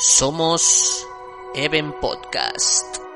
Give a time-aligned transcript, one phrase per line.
[0.00, 1.04] Somos
[1.54, 3.09] Even Podcast.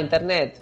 [0.00, 0.60] Internet.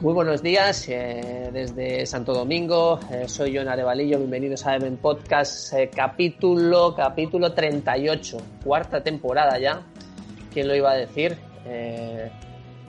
[0.00, 2.98] Muy buenos días eh, desde Santo Domingo.
[3.10, 4.18] Eh, soy John Arevalillo.
[4.18, 9.82] Bienvenidos a Even Podcast, eh, capítulo, capítulo 38, cuarta temporada ya.
[10.52, 11.38] ¿Quién lo iba a decir?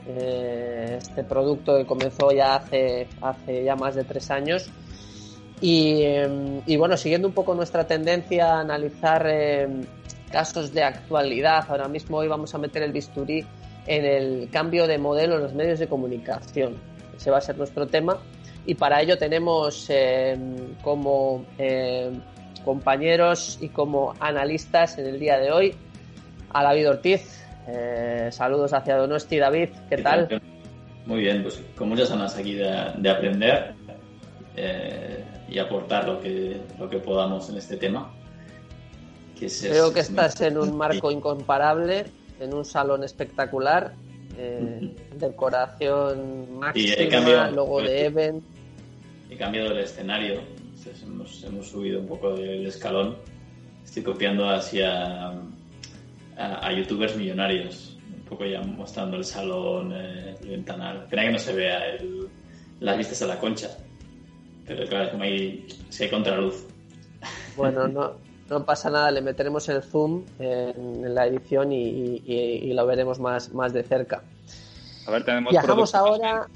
[0.05, 4.69] este producto que comenzó ya hace, hace ya más de tres años.
[5.61, 6.03] Y,
[6.65, 9.25] y bueno, siguiendo un poco nuestra tendencia a analizar
[10.29, 13.45] casos de actualidad, ahora mismo hoy vamos a meter el bisturí
[13.87, 16.75] en el cambio de modelo en los medios de comunicación.
[17.15, 18.19] Ese va a ser nuestro tema
[18.65, 20.37] y para ello tenemos eh,
[20.81, 22.11] como eh,
[22.63, 25.75] compañeros y como analistas en el día de hoy
[26.51, 27.43] a David Ortiz.
[27.67, 29.37] Eh, saludos hacia Donosti.
[29.37, 30.41] David, ¿qué, tal?
[31.05, 33.75] Muy bien, pues con muchas ganas aquí de, aprender
[35.47, 38.11] y aportar lo que, lo que podamos en este tema.
[39.35, 42.05] Creo que estás en un marco incomparable
[42.39, 43.93] en un salón espectacular,
[44.37, 48.43] eh, decoración máxima, logo de Even.
[49.29, 50.41] He cambiado el escenario,
[51.03, 53.17] hemos, subido un poco el escalón.
[53.83, 55.31] Estoy copiando hacia
[56.37, 61.05] a, youtubers millonarios, un poco ya mostrando el salón, eh, el ventanal.
[61.09, 61.79] Pena que no se vea
[62.79, 63.69] las vistas a la concha,
[64.65, 66.65] pero claro, como hay, si hay contraluz.
[67.55, 73.19] Bueno, no, no pasa nada, le meteremos el zoom en, la edición y, lo veremos
[73.19, 74.23] más, más de cerca.
[75.07, 76.47] A ver, tenemos Viajamos ahora.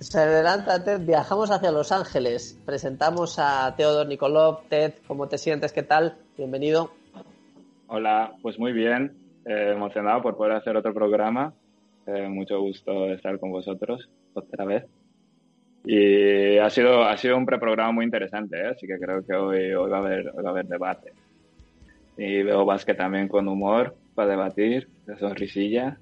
[0.00, 2.60] Se adelanta Ted, viajamos hacia Los Ángeles.
[2.66, 4.68] Presentamos a Teodor Nikolov.
[4.68, 5.72] Ted, ¿cómo te sientes?
[5.72, 6.18] ¿Qué tal?
[6.36, 6.90] Bienvenido.
[7.86, 9.16] Hola, pues muy bien.
[9.46, 11.54] Eh, emocionado por poder hacer otro programa.
[12.06, 14.84] Eh, mucho gusto estar con vosotros otra vez.
[15.84, 18.68] Y ha sido, ha sido un preprograma muy interesante, ¿eh?
[18.68, 21.12] así que creo que hoy, hoy, va a haber, va a haber debate.
[22.16, 25.98] Y veo básquet también con humor para debatir, de sonrisilla.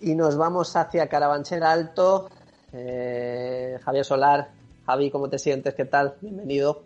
[0.00, 2.30] Y nos vamos hacia Carabanchel Alto.
[2.72, 4.48] Eh, Javier Solar,
[4.86, 5.74] Javi, ¿cómo te sientes?
[5.74, 6.14] ¿Qué tal?
[6.20, 6.82] Bienvenido.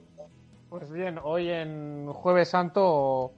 [0.70, 3.32] Pues bien, hoy en Jueves Santo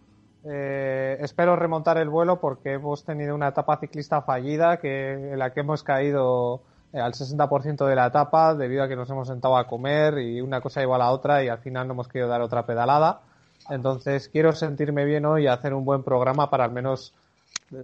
[0.45, 5.53] eh, espero remontar el vuelo porque hemos tenido una etapa ciclista fallida que, en la
[5.53, 6.63] que hemos caído
[6.95, 10.61] al 60% de la etapa debido a que nos hemos sentado a comer y una
[10.61, 13.23] cosa igual a la otra y al final no hemos querido dar otra pedalada.
[13.71, 17.13] Entonces quiero sentirme bien hoy y hacer un buen programa para al menos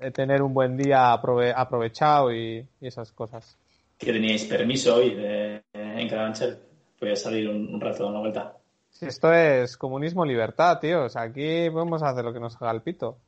[0.00, 3.56] eh, tener un buen día aprovechado y, esas cosas.
[3.98, 6.58] Que teníais permiso hoy de, en Carabanchel.
[7.00, 8.56] Voy a salir un, rato de una vuelta.
[8.90, 11.06] Si esto es comunismo libertad, tío.
[11.14, 13.18] aquí podemos hacer lo que nos haga el pito.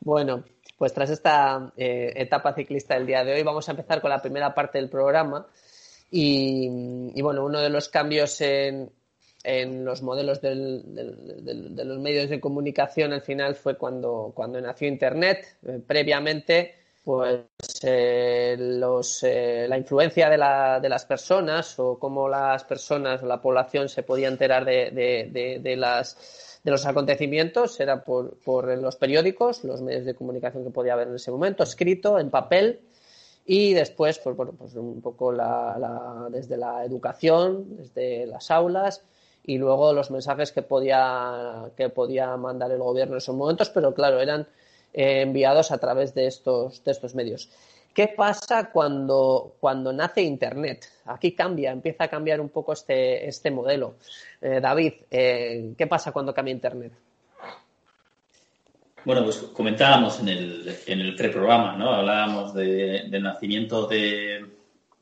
[0.00, 0.44] Bueno,
[0.80, 4.22] pues tras esta eh, etapa ciclista del día de hoy, vamos a empezar con la
[4.22, 5.46] primera parte del programa.
[6.10, 8.90] Y, bueno, uno de los cambios en,
[9.84, 10.54] los modelos de
[11.84, 15.58] los medios de comunicación al final fue cuando, cuando nació Internet.
[15.66, 17.42] Eh, previamente, pues
[17.82, 24.28] eh, la influencia de, las personas o cómo las personas o la población se podía
[24.28, 30.64] enterar de las de los acontecimientos era por, por los periódicos, los medios de comunicación
[30.64, 32.80] que podía haber en ese momento, escrito en papel
[33.46, 39.02] y después, pues, bueno, pues un poco la, desde la educación, desde las aulas
[39.44, 43.94] y luego los mensajes que podía, que podía mandar el gobierno en esos momentos, pero
[43.94, 44.46] claro, eran
[44.92, 47.50] eh, enviados a través de estos, de estos medios.
[47.94, 50.86] ¿Qué pasa cuando, cuando nace Internet?
[51.06, 53.96] Aquí cambia, empieza a cambiar un poco este, este modelo.
[54.40, 56.92] Eh, David, eh, ¿qué pasa cuando cambia Internet?
[59.04, 61.90] Bueno, pues comentábamos en el, en el preprograma, ¿no?
[61.90, 64.44] Hablábamos del nacimiento de,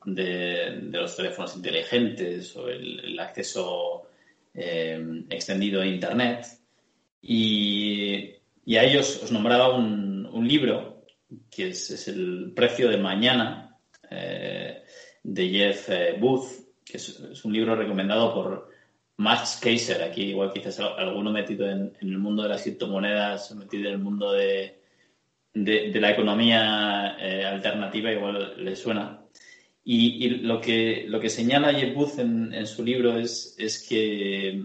[0.04, 4.08] de, los teléfonos inteligentes o el, acceso
[4.54, 6.46] eh, extendido a Internet.
[7.22, 8.34] Y,
[8.76, 10.87] a ellos os nombraba un, libro
[11.50, 13.76] que es, El precio de mañana
[14.10, 14.82] eh,
[15.22, 18.70] de Jeff Booth, que es, un libro recomendado por
[19.18, 20.02] Max Kaiser.
[20.02, 24.32] Aquí igual quizás alguno metido en, el mundo de las criptomonedas, metido en el mundo
[24.32, 24.80] de,
[25.52, 29.22] de, la economía eh, alternativa, igual le suena.
[29.84, 34.62] Y, lo, que, lo que señala Jeff Booth en, su libro es, es, que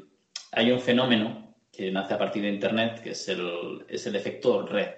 [0.51, 4.67] hay un fenómeno que nace a partir de Internet, que es el, es el efecto
[4.67, 4.91] red.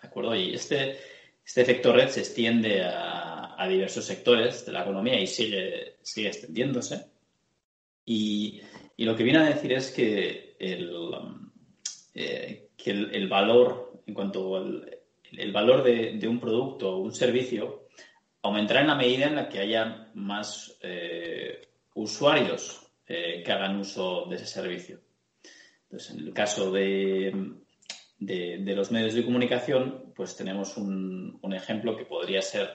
[0.00, 0.34] ¿De acuerdo?
[0.34, 0.98] Y este,
[1.44, 7.06] este efecto red se extiende a, diversos sectores de la economía y sigue, sigue extendiéndose.
[8.06, 8.62] Y,
[8.96, 10.90] y, lo que viene a decir es que el,
[12.14, 14.98] eh, que el, valor en cuanto al
[15.32, 17.88] el valor de, un producto o un servicio
[18.42, 21.60] aumentará en la medida en la que haya más eh,
[21.94, 25.00] usuarios eh, que hagan uso de ese servicio.
[25.84, 27.56] Entonces, en el caso de,
[28.18, 32.68] de, los medios de comunicación, pues tenemos un, ejemplo que podría ser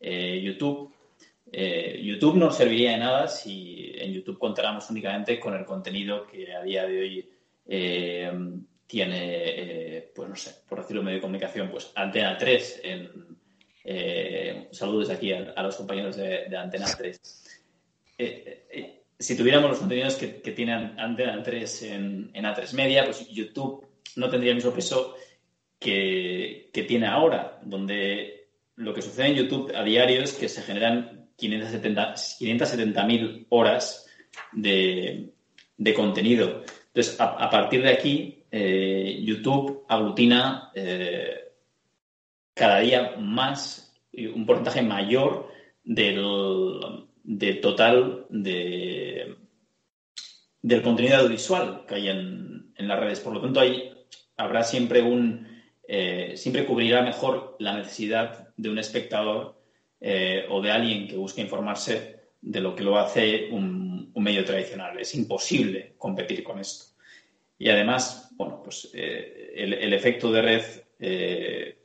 [0.00, 0.92] eh, YouTube.
[1.52, 6.62] YouTube no serviría de nada si en YouTube contáramos únicamente con el contenido que a
[6.62, 7.28] día de hoy
[8.86, 13.36] tiene, eh, pues no sé, por decirlo medio de comunicación, pues Antena 3 en...
[13.88, 17.62] Eh, saludos aquí a, los compañeros de, Antena 3.
[18.18, 23.28] Eh, si tuviéramos los contenidos que, que tienen Antena 3 en, en, A3 Media, pues
[23.28, 23.85] YouTube
[24.16, 25.14] no tendría el mismo peso
[25.78, 28.36] que, que tiene ahora, donde
[28.76, 34.06] lo que sucede en YouTube a diario es que se generan 570.000 horas
[34.52, 35.32] de,
[35.76, 36.62] de, contenido.
[36.88, 41.52] Entonces, a, partir de aquí, eh, YouTube aglutina eh,
[42.54, 45.50] cada día más, un porcentaje mayor
[45.84, 46.16] del,
[47.60, 49.36] total de,
[50.62, 53.20] del contenido audiovisual que hay en, las redes.
[53.20, 53.92] Por lo tanto, ahí
[54.36, 55.46] habrá siempre un,
[55.86, 59.56] eh, siempre cubrirá mejor la necesidad de un espectador
[60.48, 64.98] o de alguien que busque informarse de lo que lo hace un medio tradicional.
[65.00, 66.96] Es imposible competir con esto.
[67.58, 70.62] Y además, bueno, pues eh, el, efecto de red
[70.98, 71.78] eh,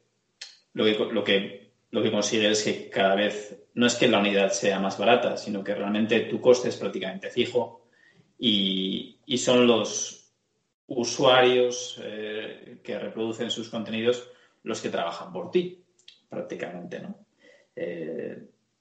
[0.74, 4.20] lo, que, lo, que, lo que consigue es que cada vez no es que la
[4.20, 7.88] unidad sea más barata, sino que realmente tu coste es prácticamente fijo
[8.38, 10.21] y, son los
[10.96, 14.30] usuarios eh, que reproducen sus contenidos
[14.64, 15.84] los que trabajan por ti,
[16.30, 17.18] prácticamente, ¿no?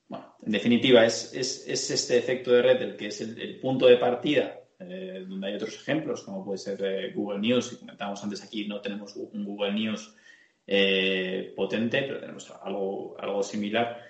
[0.08, 4.60] bueno, en definitiva, es, este efecto de red el que es el punto de partida
[4.80, 8.66] eh, donde hay otros ejemplos, como puede ser eh, Google News, y comentábamos antes aquí,
[8.66, 10.16] no tenemos un Google News
[10.66, 14.00] eh, potente, pero tenemos algo, algo similar,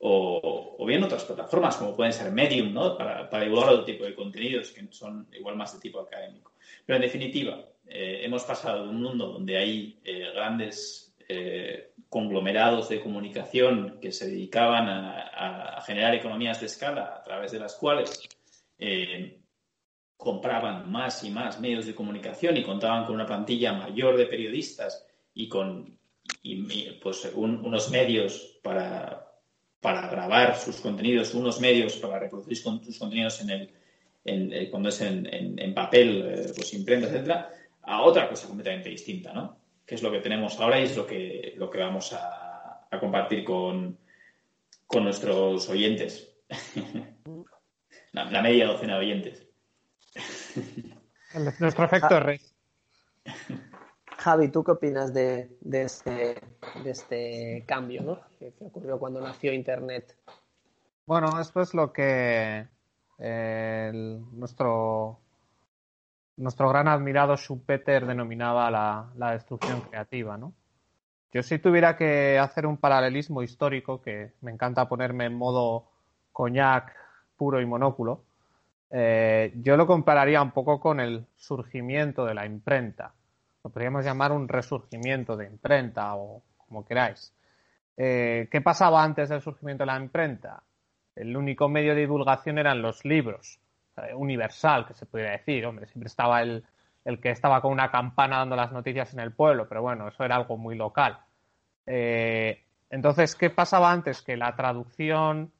[0.00, 2.96] o, bien otras plataformas, como pueden ser Medium, ¿no?
[2.96, 6.52] para, para divulgar otro tipo de contenidos que son igual más de tipo académico.
[6.88, 10.00] Pero en definitiva, hemos pasado de un mundo donde hay
[10.32, 11.14] grandes
[12.08, 17.58] conglomerados de comunicación que se dedicaban a, a, generar economías de escala a través de
[17.58, 18.26] las cuales
[20.16, 25.06] compraban más y más medios de comunicación y contaban con una plantilla mayor de periodistas
[25.34, 25.98] y con
[27.02, 29.30] pues, unos medios para,
[29.82, 33.74] para grabar sus contenidos, unos medios para reproducir sus contenidos en el,
[34.28, 37.50] en, eh, cuando es en, en, papel, eh, pues imprenta, etcétera,
[37.82, 39.58] a otra cosa completamente distinta, ¿no?
[39.86, 43.00] Que es lo que tenemos ahora y es lo que, lo que vamos a, a
[43.00, 43.98] compartir con,
[44.86, 46.34] con nuestros oyentes.
[48.12, 49.46] la, la media docena de oyentes.
[51.58, 52.40] nuestro efecto rey.
[54.18, 56.40] Javi, ¿tú qué opinas de, este,
[56.82, 58.20] de este cambio ¿no?
[58.38, 60.16] que, ocurrió cuando nació Internet?
[61.06, 62.66] Bueno, esto es lo que
[63.18, 65.18] nuestro,
[66.36, 70.36] nuestro gran admirado Schumpeter denominaba la, destrucción creativa.
[70.36, 70.54] ¿no?
[71.32, 75.90] Yo si tuviera que hacer un paralelismo histórico, que me encanta ponerme en modo
[76.32, 76.94] coñac
[77.36, 78.24] puro y monóculo,
[78.90, 83.12] eh, yo lo compararía un poco con el surgimiento de la imprenta.
[83.62, 87.34] Lo podríamos llamar un resurgimiento de imprenta o como queráis.
[87.96, 90.62] Eh, ¿Qué pasaba antes del surgimiento de la imprenta?
[91.18, 93.60] El único medio de divulgación eran los libros,
[94.14, 95.66] universal, que se podría decir.
[95.66, 96.64] Hombre, siempre estaba el,
[97.04, 100.24] el, que estaba con una campana dando las noticias en el pueblo, pero bueno, eso
[100.24, 101.18] era algo muy local.
[101.86, 104.22] Eh, entonces, ¿qué pasaba antes?
[104.22, 105.52] Que la traducción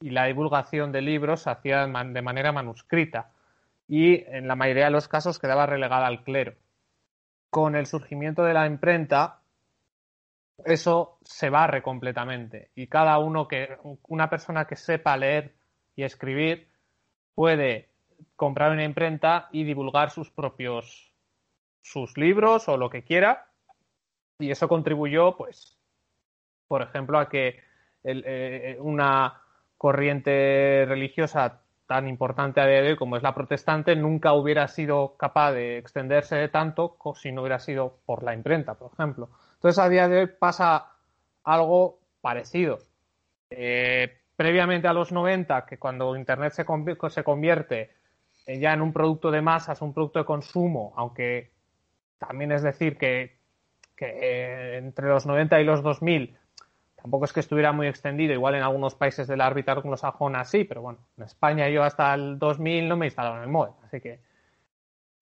[0.00, 3.30] y la divulgación de libros se hacía de manera manuscrita
[3.88, 6.54] y en la mayoría de los casos quedaba relegada al clero.
[7.50, 9.40] Con el surgimiento de la imprenta,
[10.64, 12.70] eso se barre completamente.
[12.74, 13.76] Y cada uno que,
[14.08, 15.54] una persona que sepa leer
[15.96, 16.68] y escribir
[17.34, 17.88] puede
[18.36, 21.12] comprar una imprenta y divulgar sus propios,
[21.82, 23.46] sus libros o lo que quiera.
[24.38, 25.78] Y eso contribuyó, pues,
[26.68, 27.60] por ejemplo, a que
[28.04, 29.40] eh, una
[29.76, 35.16] corriente religiosa tan importante a día de hoy como es la protestante nunca hubiera sido
[35.16, 39.28] capaz de extenderse tanto si no hubiera sido por la imprenta, por ejemplo.
[39.64, 40.92] Entonces, a día de hoy pasa
[41.42, 42.80] algo parecido.
[43.48, 46.66] Eh, previamente a los 90, que cuando Internet se,
[47.24, 47.90] convierte
[48.46, 51.50] ya en un producto de masas, un producto de consumo, aunque
[52.18, 53.38] también es decir que,
[54.00, 56.36] eh, entre los 90 y los 2000
[56.96, 60.82] tampoco es que estuviera muy extendido, igual en algunos países del árbitro anglosajona sí, pero
[60.82, 64.20] bueno, en España yo hasta el 2000 no me instalaron el modem, así que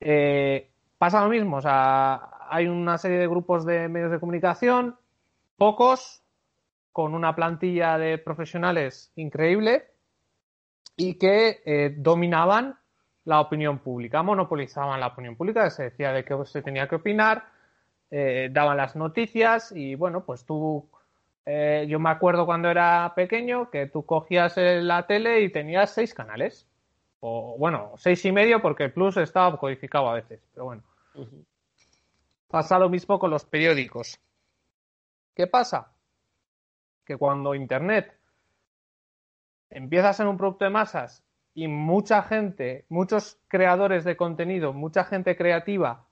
[0.01, 0.72] eh,
[1.03, 4.95] pasa lo mismo, o sea, hay una serie de grupos de medios de comunicación,
[5.57, 6.23] pocos,
[6.93, 9.89] con una plantilla de profesionales increíble
[10.97, 12.79] y que eh, dominaban
[13.25, 17.47] la opinión pública, monopolizaban la opinión pública, se decía de qué se tenía que opinar,
[18.13, 20.89] eh, daban las noticias y bueno, pues tú,
[21.45, 26.15] eh, yo me acuerdo cuando era pequeño que tú cogías la tele y tenías seis
[26.15, 26.65] canales,
[27.19, 30.92] o bueno, seis y medio porque el plus estaba codificado a veces, pero bueno.
[32.49, 34.21] Pasa lo mismo con los periódicos.
[35.35, 35.92] ¿Qué pasa?
[37.04, 38.19] Que cuando Internet
[39.71, 45.04] empieza a ser un producto de masas y mucha gente, muchos creadores de contenido, mucha
[45.04, 46.07] gente creativa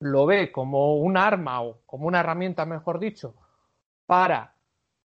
[0.00, 3.34] lo ve como un arma o como una herramienta, mejor dicho,
[4.06, 4.54] para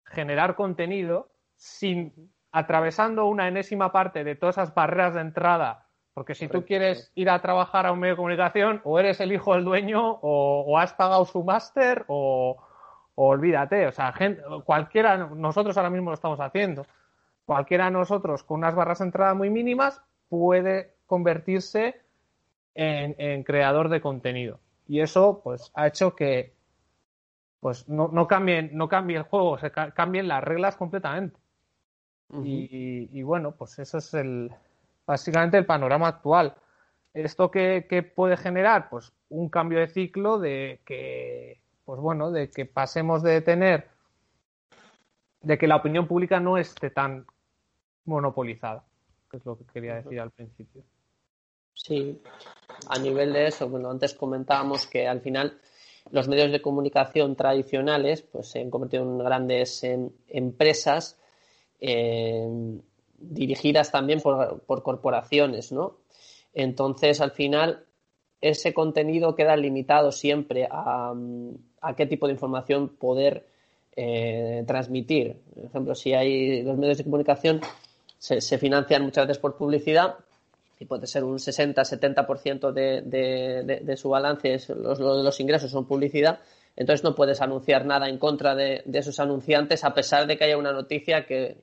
[0.05, 5.88] generar contenido sin atravesando una enésima parte de todas esas barreras de entrada
[6.19, 9.31] porque si tú quieres ir a trabajar a un medio de comunicación, o eres el
[9.31, 12.57] hijo del dueño, o, has pagado su máster, o,
[13.15, 13.87] olvídate.
[13.87, 14.13] O sea,
[14.65, 16.85] cualquiera, nosotros ahora mismo lo estamos haciendo.
[17.45, 22.01] Cualquiera de nosotros con unas barras de entrada muy mínimas puede convertirse
[22.75, 24.59] en, creador de contenido.
[24.89, 26.53] Y eso, pues, ha hecho que
[27.61, 31.39] pues no, no, cambien, no cambie el juego, se cambien las reglas completamente.
[32.43, 34.51] y, bueno, pues eso es el,
[35.09, 36.53] básicamente el panorama actual.
[37.15, 38.89] ¿Esto qué, puede generar?
[38.91, 43.87] Pues un cambio de ciclo de que, pues bueno, de que pasemos de tener,
[45.41, 47.25] de que la opinión pública no esté tan
[48.05, 48.83] monopolizada,
[49.31, 50.83] que es lo que quería decir al principio.
[51.73, 52.21] Sí,
[52.87, 55.59] a nivel de eso, bueno, antes comentábamos que al final
[56.11, 61.19] los medios de comunicación tradicionales pues se han convertido en grandes em, empresas
[61.79, 62.79] eh,
[63.21, 65.97] dirigidas también por, corporaciones, ¿no?
[66.53, 67.85] Entonces, al final,
[68.41, 71.13] ese contenido queda limitado siempre a,
[71.95, 73.45] qué tipo de información poder
[73.95, 75.37] eh, transmitir.
[75.53, 77.61] Por ejemplo, si hay los medios de comunicación
[78.17, 80.15] se, financian muchas veces por publicidad
[80.79, 86.39] y puede ser un 60-70% de, de, de, su balance, los, los ingresos son publicidad,
[86.75, 90.57] entonces no puedes anunciar nada en contra de, esos anunciantes a pesar de que haya
[90.57, 91.57] una noticia que,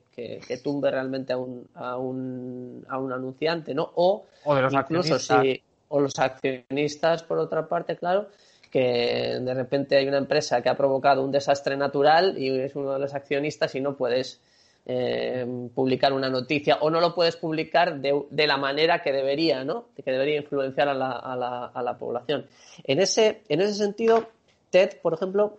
[0.63, 3.91] tumbe realmente a un, a, un, a un anunciante, ¿no?
[3.95, 8.27] O, los incluso si o los accionistas, por otra parte, claro,
[8.69, 12.93] que de repente hay una empresa que ha provocado un desastre natural y es uno
[12.93, 14.41] de los accionistas y no puedes
[14.85, 19.63] eh, publicar una noticia o no lo puedes publicar de, de, la manera que debería,
[19.63, 19.85] ¿no?
[19.95, 22.45] Que debería influenciar a la, a la, a la población.
[22.83, 24.29] En ese, en ese sentido,
[24.69, 25.57] TED, por ejemplo,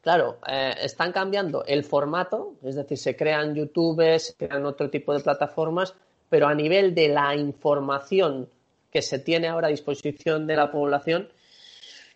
[0.00, 5.14] claro, eh, están cambiando el formato, es decir, se crean YouTube, se crean otro tipo
[5.14, 5.94] de plataformas,
[6.28, 8.48] pero a nivel de la información
[8.90, 11.28] que se tiene ahora a disposición de la población,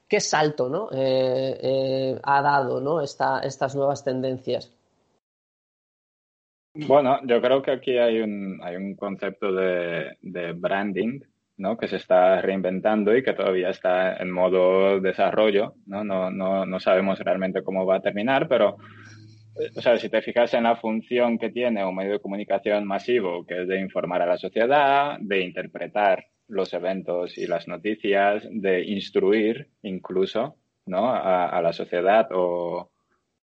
[0.09, 0.88] qué salto ¿no?
[0.92, 3.00] Eh, eh, ha dado ¿no?
[3.00, 4.73] estas nuevas tendencias.
[6.75, 11.21] Bueno, yo creo que aquí hay un, hay un concepto de branding
[11.58, 11.76] ¿no?
[11.76, 15.75] que se está reinventando y que todavía está en modo desarrollo.
[15.86, 16.04] ¿no?
[16.04, 18.76] No, no, no sabemos realmente cómo va a terminar, pero
[19.75, 23.46] o sea, si te fijas en la función que tiene un medio de comunicación masivo,
[23.46, 28.84] que es de informar a la sociedad, de interpretar los eventos y las noticias, de
[28.84, 31.08] instruir incluso ¿no?
[31.08, 32.90] a, a la sociedad o,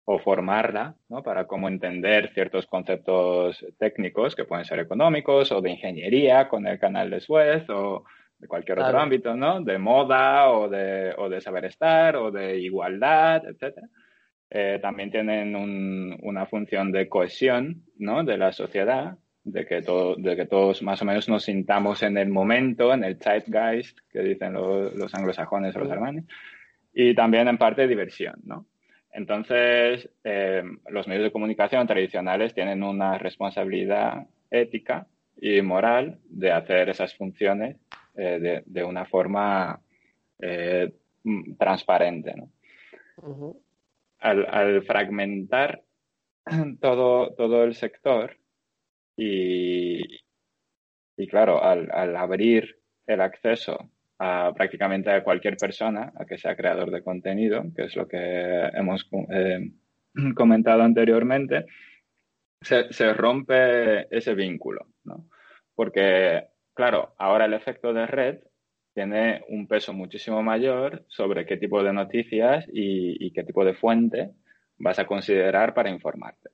[0.05, 1.24] o formarla ¿no?
[1.24, 6.77] para cómo entender ciertos conceptos técnicos que pueden ser económicos o de ingeniería con el
[6.77, 8.03] canal de Suez o
[8.38, 9.62] de cualquier otro ámbito, ¿no?
[9.62, 13.77] De moda o de, o de saber estar o de igualdad, etc.
[14.50, 18.25] Eh, también tienen un, una función de cohesión, ¿no?
[18.25, 22.17] De la sociedad, de que, todo, de que todos más o menos nos sintamos en
[22.17, 26.25] el momento, en el zeitgeist, que dicen los, los anglosajones o los alemanes,
[26.93, 28.65] y también en parte diversión, ¿no?
[29.13, 35.08] Entonces, eh, los medios de comunicación tradicionales tienen una responsabilidad ética
[35.39, 37.77] y moral de hacer esas funciones
[38.15, 39.79] eh, de, una forma
[40.39, 40.91] eh,
[41.60, 42.34] transparente.
[44.20, 45.84] al, fragmentar
[46.82, 48.36] todo, todo el sector
[49.15, 50.01] y,
[51.17, 53.91] y claro, al, al abrir el acceso
[54.25, 58.70] a prácticamente a cualquier persona a que sea creador de contenido, que es lo que
[58.74, 59.72] hemos eh,
[60.36, 61.65] comentado anteriormente,
[62.62, 65.27] se, rompe ese vínculo, ¿no?
[65.75, 68.39] Porque, claro, ahora el efecto de red
[68.94, 74.32] tiene un peso muchísimo mayor sobre qué tipo de noticias y qué tipo de fuente
[74.77, 76.51] vas a considerar para informarte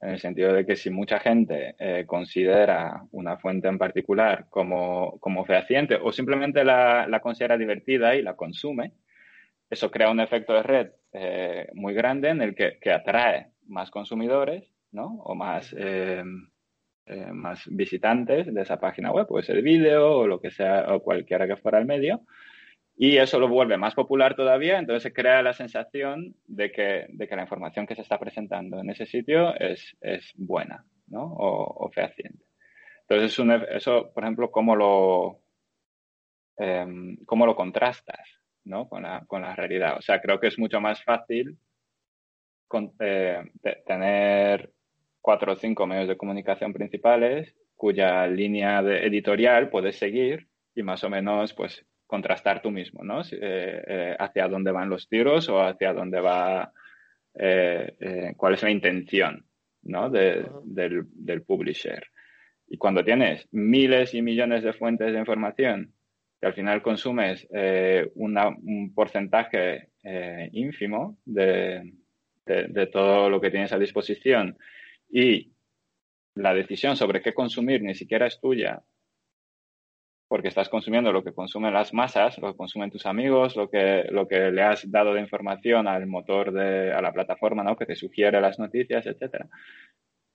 [0.00, 5.18] en el sentido de que si mucha gente eh, considera una fuente en particular como,
[5.46, 8.92] fehaciente o simplemente la, considera divertida y la consume,
[9.68, 14.72] eso crea un efecto de red eh, muy grande en el que, atrae más consumidores
[14.92, 15.20] ¿no?
[15.24, 16.22] o más, eh,
[17.32, 21.46] más visitantes de esa página web, puede ser vídeo o lo que sea, o cualquiera
[21.46, 22.22] que fuera el medio,
[23.00, 27.28] y eso lo vuelve más popular todavía, entonces se crea la sensación de que, de
[27.28, 31.32] que la información que se está presentando en ese sitio es, es buena ¿no?
[31.38, 32.44] o, fehaciente.
[33.08, 33.38] Entonces,
[33.70, 35.38] eso, por ejemplo, ¿cómo lo,
[36.56, 38.88] em, cómo lo contrastas ¿no?
[38.88, 39.96] con, la, con la realidad?
[39.98, 41.56] O sea, creo que es mucho más fácil
[42.98, 43.44] eh,
[43.86, 44.72] tener
[45.20, 51.04] cuatro o cinco medios de comunicación principales cuya línea de editorial puedes seguir y más
[51.04, 53.20] o menos pues contrastar tú mismo, ¿no?
[53.20, 56.72] Eh, eh, hacia dónde van los tiros o hacia dónde va,
[57.34, 59.46] eh, cuál es la intención,
[59.82, 60.08] ¿no?
[60.08, 62.02] del, del, publisher.
[62.66, 65.92] Y cuando tienes miles y millones de fuentes de información
[66.40, 67.46] que al final consumes
[68.14, 69.90] un porcentaje
[70.52, 71.92] ínfimo de,
[72.46, 74.56] de todo lo que tienes a disposición
[75.10, 75.52] y
[76.36, 78.82] la decisión sobre qué consumir ni siquiera es tuya
[80.28, 84.04] porque estás consumiendo lo que consumen las masas, lo que consumen tus amigos, lo que,
[84.10, 87.76] lo que le has dado de información al motor de, a la plataforma, ¿no?
[87.76, 89.48] Que te sugiere las noticias, etcétera.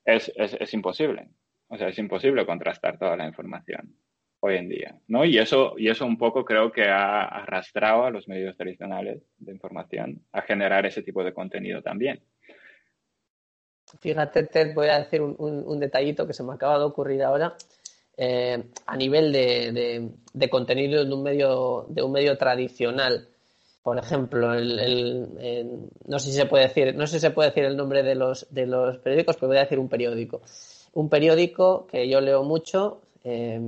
[0.04, 1.30] Es, es, es, imposible.
[1.68, 3.96] O sea, es imposible contrastar toda la información
[4.40, 5.24] hoy en día, ¿no?
[5.24, 9.54] Y eso, y eso un poco creo que ha arrastrado a los medios tradicionales de
[9.54, 12.20] información a generar ese tipo de contenido también.
[14.02, 17.56] Fíjate, Ted, voy a decir un, un detallito que se me acaba de ocurrir ahora.
[18.16, 23.28] Eh, a nivel de, contenido de un medio, de un medio tradicional.
[23.82, 27.66] Por ejemplo, el, no sé si se puede decir, no sé si se puede decir
[27.66, 30.42] el nombre de los, de los periódicos, pero voy a decir un periódico.
[30.94, 33.60] Un periódico que yo leo mucho eh,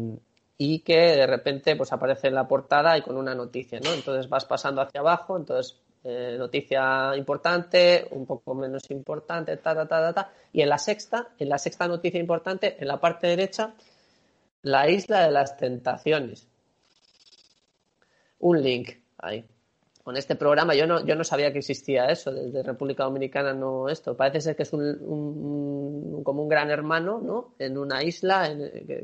[0.58, 3.92] y que de repente pues aparece en la portada y con una noticia, ¿no?
[3.94, 9.88] Entonces vas pasando hacia abajo, entonces eh, noticia importante, un poco menos importante, ta, ta,
[9.88, 10.32] ta, ta, ta.
[10.54, 13.74] Y en la sexta, en la sexta noticia importante, en la parte derecha,
[14.66, 16.48] la isla de las tentaciones.
[18.40, 19.46] Un link ahí.
[20.06, 23.90] Con este programa yo no, yo no sabía que existía eso, desde República Dominicana no
[23.90, 24.16] esto.
[24.16, 27.56] Parece ser que es un, como un gran hermano, ¿no?
[27.58, 28.56] En una isla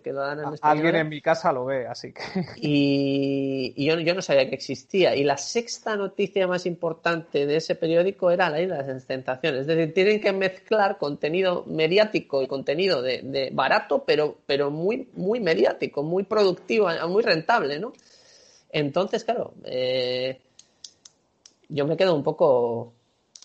[0.03, 2.21] que, lo dan en Alguien en mi casa lo ve, así que.
[2.57, 5.15] Y, yo, yo, no sabía que existía.
[5.15, 9.61] Y la sexta noticia más importante de ese periódico era la isla de las tentaciones.
[9.61, 15.39] Es decir, tienen que mezclar contenido mediático y contenido de, barato, pero, pero muy, muy
[15.39, 17.91] mediático, muy productivo, muy rentable, ¿no?
[18.69, 20.39] Entonces, claro, eh,
[21.71, 22.93] yo me quedo un poco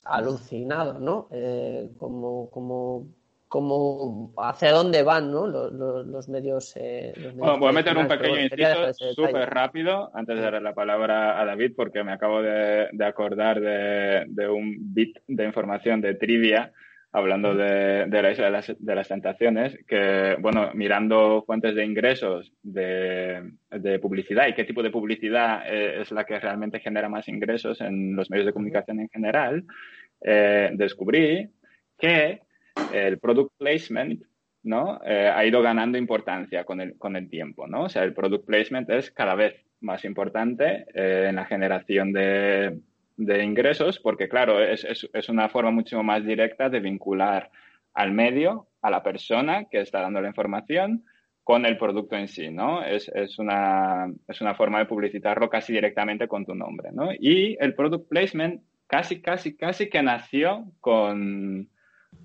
[0.04, 1.28] alucinado, ¿no?
[1.30, 3.06] Eh, como, como,
[3.48, 5.46] como hacia dónde van, ¿no?
[5.46, 6.72] Los, medios.
[6.76, 11.40] Eh, bueno, voy a meter un pequeño inciso súper rápido antes de darle la palabra
[11.40, 16.72] a David, porque me acabo de, acordar de, un bit de información de trivia
[17.16, 23.52] hablando de, la isla de las, tentaciones, que, bueno, mirando fuentes de ingresos de,
[24.02, 28.14] publicidad y qué tipo de publicidad eh, es la que realmente genera más ingresos en
[28.14, 29.64] los medios de comunicación en general,
[30.20, 31.48] eh, descubrí
[31.98, 32.42] que
[32.92, 34.22] el product placement
[34.64, 35.00] ¿no?
[35.02, 37.84] Eh, ha ido ganando importancia con el, con el tiempo, ¿no?
[37.84, 42.78] O sea, el product placement es cada vez más importante en la generación de,
[43.16, 47.50] de ingresos, porque claro, es, es, una forma mucho más directa de vincular
[47.94, 51.04] al medio, a la persona que está dando la información,
[51.42, 52.84] con el producto en sí, ¿no?
[52.84, 57.10] Es, es, una, es una forma de publicitarlo casi directamente con tu nombre, ¿no?
[57.18, 61.68] Y el product placement casi, casi, casi que nació con,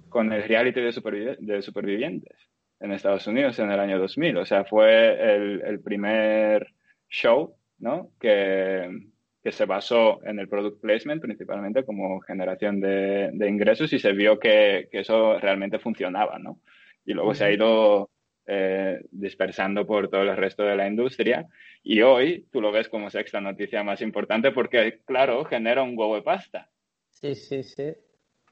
[0.09, 2.35] con el reality de, de supervivientes
[2.79, 4.37] en Estados Unidos en el año 2000.
[4.37, 6.73] O sea, fue el, el primer
[7.07, 8.09] show, ¿no?
[8.19, 9.10] Que,
[9.43, 14.39] que se basó en el product placement principalmente como generación de, ingresos y se vio
[14.39, 16.59] que, eso realmente funcionaba, ¿no?
[17.05, 18.09] Y luego se ha ido
[18.45, 21.47] eh, dispersando por todo el resto de la industria
[21.83, 26.15] y hoy tú lo ves como sexta noticia más importante porque, claro, genera un huevo
[26.15, 26.69] de pasta.
[27.09, 27.93] Sí, sí, sí.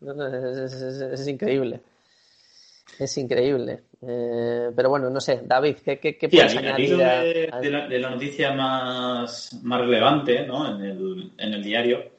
[0.02, 1.82] es increíble.
[2.97, 3.84] Es increíble.
[4.02, 6.97] Eh, pero bueno, no sé, David, ¿qué, qué, qué puedes añadir?
[6.97, 10.75] De, la, noticia más, más relevante ¿no?
[10.75, 12.12] en, el, en el diario,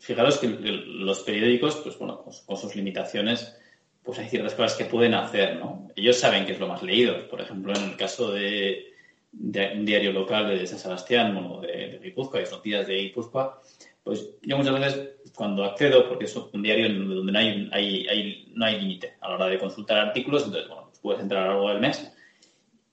[0.00, 3.56] fijaros que los periódicos, pues bueno, con sus limitaciones,
[4.02, 5.88] pues hay ciertas cosas que pueden hacer, ¿no?
[5.94, 7.28] Ellos saben que es lo más leído.
[7.28, 8.92] Por ejemplo, en el caso de,
[9.32, 13.60] un diario local de San Sebastián, bueno, de, de Guipúzcoa, de noticias de Guipúzcoa,
[14.02, 18.64] pues yo muchas veces cuando accedo, porque es un diario donde no hay, hay, no
[18.64, 21.52] hay límite a la hora de consultar artículos, entonces, bueno, pues puedes entrar a lo
[21.52, 22.12] largo del mes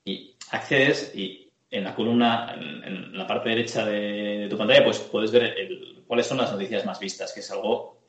[0.06, 5.32] y accedes y en la columna, en, la parte derecha de, tu pantalla, pues puedes
[5.32, 5.56] ver
[6.06, 8.02] cuáles son las noticias más vistas, que es algo,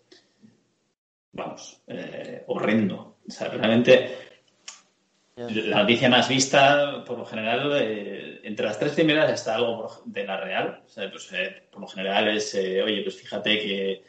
[1.32, 3.16] vamos, eh, horrendo.
[3.26, 4.28] O sea, realmente
[5.38, 10.24] la noticia más vista, por lo general, eh, entre las tres primeras está algo de
[10.24, 10.82] la real.
[10.82, 14.04] Pues, eh, por lo general es, eh, oye, pues fíjate que,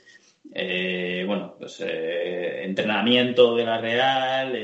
[0.52, 4.56] bueno, pues entrenamiento de la real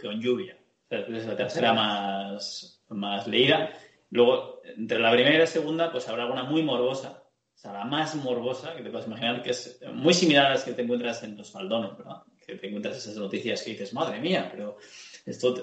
[0.00, 0.56] con lluvia.
[0.88, 3.72] es la tercera más, más leída.
[4.10, 7.22] Luego, entre la primera y la segunda, pues habrá alguna muy morbosa.
[7.54, 10.64] O sea, la más morbosa que te puedes imaginar, que es muy similar a las
[10.64, 12.22] que te encuentras en los faldones, ¿verdad?
[12.44, 14.76] Que te encuentras esas noticias que dices, madre mía, pero
[15.24, 15.54] esto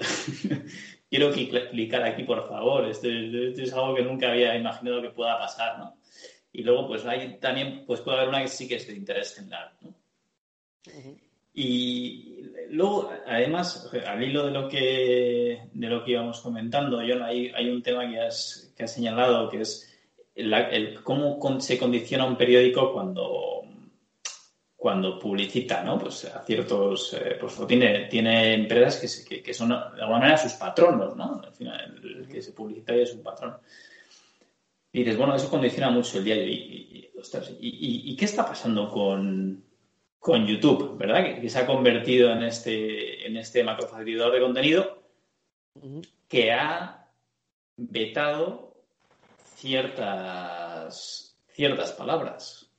[1.09, 5.77] quiero clicar aquí, por favor, esto, es algo que nunca había imaginado que pueda pasar,
[5.77, 5.97] ¿no?
[6.51, 9.35] Y luego, pues hay también, pues puede haber una que sí que es de interés
[9.35, 9.93] general, ¿no?
[11.53, 17.49] Y luego, además, al hilo de lo que, de lo que íbamos comentando, John, hay,
[17.49, 19.93] hay un tema que has, que has señalado, que es
[20.35, 23.59] el, cómo se condiciona un periódico cuando
[24.79, 25.99] cuando publicita, ¿no?
[25.99, 30.53] Pues a ciertos, eh, pues tiene, tiene empresas que, que, son de alguna manera sus
[30.53, 31.41] patronos, ¿no?
[31.43, 33.57] Al final, el que se publicita es un patrón.
[34.91, 36.45] Y dices, bueno, eso condiciona mucho el diario.
[36.47, 37.11] Y,
[37.59, 39.63] y, qué está pasando con,
[40.19, 41.39] con YouTube, verdad?
[41.41, 45.03] Que, se ha convertido en este, en este macrofacilitador de contenido
[46.27, 47.07] que ha
[47.77, 48.73] vetado
[49.55, 52.71] ciertas, ciertas palabras.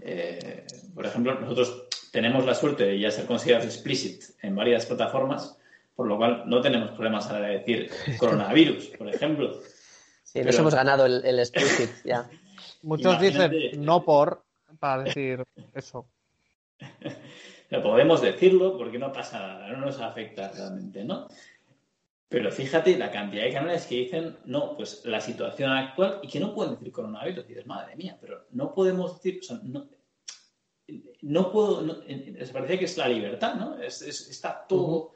[0.00, 5.58] Eh, por ejemplo, nosotros tenemos la suerte de ya ser considerados explicit en varias plataformas,
[5.94, 9.60] por lo cual no tenemos problemas a decir coronavirus, por ejemplo.
[10.36, 12.28] Sí, nos hemos ganado el, explicit ya.
[12.82, 13.52] Muchos dicen
[13.84, 14.44] no por
[14.78, 15.44] para decir
[15.74, 16.06] eso.
[17.82, 21.28] podemos decirlo porque no pasa nada, no nos afecta realmente, ¿no?
[22.28, 26.40] Pero fíjate la cantidad de canales que dicen, no, pues la situación actual y que
[26.40, 27.44] no pueden decir coronavirus.
[27.44, 29.88] Y dices, madre mía, pero no podemos decir, o sea, no,
[31.22, 31.98] no puedo, no,
[32.52, 33.80] parece que es la libertad, ¿no?
[33.80, 35.12] está todo,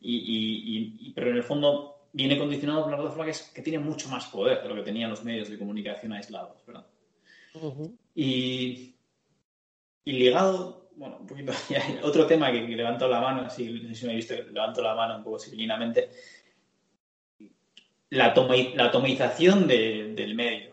[0.00, 4.08] y, pero en el fondo viene condicionado por la plataforma que, es, que tiene mucho
[4.08, 6.86] más poder de lo que tenían los medios de comunicación aislados, ¿verdad?
[8.14, 8.94] y,
[10.04, 11.52] y ligado, bueno, un poquito,
[12.02, 14.94] otro tema que, levanto la mano, así, no sé si me he visto, levanto la
[14.94, 16.10] mano un poco civilinamente,
[18.10, 18.34] la,
[18.74, 20.72] la atomización del medio.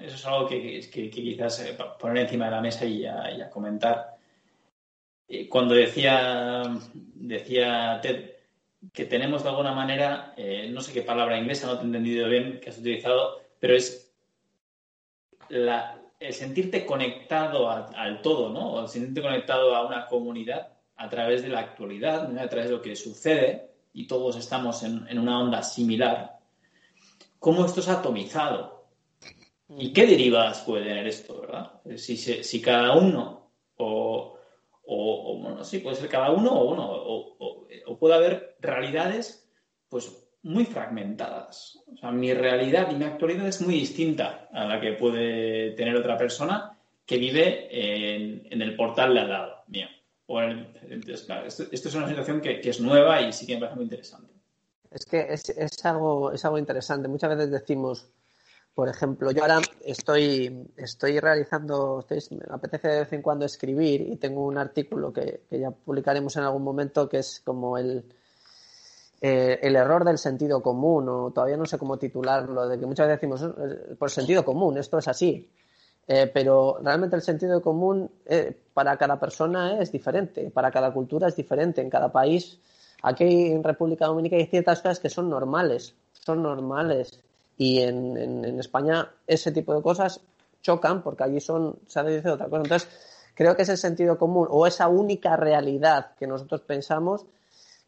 [0.00, 4.16] Eso es algo que, quizás eh, poner encima de la mesa y ya, comentar.
[5.28, 8.33] Eh, cuando decía, decía Ted
[8.92, 12.28] que tenemos de alguna manera, eh, no sé qué palabra inglesa, no te he entendido
[12.28, 14.12] bien que has utilizado, pero es
[15.48, 18.72] el sentirte conectado al todo, ¿no?
[18.72, 22.76] O el sentirte conectado a una comunidad a través de la actualidad, a través de
[22.76, 26.38] lo que sucede, y todos estamos en una onda similar,
[27.38, 28.86] cómo esto es atomizado.
[29.68, 31.72] ¿Y qué derivas puede tener esto, verdad?
[31.96, 34.33] Si, si cada uno, o,
[34.86, 39.48] o, bueno, sí, puede ser cada uno, o, uno, o, puede haber realidades,
[39.88, 41.78] pues muy fragmentadas.
[41.92, 45.96] O sea, mi realidad y mi actualidad es muy distinta a la que puede tener
[45.96, 49.86] otra persona que vive en, el portal de al lado mío.
[51.06, 54.32] esto, es una situación que, que, es nueva y sí que me parece muy interesante.
[54.90, 57.08] Es que es, es, algo, es algo interesante.
[57.08, 58.06] Muchas veces decimos,
[58.74, 64.16] por ejemplo, yo ahora estoy, estoy realizando, me apetece de vez en cuando escribir y
[64.16, 68.04] tengo un artículo que, ya publicaremos en algún momento que es como el,
[69.20, 73.06] eh, el error del sentido común, o todavía no sé cómo titularlo, de que muchas
[73.06, 75.48] veces decimos, eh, por sentido común, esto es así.
[76.06, 78.10] Eh, pero realmente el sentido común
[78.74, 82.58] para cada persona es diferente, para cada cultura es diferente, en cada país
[83.04, 87.20] Aquí en República Dominicana hay ciertas cosas que son normales, son normales.
[87.56, 90.20] Y en, España ese tipo de cosas
[90.62, 92.62] chocan porque allí son, se dicho otra cosa.
[92.62, 92.88] Entonces,
[93.34, 97.26] creo que ese sentido común o esa única realidad que nosotros pensamos,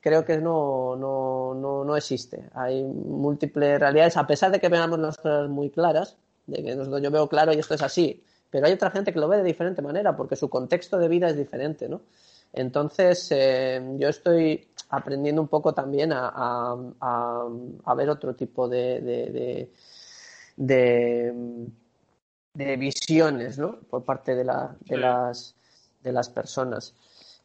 [0.00, 2.48] creo que no, no, no, no existe.
[2.54, 7.02] Hay múltiples realidades, a pesar de que veamos las cosas muy claras, de que nosotros
[7.02, 9.42] yo veo claro y esto es así, pero hay otra gente que lo ve de
[9.42, 12.02] diferente manera porque su contexto de vida es diferente, ¿no?
[12.52, 19.70] Entonces, eh, yo estoy aprendiendo un poco también a, a, ver otro tipo de,
[20.56, 21.50] de,
[22.54, 23.80] de, visiones ¿no?
[23.90, 25.54] por parte de, la, de, las,
[26.02, 26.94] de las personas.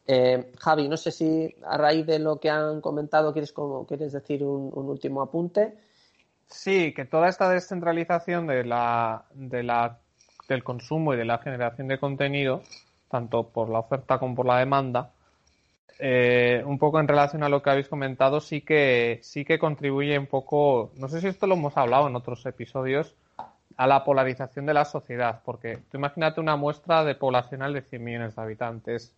[0.06, 4.12] Eh, Javi, no sé si a raíz de lo que han comentado quieres, como, quieres
[4.12, 5.78] decir un, un último apunte.
[6.48, 9.98] Sí, que toda esta descentralización de la, de la,
[10.48, 12.62] del consumo y de la generación de contenido
[13.12, 15.10] tanto por la oferta como por la demanda,
[16.04, 20.18] eh, un poco en relación a lo que habéis comentado, sí que, sí que contribuye
[20.18, 23.14] un poco, no sé si esto lo hemos hablado en otros episodios,
[23.76, 28.02] a la polarización de la sociedad, porque tú imagínate una muestra de poblacional de 100
[28.02, 29.14] millones de habitantes,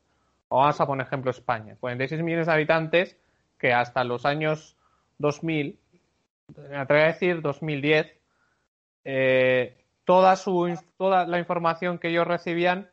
[0.49, 3.17] o vamos a poner ejemplo España, 46 millones de habitantes
[3.59, 4.77] que hasta los años
[5.17, 5.79] 2000,
[6.69, 8.13] me atrevo a decir 2010,
[9.07, 12.91] eh, toda, su, toda la información que ellos recibían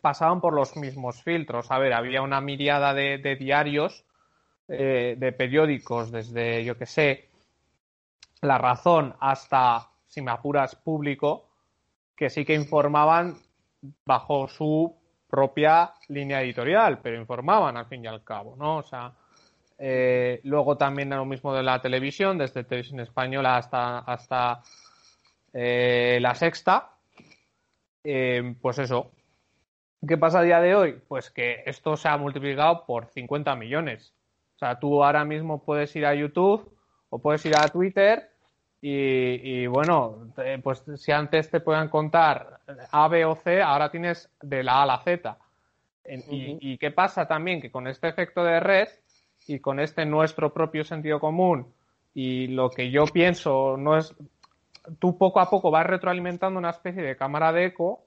[0.00, 1.70] pasaban por los mismos filtros.
[1.70, 4.04] A ver, había una miriada de, diarios,
[4.68, 7.28] eh, de periódicos, desde, yo que sé,
[8.40, 11.48] La Razón hasta, si me apuras, público,
[12.16, 13.36] que sí que informaban
[14.04, 14.94] bajo su
[15.28, 18.78] propia línea editorial, pero informaban al fin y al cabo, ¿no?
[18.78, 19.12] O sea,
[19.78, 24.62] eh, luego también lo mismo de la televisión, desde televisión española hasta, hasta
[25.52, 26.90] eh, la sexta.
[28.02, 29.10] pues eso,
[30.06, 31.00] ¿Qué pasa a día de hoy?
[31.08, 34.12] Pues que esto se ha multiplicado por 50 millones.
[34.56, 36.72] O sea, tú ahora mismo puedes ir a YouTube
[37.10, 38.30] o puedes ir a Twitter
[38.80, 40.28] y, bueno,
[40.62, 44.82] pues si antes te puedan contar A, B o C, ahora tienes de la A
[44.82, 45.38] a la Z.
[46.06, 47.62] y, y, qué pasa también?
[47.62, 48.88] Que con este efecto de red
[49.46, 51.72] y con este nuestro propio sentido común
[52.14, 54.14] y lo que yo pienso no es...
[54.98, 58.04] Tú poco a poco vas retroalimentando una especie de cámara de eco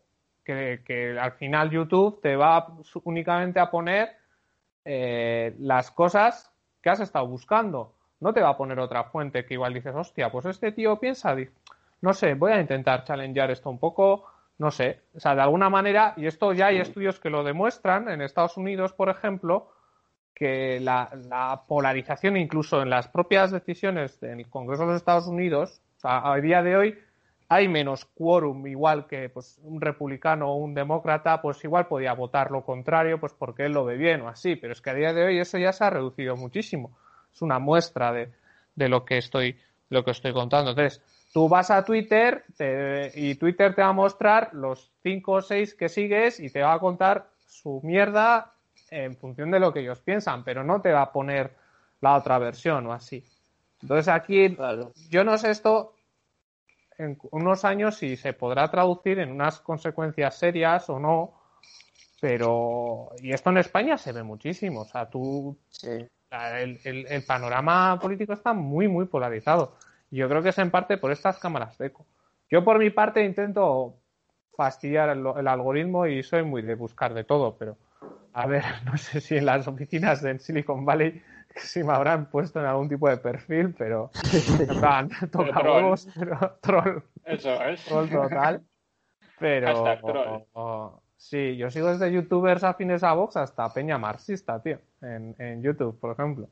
[0.48, 2.68] que, al final YouTube te va
[3.04, 4.16] únicamente a poner
[4.86, 7.94] eh, las cosas que has estado buscando.
[8.20, 11.36] No te va a poner otra fuente que igual dices, hostia, pues este tío piensa,
[12.02, 14.26] no sé, voy a intentar challengear esto un poco,
[14.58, 18.10] no sé, o sea, de alguna manera, y esto ya hay estudios que lo demuestran,
[18.10, 19.72] en Estados Unidos, por ejemplo,
[20.34, 25.82] que la, la polarización incluso en las propias decisiones del Congreso de los Estados Unidos,
[25.98, 27.00] o sea, a día de hoy,
[27.50, 32.52] hay menos quórum, igual que pues, un republicano o un demócrata, pues igual podía votar
[32.52, 35.14] lo contrario, pues porque él lo ve bien o así, pero es que a día
[35.14, 36.98] de hoy eso ya se ha reducido muchísimo.
[37.34, 38.30] Es una muestra de,
[38.76, 39.58] de lo que estoy,
[39.90, 40.72] lo que estoy contando.
[40.72, 41.02] Entonces,
[41.34, 42.44] tú vas a Twitter
[43.16, 46.74] y Twitter te va a mostrar los cinco o seis que sigues y te va
[46.74, 48.54] a contar su mierda
[48.90, 51.52] en función de lo que ellos piensan, pero no te va a poner
[52.02, 53.24] la otra versión o así.
[53.82, 54.58] Entonces aquí,
[55.10, 55.94] yo no sé esto,
[56.98, 61.34] en unos años si se podrá traducir en unas consecuencias serias o no,
[62.20, 65.58] pero y esto en España se ve muchísimo, o sea, tú
[66.32, 69.76] el, el, panorama político está muy muy polarizado.
[70.10, 72.06] Y yo creo que es en parte por estas cámaras de eco.
[72.50, 73.96] Yo por mi parte intento
[74.56, 77.78] fastidiar el, el, algoritmo y soy muy de buscar de todo, pero
[78.34, 81.22] a ver, no sé si en las oficinas de Silicon Valley
[81.58, 84.12] si me habrán puesto en algún tipo de perfil, pero
[84.60, 87.04] en plan, toca huevos, pero troll.
[87.26, 87.84] Eso es.
[87.86, 88.64] Troll total.
[89.40, 95.62] Pero sí, yo sigo desde youtubers afines a Vox hasta Peña Marxista, tío, en, en
[95.62, 96.50] YouTube, por ejemplo.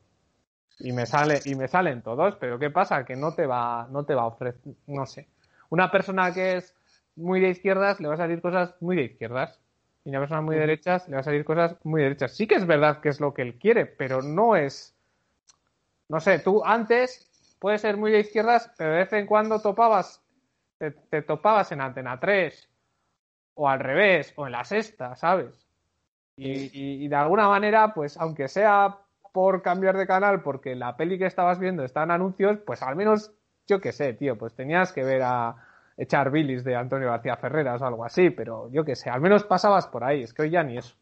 [0.79, 3.05] Y me sale, y me salen todos, pero ¿qué pasa?
[3.05, 5.27] Que no te va, no te va a ofrecer, no sé.
[5.69, 6.75] Una persona que es
[7.15, 9.61] muy de izquierdas le va a salir cosas muy de izquierdas
[10.05, 12.31] y una persona muy derechas le va a salir cosas muy derechas.
[12.31, 14.95] Sí que es verdad que es lo que él quiere, pero no es.
[16.07, 20.23] No sé, tú antes puedes ser muy de izquierdas, pero de vez en cuando topabas,
[20.77, 22.69] te, topabas en Antena 3,
[23.55, 25.67] o al revés, o en la sexta, ¿sabes?
[26.37, 28.99] Y, y, de alguna manera, pues aunque sea
[29.31, 32.95] por cambiar de canal, porque la peli que estabas viendo está en anuncios, pues al
[32.95, 33.31] menos,
[33.67, 35.55] yo qué sé, tío, pues tenías que ver a,
[35.97, 39.43] echar bilis de Antonio García Ferreras o algo así, pero yo qué sé, al menos
[39.43, 40.95] pasabas por ahí, es que hoy ya ni eso.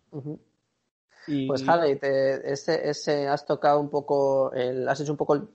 [1.47, 5.47] Pues Javi, ese, ese, has tocado un poco, el, has hecho un poco el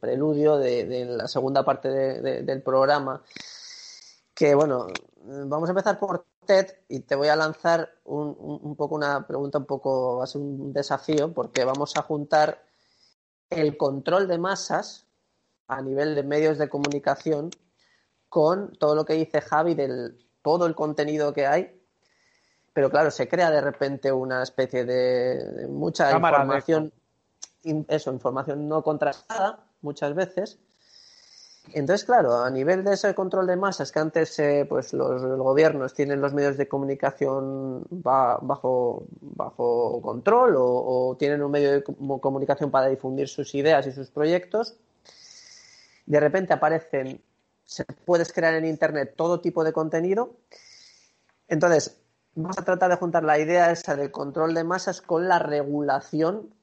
[0.00, 3.22] preludio de, la segunda parte del programa,
[4.34, 4.88] que bueno,
[5.22, 9.58] vamos a empezar por TED y te voy a lanzar un, un poco una pregunta,
[9.58, 12.62] un poco, va a ser un desafío, porque vamos a juntar
[13.50, 15.06] el control de masas
[15.68, 17.50] a nivel de medios de comunicación
[18.28, 21.74] con todo lo que dice Javi del todo el contenido que hay.
[22.72, 26.92] Pero claro, se crea de repente una especie de, mucha información,
[27.88, 30.58] eso, información no contrastada muchas veces.
[31.72, 35.92] Entonces, claro, a nivel de ese control de masas que antes eh, pues los, gobiernos
[35.92, 42.88] tienen los medios de comunicación bajo, bajo control o, tienen un medio de comunicación para
[42.88, 44.76] difundir sus ideas y sus proyectos,
[46.06, 47.20] de repente aparecen,
[47.68, 50.38] se puedes crear en Internet todo tipo de contenido.
[51.48, 52.00] Entonces,
[52.34, 56.54] vamos a tratar de juntar la idea esa del control de masas con la regulación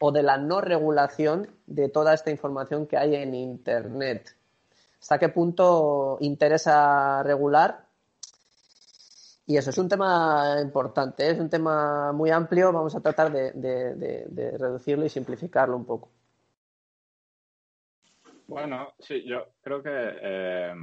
[0.00, 4.34] o de la no regulación de toda esta información que hay en Internet.
[4.98, 7.84] ¿Hasta qué punto interesa regular?
[9.44, 11.32] Y eso es un tema importante, ¿eh?
[11.32, 16.15] es un tema muy amplio, vamos a tratar de reducirlo y simplificarlo un poco.
[18.46, 20.74] Bueno, sí, yo creo que, eh,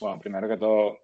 [0.00, 0.98] bueno, primero que todo,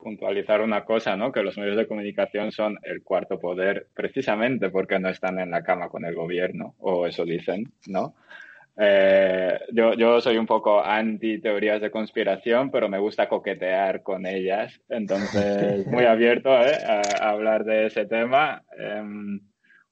[0.00, 1.30] puntualizar una cosa, ¿no?
[1.30, 5.62] Que los medios de comunicación son el cuarto poder precisamente porque no están en la
[5.62, 8.14] cama con el gobierno, o eso dicen, ¿no?
[8.76, 14.24] Eh, yo, yo soy un poco anti teorías de conspiración, pero me gusta coquetear con
[14.24, 16.78] ellas, entonces muy abierto ¿eh?
[16.86, 18.62] a, hablar de ese tema.
[18.78, 19.40] Em,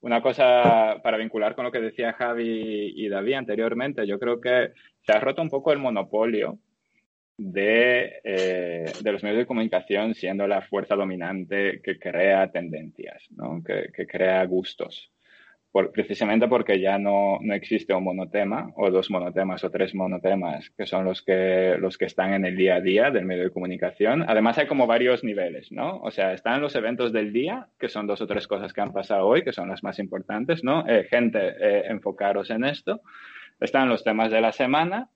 [0.01, 4.73] una cosa para vincular con lo que decía Javi y David anteriormente, yo creo que
[5.03, 6.59] se ha roto un poco el monopolio
[7.37, 13.63] de, eh, los medios de comunicación siendo la fuerza dominante que crea tendencias, ¿no?
[13.65, 15.13] que crea gustos
[15.93, 20.87] precisamente porque ya no, no, existe un monotema o dos monotemas o tres monotemas que
[20.87, 24.25] son los que, los que están en el día a día del medio de comunicación.
[24.29, 25.99] Además hay como varios niveles, ¿no?
[26.03, 28.93] O sea, están los eventos del día, que son dos o tres cosas que han
[28.93, 30.87] pasado hoy, que son las más importantes, ¿no?
[30.89, 33.01] Eh, gente, eh, enfocaros en esto.
[33.61, 35.09] Están los temas de la semana,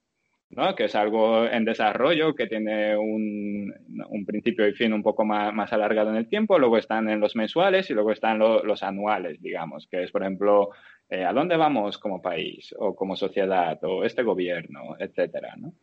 [0.53, 0.75] ¿no?
[0.75, 3.73] que es algo en desarrollo, que tiene un,
[4.09, 6.59] un, principio y fin un poco más, más, alargado en el tiempo.
[6.59, 10.71] Luego están en los mensuales y luego están los anuales, digamos, que es, por ejemplo,
[11.09, 15.55] eh, a dónde vamos como país o como sociedad o este gobierno, etcétera.
[15.57, 15.75] ¿no?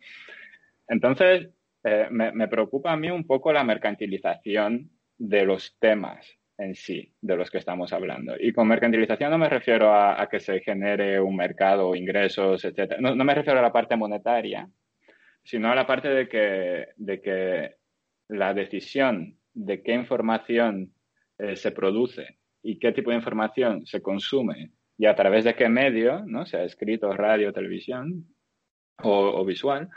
[0.87, 1.49] Entonces,
[1.83, 7.13] eh, me, me preocupa a mí un poco la mercantilización de los temas en sí
[7.21, 8.35] de los que estamos hablando.
[8.37, 12.99] Y con mercantilización no me refiero a, que se genere un mercado, ingresos, etc.
[12.99, 14.69] No, me refiero a la parte monetaria,
[15.43, 17.75] sino a la parte de que, de que
[18.27, 20.93] la decisión de qué información
[21.37, 25.69] eh, se produce y qué tipo de información se consume y a través de qué
[25.69, 26.45] medio, ¿no?
[26.45, 28.25] sea escrito, radio, televisión
[29.01, 29.89] o, visual,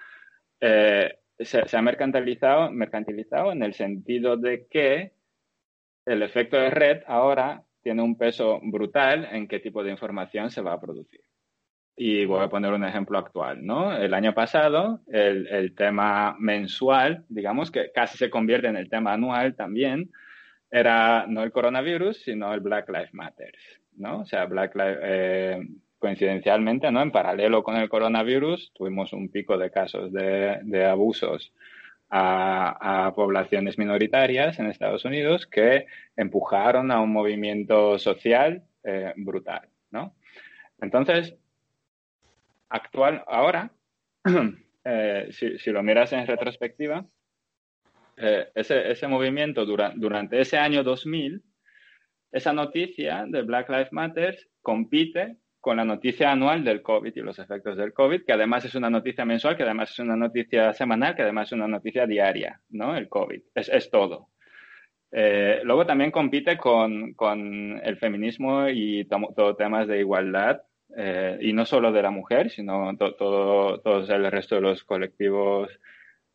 [0.60, 5.12] eh, se, se, ha mercantilizado, mercantilizado en el sentido de que
[6.06, 10.62] el efecto de red ahora tiene un peso brutal en qué tipo de información se
[10.62, 11.20] va a producir.
[11.96, 13.94] Y voy a poner un ejemplo actual, ¿no?
[13.94, 19.54] El año pasado, el, tema mensual, digamos que casi se convierte en el tema anual
[19.54, 20.10] también,
[20.70, 23.52] era no el coronavirus, sino el Black Lives Matter,
[23.96, 24.20] ¿no?
[24.20, 27.02] O sea, Black Lives, eh, coincidencialmente, ¿no?
[27.02, 31.52] En paralelo con el coronavirus, tuvimos un pico de casos de, de abusos
[32.14, 40.14] a, poblaciones minoritarias en Estados Unidos que empujaron a un movimiento social eh, brutal, ¿no?
[40.80, 41.34] Entonces,
[42.68, 43.70] actual, ahora,
[44.84, 47.06] eh, si, lo miras en retrospectiva,
[48.18, 51.42] eh, ese, movimiento durante ese año 2000,
[52.30, 57.38] esa noticia de Black Lives Matter compite con la noticia anual del COVID y los
[57.38, 61.14] efectos del COVID, que además es una noticia mensual, que además es una noticia semanal,
[61.14, 62.96] que además es una noticia diaria, ¿no?
[62.96, 63.40] El COVID.
[63.54, 64.30] Es, todo.
[65.12, 67.14] Eh, luego también compite con,
[67.80, 70.62] el feminismo y todo temas de igualdad,
[70.96, 75.70] eh, y no solo de la mujer, sino todo, todo el resto de los colectivos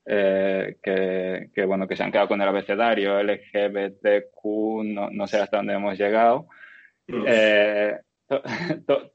[0.06, 5.58] eh, que, bueno, que se han quedado con el abecedario, LGBTQ, no, no sé hasta
[5.58, 6.48] dónde hemos llegado.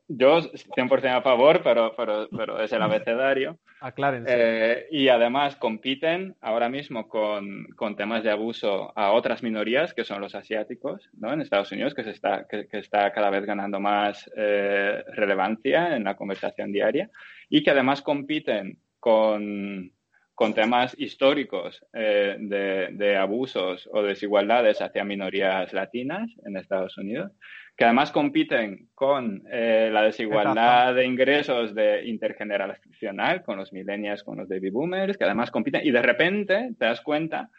[0.09, 3.59] Yo 100% a favor, pero, pero, pero es el abecedario.
[3.81, 4.33] Aclárense.
[4.35, 10.05] Eh, y además compiten ahora mismo con, con, temas de abuso a otras minorías, que
[10.05, 11.33] son los asiáticos, ¿no?
[11.33, 16.05] En Estados Unidos, que, se está, que, está cada vez ganando más eh, relevancia en
[16.05, 17.11] la conversación diaria.
[17.51, 19.93] Y que además compiten con,
[20.35, 27.33] con temas históricos eh, de, de abusos o desigualdades hacia minorías latinas en Estados Unidos
[27.77, 34.39] que además compiten con eh, la desigualdad de ingresos de intergeneracional, con los millennials, con
[34.39, 37.51] los baby boomers, que además compiten, y de repente te das cuenta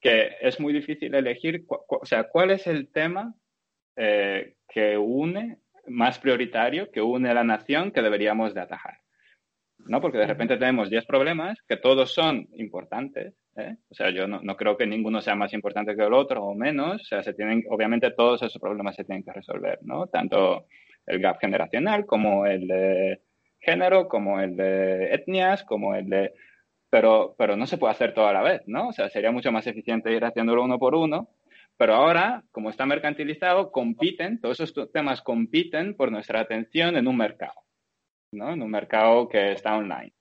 [0.00, 3.34] que es muy difícil elegir, o sea, cuál es el tema
[3.96, 5.58] eh, que une,
[5.88, 8.98] más prioritario, que une a la nación que deberíamos de atajar.
[9.78, 10.00] ¿no?
[10.00, 13.76] Porque de repente tenemos 10 problemas que todos son importantes, ¿eh?
[13.90, 16.54] O sea, yo no, no, creo que ninguno sea más importante que el otro o
[16.54, 20.06] menos, o sea, se tienen, obviamente todos esos problemas se tienen que resolver, ¿no?
[20.06, 20.66] Tanto
[21.06, 23.20] el gap generacional como el de
[23.60, 26.34] género, como el de etnias, como el de...
[26.90, 28.88] Pero, pero no se puede hacer todo a la vez, ¿no?
[28.88, 31.30] O sea, sería mucho más eficiente ir haciéndolo uno por uno,
[31.76, 37.16] pero ahora, como está mercantilizado, compiten, todos esos temas compiten por nuestra atención en un
[37.16, 37.64] mercado,
[38.32, 38.52] ¿no?
[38.52, 40.15] En un mercado que está online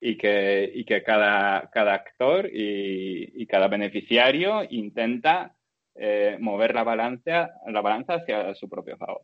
[0.00, 5.56] y que, y que cada, cada actor y, y, cada beneficiario intenta
[5.94, 9.22] eh, mover la balanza, la balanza hacia su propio favor.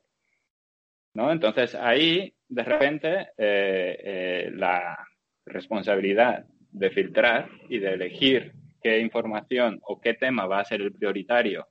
[1.14, 1.30] ¿no?
[1.30, 4.98] Entonces ahí, de repente, eh, eh, la
[5.46, 8.52] responsabilidad de filtrar y de elegir
[8.82, 11.68] qué información o qué tema va a ser el prioritario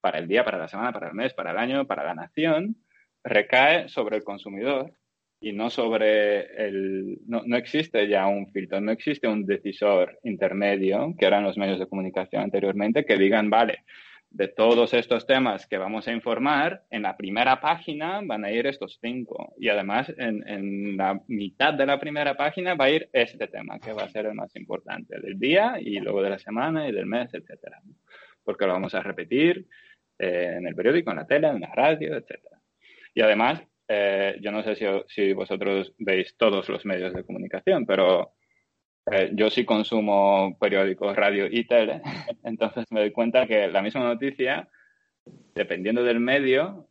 [0.00, 2.76] para el día, para la semana, para el mes, para el año, para la nación,
[3.22, 4.92] recae sobre el consumidor
[5.40, 7.18] y no sobre el...
[7.26, 11.78] No, no, existe ya un filtro, no existe un decisor intermedio, que eran los medios
[11.78, 13.84] de comunicación anteriormente, que digan, vale,
[14.30, 18.66] de todos estos temas que vamos a informar, en la primera página van a ir
[18.66, 19.54] estos cinco.
[19.58, 23.78] Y además, en, en la mitad de la primera página va a ir este tema,
[23.78, 26.92] que va a ser el más importante del día y luego de la semana y
[26.92, 27.80] del mes, etcétera.
[28.42, 29.66] Porque lo vamos a repetir
[30.18, 32.58] eh, en el periódico, en la tele, en la radio, etcétera.
[33.14, 37.86] Y además, eh, yo no sé si, si, vosotros veis todos los medios de comunicación,
[37.86, 38.34] pero
[39.10, 42.02] eh, yo sí consumo periódicos, radio y tele,
[42.44, 44.68] entonces me doy cuenta que la misma noticia,
[45.54, 46.88] dependiendo del medio,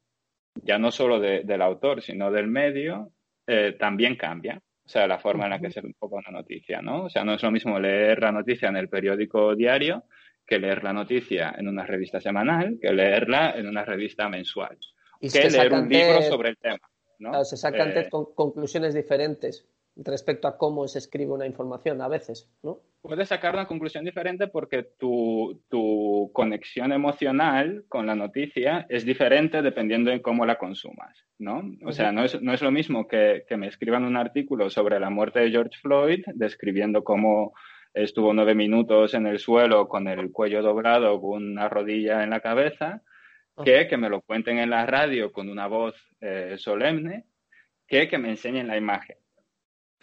[0.64, 3.12] ya no solo de, del autor, sino del medio,
[3.48, 4.62] eh, también cambia.
[4.86, 7.06] O sea, la forma en la que se enfoca una noticia, ¿no?
[7.06, 10.04] O sea, no es lo mismo leer la noticia en el periódico diario
[10.46, 14.78] que leer la noticia en una revista semanal, que leerla en una revista mensual
[15.20, 16.80] y que leer un libro sobre el tema.
[17.20, 17.44] ¿no?
[17.46, 19.66] Se sacan eh, con conclusiones diferentes
[19.98, 22.80] respecto a cómo se escribe una información a veces, ¿no?
[23.02, 29.62] Puedes sacar una conclusión diferente porque tu, tu, conexión emocional con la noticia es diferente
[29.62, 31.64] dependiendo de cómo la consumas, ¿no?
[31.86, 35.00] O sea, no es, no es lo mismo que, que me escriban un artículo sobre
[35.00, 37.54] la muerte de George Floyd, describiendo cómo
[37.94, 42.42] estuvo nueve minutos en el suelo con el cuello doblado, con una rodilla en la
[42.42, 43.04] cabeza,
[43.64, 47.26] que que me lo cuenten en la radio con una voz eh, solemne,
[47.88, 49.18] que que me enseñen la imagen,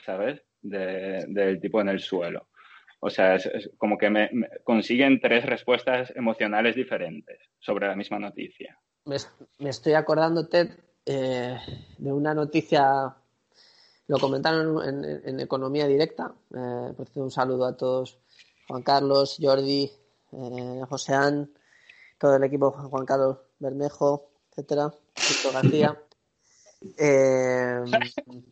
[0.05, 0.43] ¿sabes?
[0.61, 2.49] Del de, tipo en el suelo.
[3.01, 4.31] O sea, es, como que me,
[4.63, 8.79] consiguen tres respuestas emocionales diferentes sobre la misma noticia.
[9.05, 9.17] Me,
[9.69, 10.71] estoy acordando, Ted,
[11.05, 11.57] eh,
[11.99, 13.13] de una noticia,
[14.07, 16.33] lo comentaron en, Economía Directa.
[16.55, 18.21] Eh, un saludo a todos,
[18.69, 19.91] Juan Carlos, Jordi,
[20.33, 21.51] eh, Joseán,
[22.23, 26.03] todo el equipo, Juan Carlos Bermejo, etcétera, Víctor García.
[26.99, 27.81] Eh,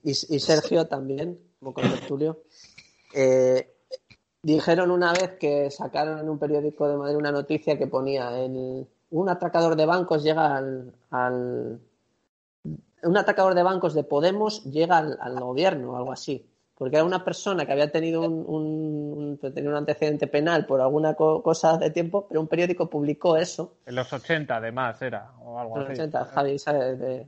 [0.05, 2.45] y, y, Sergio también, como con Tertulio.
[3.13, 3.75] Eh,
[4.41, 8.87] dijeron una vez que sacaron en un periódico de Madrid una noticia que ponía el,
[9.11, 11.81] un atracador de bancos llega al, al
[13.03, 16.49] un atracador de bancos de Podemos llega al, al gobierno o algo así
[16.81, 20.81] porque era una persona que había tenido un, un, un, tenía un antecedente penal por
[20.81, 23.75] alguna co cosa de tiempo, pero un periódico publicó eso.
[23.85, 26.01] En los 80, además, era, o algo en los así.
[26.01, 26.99] 80, Javi, ¿sabes?
[26.99, 27.27] De,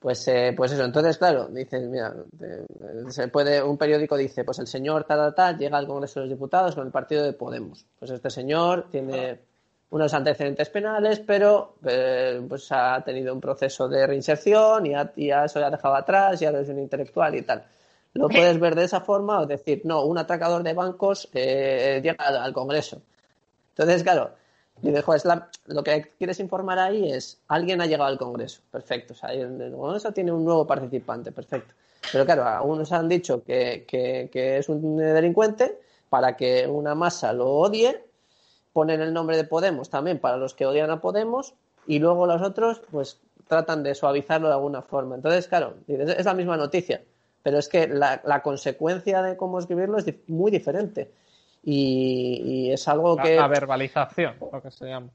[0.00, 2.12] pues, eh, pues eso, entonces, claro, dices, mira,
[3.10, 6.26] se puede, un periódico dice, pues el señor tal, tal, tal, llega al Congreso de
[6.26, 7.86] los Diputados con el partido de Podemos.
[8.00, 9.38] Pues este señor tiene
[9.90, 15.30] unos antecedentes penales, pero eh, pues ha tenido un proceso de reinserción y, ha, y
[15.30, 17.64] a eso ya ha dejado atrás, ya es un intelectual y tal.
[18.14, 22.24] Lo puedes ver de esa forma o decir, no, un atracador de bancos eh, llega
[22.24, 23.00] al, al, Congreso.
[23.70, 24.32] Entonces, claro,
[24.82, 29.14] digo, es la, lo que quieres informar ahí es, alguien ha llegado al Congreso, perfecto.
[29.14, 31.74] O sea, el Congreso tiene un nuevo participante, perfecto.
[32.10, 35.78] Pero claro, algunos han dicho que, que, que es un delincuente
[36.10, 38.04] para que una masa lo odie,
[38.74, 41.54] ponen el nombre de Podemos también para los que odian a Podemos
[41.86, 45.14] y luego los otros pues tratan de suavizarlo de alguna forma.
[45.14, 47.02] Entonces, claro, es la misma noticia
[47.42, 51.10] pero es que la, la consecuencia de cómo escribirlo es muy diferente.
[51.64, 53.36] Y, y, es algo que...
[53.36, 55.10] La verbalización, lo que se llama.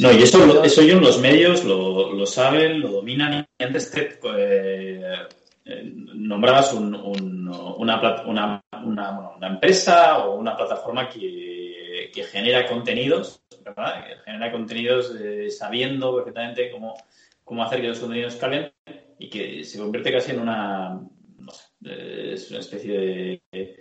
[0.00, 3.46] No, y eso, lo, eso yo en los medios lo, lo, saben, lo dominan.
[3.58, 5.14] Y antes te eh,
[5.64, 12.66] eh, nombrabas un, un, una, una, una, una, empresa o una plataforma que, que genera
[12.66, 14.04] contenidos, ¿verdad?
[14.04, 16.94] Que genera contenidos eh, sabiendo perfectamente cómo,
[17.44, 18.72] cómo hacer que los contenidos calen
[19.18, 21.00] y que se convierte casi en una,
[21.84, 23.76] es una especie de,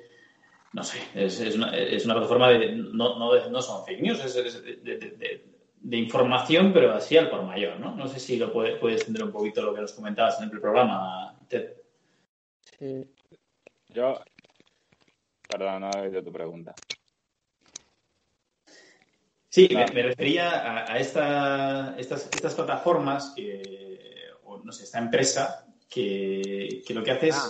[0.73, 4.23] no sé, es, es, una, es una, plataforma de, no, no, no son fake news,
[4.23, 5.45] es, es de, de,
[5.75, 7.95] de, información, pero así al por mayor, ¿no?
[7.95, 10.51] No sé si lo puede, puedes entender un poquito lo que nos comentabas en el
[10.51, 11.73] programa, Ted.
[12.77, 13.05] Sí.
[13.89, 14.21] Yo,
[15.51, 16.73] Perdón, no he oído tu pregunta.
[19.49, 26.81] Sí, me, refería a, esta, estas, estas, plataformas, que, o no sé, esta empresa que,
[26.87, 27.49] que lo que hace es ah.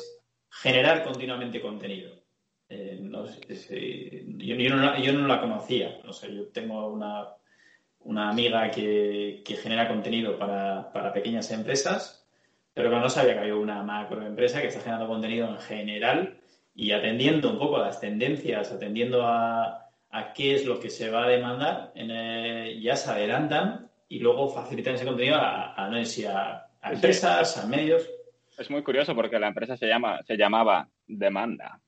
[0.52, 2.12] Generar continuamente contenido.
[2.70, 5.99] Eh, no sé, yo, yo, no, yo, no, la conocía.
[6.06, 7.28] O sea, yo tengo una,
[8.02, 12.28] una amiga que, que genera contenido para, para, pequeñas empresas,
[12.74, 16.39] pero que no sabía que había una macroempresa que está generando contenido en general
[16.74, 21.10] y atendiendo un poco a las tendencias, atendiendo a, a qué es lo que se
[21.10, 26.93] va a demandar, en, ya se adelantan y luego facilitan ese contenido a, a, a
[26.93, 28.10] empresas, a medios.
[28.62, 31.80] Es muy curioso porque la empresa se, llama, se llamaba Demanda,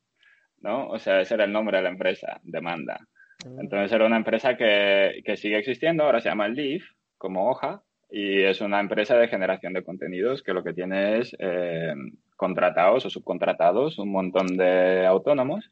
[0.59, 0.87] ¿no?
[0.87, 2.99] O sea, ese era el nombre de la empresa, Demanda.
[3.45, 3.59] Mm.
[3.59, 6.83] Entonces era una empresa que, que sigue existiendo, ahora se llama Leaf,
[7.19, 11.35] como hoja, y es una empresa de generación de contenidos que lo que tiene es
[11.37, 11.93] eh,
[12.35, 15.69] contratados o subcontratados un montón de autónomos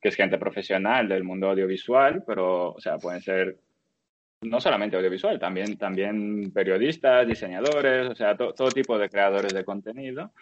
[0.00, 3.58] que es gente profesional del mundo audiovisual, pero, o sea, pueden ser
[4.42, 10.32] no solamente audiovisual, también, también periodistas, diseñadores, o sea, todo tipo de creadores de contenido.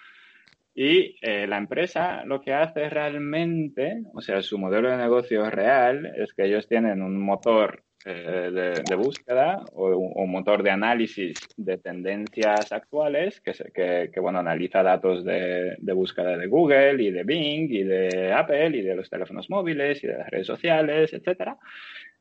[0.75, 6.13] Y eh, la empresa lo que hace realmente, o sea, su modelo de negocio real
[6.17, 11.79] es que ellos tienen un motor eh, de, búsqueda o un, motor de análisis de
[11.79, 17.25] tendencias actuales que, que, que bueno, analiza datos de, de, búsqueda de Google y de
[17.25, 21.57] Bing y de Apple y de los teléfonos móviles y de las redes sociales, etcétera.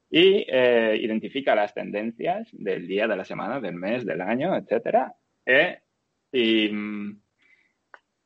[0.09, 5.13] Y eh, identifica las tendencias del día, de la semana, del mes, del año, etcétera.
[5.45, 5.79] Eh,
[6.31, 7.21] y mm,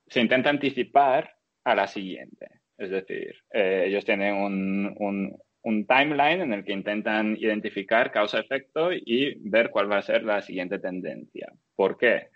[0.08, 2.48] se intenta anticipar a la siguiente.
[2.78, 9.36] Es decir, ellos tienen un, un un timeline en el que intentan identificar causa-efecto y
[9.42, 11.52] ver cuál va a ser la siguiente tendencia.
[11.76, 12.30] ¿Por qué?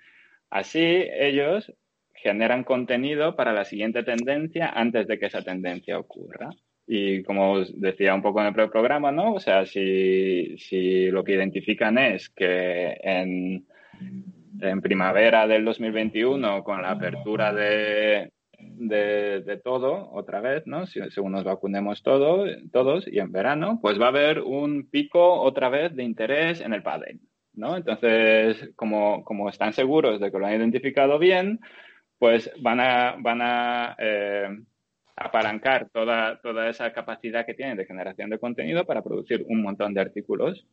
[0.49, 1.71] Así ellos
[2.13, 6.49] generan contenido para la siguiente tendencia antes de que esa tendencia ocurra.
[6.85, 9.33] Y como os decía un poco en el programa, ¿no?
[9.35, 13.65] O sea, si, si lo que identifican es que en,
[14.59, 20.85] en primavera del 2021, con la apertura de, de, todo otra vez, ¿no?
[20.85, 25.41] Si, según nos vacunemos todo, todos y en verano, pues va a haber un pico
[25.41, 27.19] otra vez de interés en el pádel,
[27.53, 27.77] ¿no?
[27.77, 31.59] Entonces, como, como están seguros de que lo han identificado bien,
[32.19, 34.49] pues van a, van a eh,
[35.15, 39.93] apalancar toda, toda esa capacidad que tienen de generación de contenido para producir un montón
[39.93, 40.65] de artículos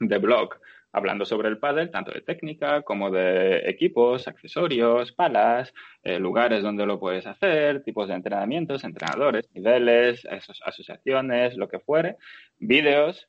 [0.00, 0.56] de blog
[0.94, 6.86] hablando sobre el pádel, tanto de técnica como de equipos, accesorios, palas, eh, lugares donde
[6.86, 10.24] lo puedes hacer, tipos de entrenamientos, entrenadores, niveles,
[10.64, 12.16] asociaciones, lo que fuere,
[12.58, 13.28] vídeos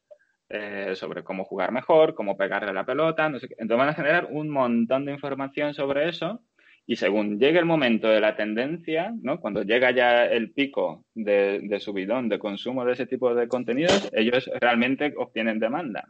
[0.50, 3.38] eh, sobre cómo jugar mejor, cómo pegarle la pelota, no.
[3.38, 6.42] Entonces van a generar un montón de información sobre eso
[6.88, 9.40] y según llegue el momento de la tendencia, ¿no?
[9.40, 14.10] cuando llega ya el pico de, de subidón de consumo de ese tipo de contenidos,
[14.14, 16.06] ellos realmente obtienen demanda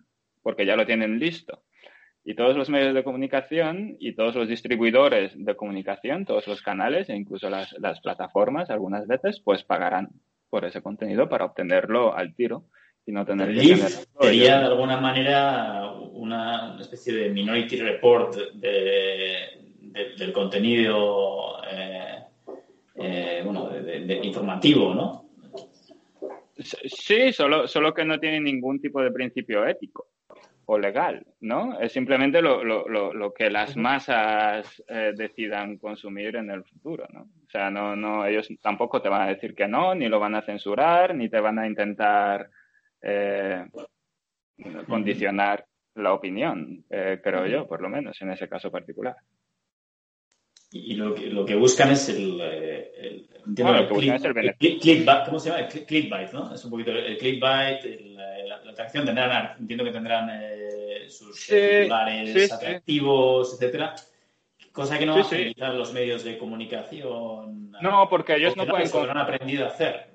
[0.45, 1.63] porque ya lo tienen listo.
[2.23, 7.09] Y todos los medios de comunicación y todos los distribuidores de comunicación, todos los canales
[7.09, 10.09] e incluso las, las plataformas, algunas veces, pues pagarán
[10.51, 12.65] por ese contenido para obtenerlo al tiro
[13.07, 18.35] y no tener que Sería de alguna manera una especie de minority report
[20.17, 22.19] del contenido eh,
[22.95, 25.25] eh, bueno, de, informativo, ¿no?
[26.57, 30.07] Sí, solo, solo que no tiene ningún tipo de principio ético
[30.67, 31.79] o legal, ¿no?
[31.79, 37.21] Es simplemente lo, lo, lo, que las masas eh, decidan consumir en el futuro, ¿no?
[37.21, 40.35] O sea, no, no, ellos tampoco te van a decir que no, ni lo van
[40.35, 42.49] a censurar, ni te van a intentar
[43.01, 43.65] eh,
[44.87, 45.65] condicionar
[45.95, 49.15] la opinión, eh, creo yo, por lo menos en ese caso particular.
[50.77, 53.27] Y lo que, lo que buscan es el, el,
[54.57, 55.61] clickbait, ¿cómo se llama?
[55.61, 56.53] El clickbait, ¿no?
[56.53, 57.81] Es un poquito el clickbait,
[58.13, 63.95] la, la, atracción, tendrán, entiendo que tendrán eh, sus titulares atractivos, etcétera.
[64.73, 67.71] Cosa que no va a utilizar los medios de comunicación.
[67.81, 68.91] No, porque ellos no pueden...
[68.91, 70.14] Lo han aprendido a hacer.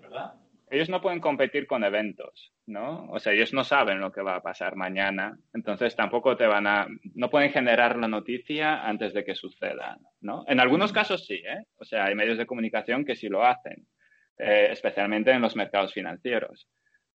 [0.71, 3.07] Ellos no pueden competir con eventos, ¿no?
[3.11, 6.67] O sea, ellos no saben lo que va a pasar mañana, entonces tampoco te van
[6.69, 10.45] a, no pueden generar la noticia antes de que suceda, ¿no?
[10.47, 11.65] En algunos casos sí, ¿eh?
[11.77, 13.87] O sea, hay medios de comunicación que sí lo hacen,
[14.39, 16.69] eh, especialmente en los mercados financieros.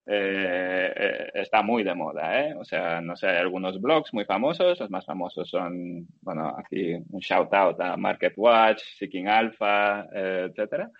[0.07, 2.53] Eh, eh, está muy de moda, ¿eh?
[2.55, 6.93] O sea, no sé, hay algunos blogs muy famosos, los más famosos son, bueno, aquí
[6.93, 10.91] un shout out a MarketWatch, Seeking Alpha, etcétera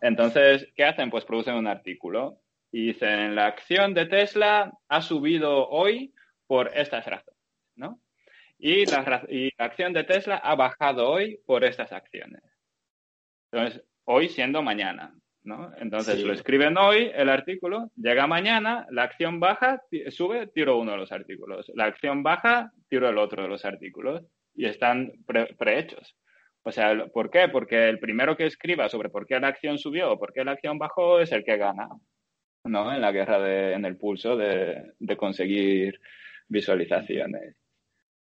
[0.00, 1.10] entonces, ¿qué hacen?
[1.10, 2.40] Pues producen un artículo
[2.72, 6.12] y dicen, la acción de Tesla ha subido hoy
[6.46, 7.40] por estas razones,
[7.74, 8.00] ¿no?
[8.58, 12.42] Y la, y la acción de Tesla ha bajado hoy por estas acciones.
[13.50, 15.72] Entonces, hoy siendo mañana, ¿no?
[15.78, 20.98] Entonces lo escriben hoy el artículo, llega mañana, la acción baja, sube, tiro uno de
[20.98, 21.70] los artículos.
[21.74, 24.22] La acción baja, tiro el otro de los artículos.
[24.54, 25.12] Y están
[25.58, 26.16] prehechos.
[26.66, 27.48] O sea, ¿por qué?
[27.48, 30.50] Porque el primero que escriba sobre por qué la acción subió o por qué la
[30.50, 31.88] acción bajó es el que gana,
[32.64, 32.92] ¿no?
[32.92, 36.00] En la guerra de, en el pulso de, de conseguir
[36.48, 37.54] visualizaciones.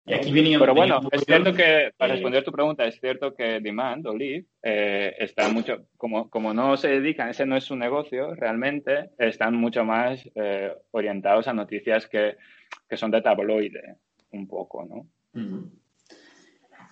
[0.06, 3.62] Y aquí venía, Pero bueno, es cierto que, para responder tu pregunta, es cierto que
[3.62, 7.78] Demand o Leaf eh, están mucho, como, como no se dedican, ese no es su
[7.78, 12.36] negocio, realmente están mucho más eh, orientados a noticias que,
[12.90, 13.96] que, son de tabloide,
[14.32, 15.08] un poco, ¿no?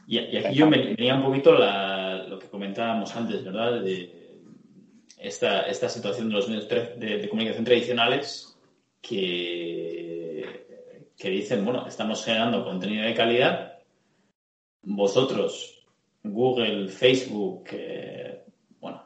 [0.08, 3.82] Y, aquí yo me venía un poquito la, lo que comentábamos antes, ¿verdad?
[3.82, 4.22] De
[5.18, 8.58] esta, esta situación de los medios de, de comunicación tradicionales
[9.02, 10.12] que
[11.22, 13.78] que dicen, bueno, estamos generando contenido de calidad,
[14.82, 15.86] vosotros,
[16.24, 17.70] Google, Facebook,
[18.80, 19.04] bueno,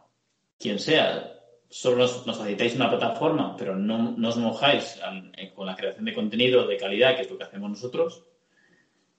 [0.57, 1.33] quien sea,
[1.67, 4.97] solo nos, nos, facilitáis una plataforma, pero no, os mojáis
[5.35, 8.23] eh, con la creación de contenido de calidad, que es lo que hacemos nosotros,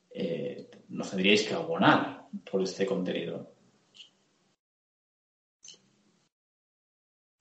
[0.08, 3.56] eh, nos tendríais que abonar por este contenido.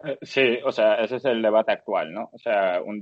[0.05, 2.29] Eh, sí, o sea, ese es el debate actual, ¿no?
[2.31, 3.01] O sea, un,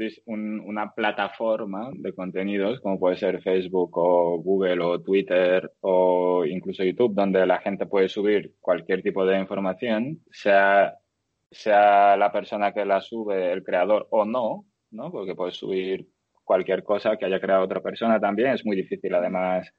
[0.62, 7.14] una plataforma de contenidos como puede ser Facebook o Google o Twitter o incluso YouTube,
[7.14, 10.98] donde la gente puede subir cualquier tipo de información, sea,
[11.52, 15.12] sea la persona que la sube, el creador o no, ¿no?
[15.12, 16.08] Porque puedes subir
[16.44, 18.52] cualquier cosa que haya creado otra persona también.
[18.54, 19.74] Es muy difícil, además,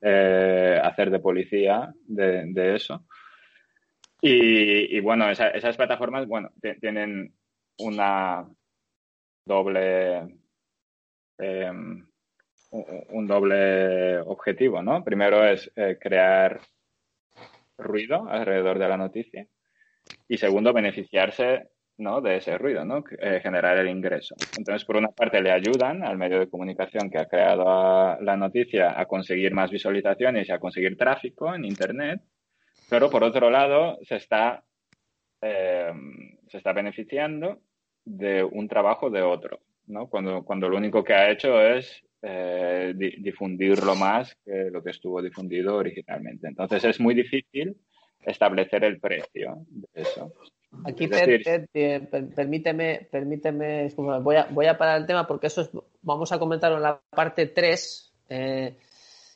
[0.00, 3.04] eh, hacer de policía de, eso.
[4.22, 7.34] Y, bueno, esas plataformas, bueno, tienen
[7.78, 8.46] una
[9.44, 10.38] doble,
[11.38, 12.06] em,
[12.70, 15.02] un doble objetivo, ¿no?
[15.02, 16.60] Primero es eh, crear
[17.78, 19.46] ruido alrededor de la noticia
[20.28, 21.70] y segundo, beneficiarse
[22.00, 22.20] ¿no?
[22.20, 23.04] de ese ruido, ¿no?
[23.18, 24.34] Eh, generar el ingreso.
[24.58, 28.98] Entonces, por una parte, le ayudan al medio de comunicación que ha creado la noticia
[28.98, 32.20] a conseguir más visualizaciones y a conseguir tráfico en Internet
[32.90, 34.64] pero por otro lado, se está,
[35.40, 35.92] eh,
[36.48, 37.60] se está beneficiando
[38.04, 40.08] de un trabajo de otro, ¿no?
[40.08, 45.22] Cuando, cuando lo único que ha hecho es eh, difundirlo más que lo que estuvo
[45.22, 46.48] difundido originalmente.
[46.48, 47.76] Entonces es muy difícil
[48.22, 50.32] establecer el precio de eso.
[50.84, 55.70] Aquí, permíteme, permíteme, voy a, voy a parar el tema porque eso es,
[56.02, 58.12] vamos a comentarlo en la parte 3.
[58.28, 58.76] Eh,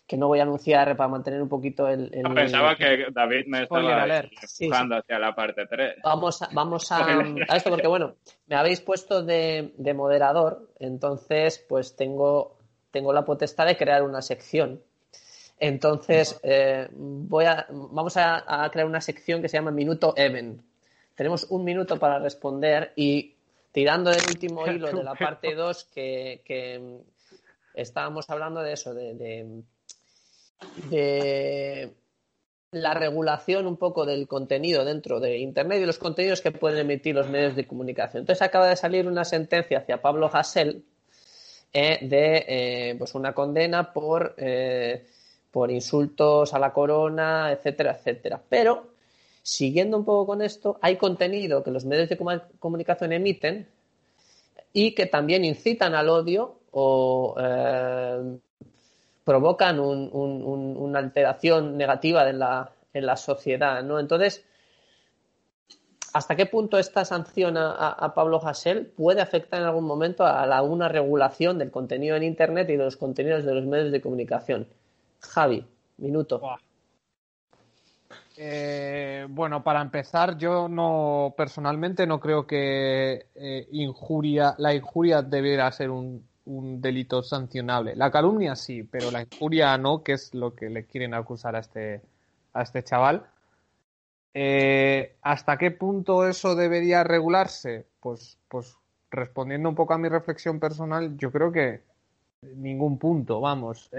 [0.07, 2.11] que no voy a anunciar para mantener un poquito el...
[2.35, 5.97] pensaba que David me estaba empujando hacia la parte 3.
[6.03, 7.25] Vamos a, vamos a,
[7.57, 8.15] esto porque, bueno,
[8.47, 12.59] me habéis puesto de, moderador, entonces pues tengo,
[12.91, 14.83] tengo la potestad de crear una sección.
[15.59, 20.61] Entonces, eh, voy a, vamos a, crear una sección que se llama Minuto Event.
[21.15, 23.35] Tenemos un minuto para responder y
[23.73, 27.01] tirando del último hilo de la parte 2 que, que
[27.75, 29.15] estábamos hablando de eso, de,
[30.91, 31.95] de
[32.75, 37.15] la regulación un poco del contenido dentro de Internet y los contenidos que pueden emitir
[37.15, 38.23] los medios de comunicación.
[38.23, 40.85] Entonces acaba de salir una sentencia hacia Pablo Hassel
[41.73, 45.07] eh, de eh, pues una condena por, eh,
[45.51, 48.41] por insultos a la corona, etcétera, etcétera.
[48.49, 48.94] Pero,
[49.45, 52.19] siguiendo un poco con esto, hay contenido que los medios de
[52.59, 53.69] comunicación emiten
[54.73, 57.37] y que también incitan al odio o
[59.23, 64.01] provocan una alteración negativa en la, en la sociedad, ¿no?
[64.01, 64.47] Entonces,
[66.15, 70.63] ¿hasta qué punto esta sanción a, Pablo Hassel puede afectar en algún momento a la,
[70.63, 74.67] una regulación del contenido en Internet y de los contenidos de los medios de comunicación?
[75.21, 75.67] Javi,
[75.99, 76.41] minuto.
[78.37, 85.71] Eh, bueno, para empezar, yo no personalmente no creo que eh, injuria, la injuria debiera
[85.71, 87.97] ser un, delito sancionable.
[87.97, 91.61] La calumnia sí, pero la injuria no, que es lo que le quieren acusar a
[91.61, 92.03] este,
[92.53, 93.25] a este chaval.
[94.35, 97.87] Eh, ¿Hasta qué punto eso debería regularse?
[98.01, 98.77] Pues, pues
[99.11, 101.81] respondiendo un poco a mi reflexión personal, yo creo que
[102.43, 103.91] ningún punto, vamos.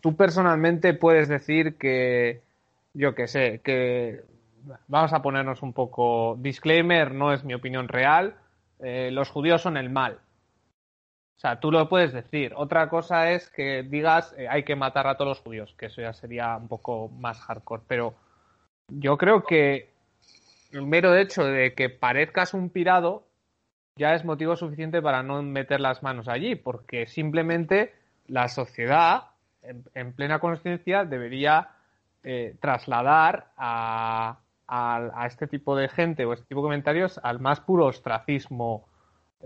[0.00, 2.42] Tú personalmente puedes decir que,
[2.94, 4.22] yo qué sé, que
[4.88, 8.36] vamos a ponernos un poco disclaimer, no es mi opinión real,
[8.80, 10.20] eh, los judíos son el mal.
[11.36, 12.54] O sea, tú lo puedes decir.
[12.56, 16.00] Otra cosa es que digas eh, hay que matar a todos los judíos, que eso
[16.00, 17.82] ya sería un poco más hardcore.
[17.86, 18.14] Pero
[18.88, 19.90] yo creo que
[20.72, 23.26] el mero hecho de que parezcas un pirado
[23.96, 27.94] ya es motivo suficiente para no meter las manos allí, porque simplemente
[28.26, 29.24] la sociedad,
[29.62, 31.68] en, plena conciencia, debería
[32.24, 37.60] eh, trasladar a, a este tipo de gente o este tipo de comentarios al más
[37.60, 38.86] puro ostracismo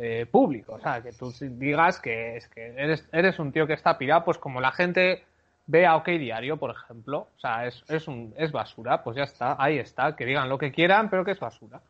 [0.01, 0.75] eh, público.
[0.75, 4.25] O sea, que tú digas que, es que eres, eres un tío que está pirado,
[4.25, 5.25] pues como la gente
[5.67, 7.27] ve a OK Diario, por ejemplo.
[7.37, 10.15] O sea, es, es, un, es basura, pues ya está, ahí está.
[10.15, 11.81] Que digan lo que quieran, pero que es basura.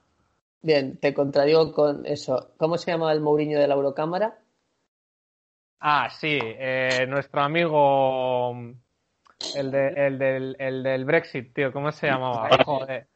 [0.62, 2.53] Bien, te contradigo con eso.
[2.57, 4.39] ¿Cómo se llama el Mourinho de la Eurocámara?
[5.80, 8.55] Ah, sí, eh, nuestro amigo,
[9.57, 12.49] el, de, el, del, el del Brexit, tío, ¿cómo se llamaba?
[12.64, 13.07] Joder.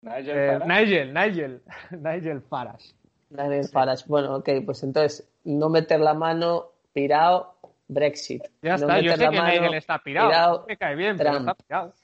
[0.00, 2.94] Nigel, eh, Nigel, Nigel, Nigel Farage.
[3.30, 4.04] Nigel Farage.
[4.06, 7.56] Bueno, ok, pues entonces, no meter la mano, pirado,
[7.88, 8.42] Brexit.
[8.62, 10.64] Ya está, yo sé que Nigel está pirado.
[10.68, 11.94] me cae bien, pero está pirado.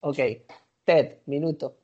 [0.00, 0.18] Ok,
[0.84, 1.76] Ted, minuto.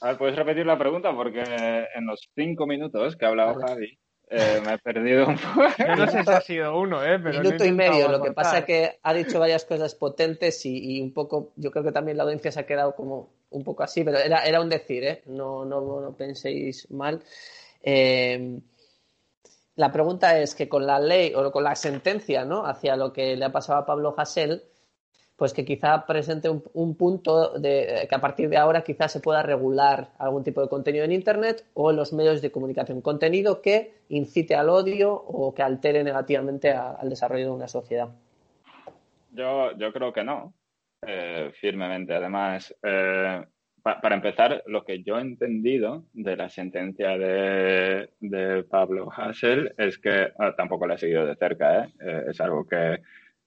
[0.00, 1.14] A ver, ¿puedes repetir la pregunta?
[1.14, 3.98] Porque en los cinco minutos que ha hablado Javi,
[4.34, 5.68] eh, me he perdido un poco.
[5.78, 7.18] Yo no sé si ha sido uno, ¿eh?
[7.18, 8.08] Pero Minuto y medio.
[8.08, 11.84] Lo que pasa es que ha dicho varias cosas potentes y, un poco, yo creo
[11.84, 14.70] que también la audiencia se ha quedado como un poco así, pero era, era un
[14.70, 15.22] decir, ¿eh?
[15.26, 17.22] No, no, no penséis mal.
[17.82, 18.58] Eh,
[19.76, 22.66] la pregunta es que con la ley o con la sentencia, ¿no?
[22.66, 24.62] Hacia lo que le ha pasado a Pablo Hasél,
[25.42, 29.42] pues que quizá presente un, punto de que a partir de ahora quizás se pueda
[29.42, 33.00] regular algún tipo de contenido en Internet o en los medios de comunicación.
[33.00, 38.10] Contenido que incite al odio o que altere negativamente al desarrollo de una sociedad.
[39.32, 40.54] Yo, yo creo que no,
[41.04, 42.14] eh, firmemente.
[42.14, 43.44] Además, eh,
[43.82, 49.98] para empezar, lo que yo he entendido de la sentencia de, de Pablo Hassel es
[49.98, 52.26] que ah, tampoco la he seguido de cerca, ¿eh?
[52.28, 53.00] es algo que,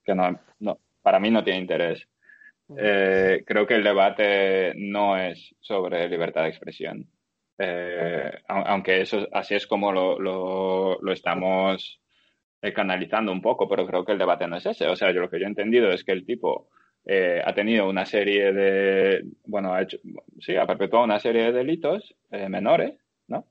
[0.03, 2.07] que no, para mí no tiene interés.
[2.75, 7.07] Eh, creo que el debate no es sobre libertad de expresión.
[7.59, 12.01] Eh, aunque eso así es como lo, lo, estamos
[12.59, 14.87] eh, canalizando un poco, pero creo que el debate no es ese.
[14.87, 16.69] O sea, yo lo que yo he entendido es que el tipo
[17.07, 19.99] ha tenido una serie de, bueno, ha hecho,
[20.39, 22.15] sí, ha perpetuado una serie de delitos
[22.49, 22.95] menores,
[23.27, 23.45] ¿no?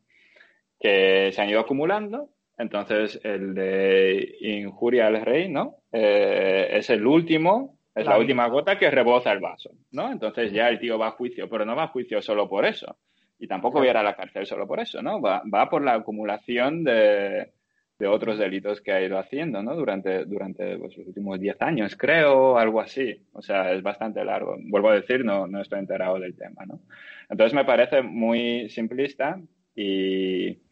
[0.81, 5.79] Que se han ido acumulando entonces, el de injuria al rey, ¿no?
[5.91, 10.11] Eh, es el último, es la, última gota que reboza el vaso, ¿no?
[10.13, 12.97] Entonces ya el tío va a juicio, pero no va a juicio solo por eso.
[13.39, 15.21] Y tampoco va a ir a la cárcel solo por eso, ¿no?
[15.21, 17.51] Va, va por la acumulación de,
[17.99, 19.75] de, otros delitos que ha ido haciendo, ¿no?
[19.75, 23.21] Durante, durante pues, los últimos 10 años, creo, algo así.
[23.33, 24.57] O sea, es bastante largo.
[24.61, 26.81] Vuelvo a decir, no, no estoy enterado del tema, ¿no?
[27.29, 29.41] Entonces me parece muy simplista
[29.75, 30.64] y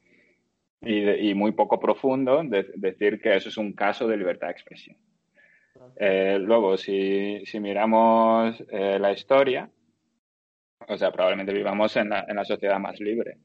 [0.85, 4.97] y, muy poco profundo decir que eso es un caso de libertad de expresión.
[5.97, 9.71] Eh, luego, si, si miramos eh, la historia,
[10.89, 13.39] o sea, probablemente vivamos en la, en la, sociedad más libre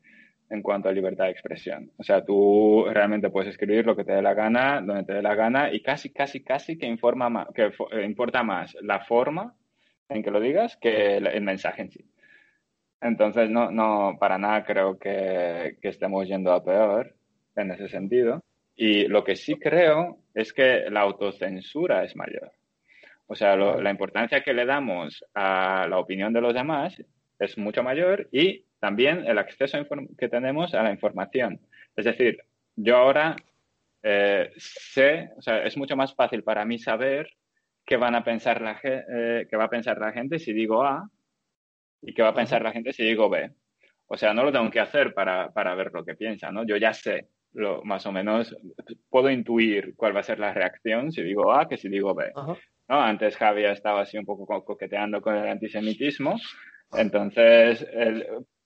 [0.49, 1.91] en cuanto a libertad de expresión.
[1.97, 5.21] O sea, tú realmente puedes escribir lo que te dé la gana, donde te dé
[5.21, 9.55] la gana, y casi, casi, casi que, informa más, que eh, importa más la forma
[10.09, 12.05] en que lo digas que el, el mensaje en sí.
[13.01, 17.16] Entonces, no, no, para nada creo que, que estemos yendo a peor
[17.61, 18.43] en ese sentido.
[18.75, 22.51] Y lo que sí creo es que la autocensura es mayor.
[23.25, 26.95] O sea, la importancia que le damos a la opinión de los demás
[27.39, 29.77] es mucho mayor y también el acceso
[30.17, 31.59] que tenemos a la información.
[31.95, 32.39] Es decir,
[32.75, 33.35] yo ahora
[34.03, 37.29] eh, sé, o sea, es mucho más fácil para mí saber
[37.85, 41.09] qué van a pensar la eh, qué va a pensar la gente si digo A
[42.01, 43.51] y qué va a pensar la gente si digo B.
[44.07, 46.65] O sea, no lo tengo que hacer para, para ver lo que piensa, ¿no?
[46.65, 48.55] Yo ya sé lo, más o menos
[49.09, 52.31] puedo intuir cuál va a ser la reacción si digo A que si digo B.
[52.35, 53.01] ¿no?
[53.01, 56.35] Antes Javi estaba así un poco coqueteando con el antisemitismo,
[56.93, 57.85] entonces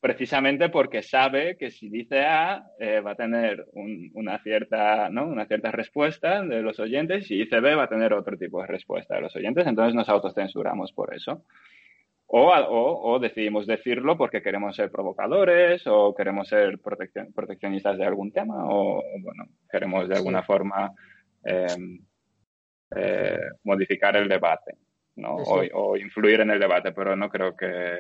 [0.02, 3.68] precisamente porque sabe que si dice A eh, va a tener
[4.14, 5.28] una, cierta, ¿no?
[5.28, 8.60] una cierta respuesta de los oyentes y si dice B va a tener otro tipo
[8.62, 11.46] de respuesta de los oyentes, entonces nos autocensuramos por eso.
[12.34, 19.04] O, decidimos decirlo porque queremos ser provocadores o queremos ser proteccionistas de algún tema o,
[19.22, 20.94] bueno, queremos de alguna forma
[21.44, 22.00] em,
[22.96, 24.78] eh, modificar el debate
[25.16, 25.36] ¿no?
[25.36, 27.98] O, influir en el debate, pero no creo que,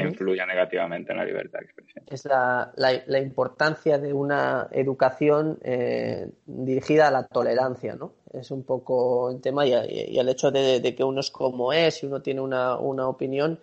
[0.00, 2.04] influya negativamente en la libertad de expresión.
[2.08, 8.14] Es la, la, importancia de una educación eh, dirigida a la tolerancia, ¿no?
[8.32, 12.06] es un poco el tema y, el hecho de, que uno es como es y
[12.06, 13.60] uno tiene una, opinión.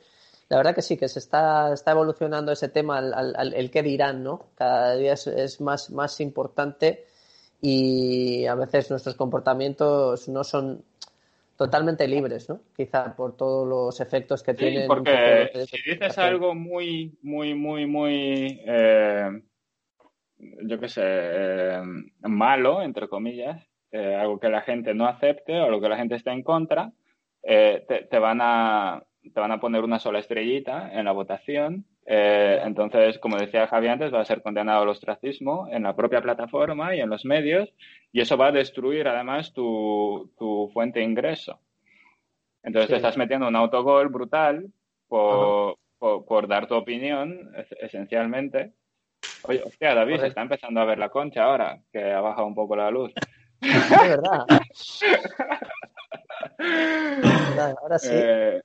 [0.47, 4.47] La verdad que sí, que se está, está evolucionando ese tema, el qué dirán, ¿no?
[4.55, 7.05] Cada día es, más, más importante
[7.61, 10.83] y a veces nuestros comportamientos no son
[11.59, 12.61] totalmente libres, ¿no?
[12.73, 14.87] Quizá por todos los efectos que sí, tienen.
[14.87, 19.41] porque si dices algo muy, muy, muy, muy, eh,
[20.37, 21.81] yo qué sé, eh,
[22.21, 26.15] malo, entre comillas, eh, algo que la gente no acepte o lo que la gente
[26.15, 26.93] está en contra,
[27.41, 29.03] te, van a,
[29.33, 31.85] te van a poner una sola estrellita en la votación.
[32.05, 36.21] Eh, entonces, como decía Javi antes, va a ser condenado al ostracismo en la propia
[36.21, 37.73] plataforma y en los medios,
[38.11, 41.59] y eso va a destruir además tu, tu fuente de ingreso.
[42.63, 44.67] Entonces te estás metiendo un autogol brutal
[45.07, 48.73] por, por, dar tu opinión, esencialmente.
[49.43, 52.55] Oye, hostia, David, se está empezando a ver la concha ahora, que ha bajado un
[52.55, 53.13] poco la luz.
[53.61, 54.45] De verdad.
[57.81, 58.09] Ahora sí.
[58.11, 58.61] Eh,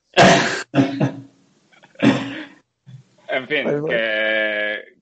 [3.27, 3.83] en fin, pues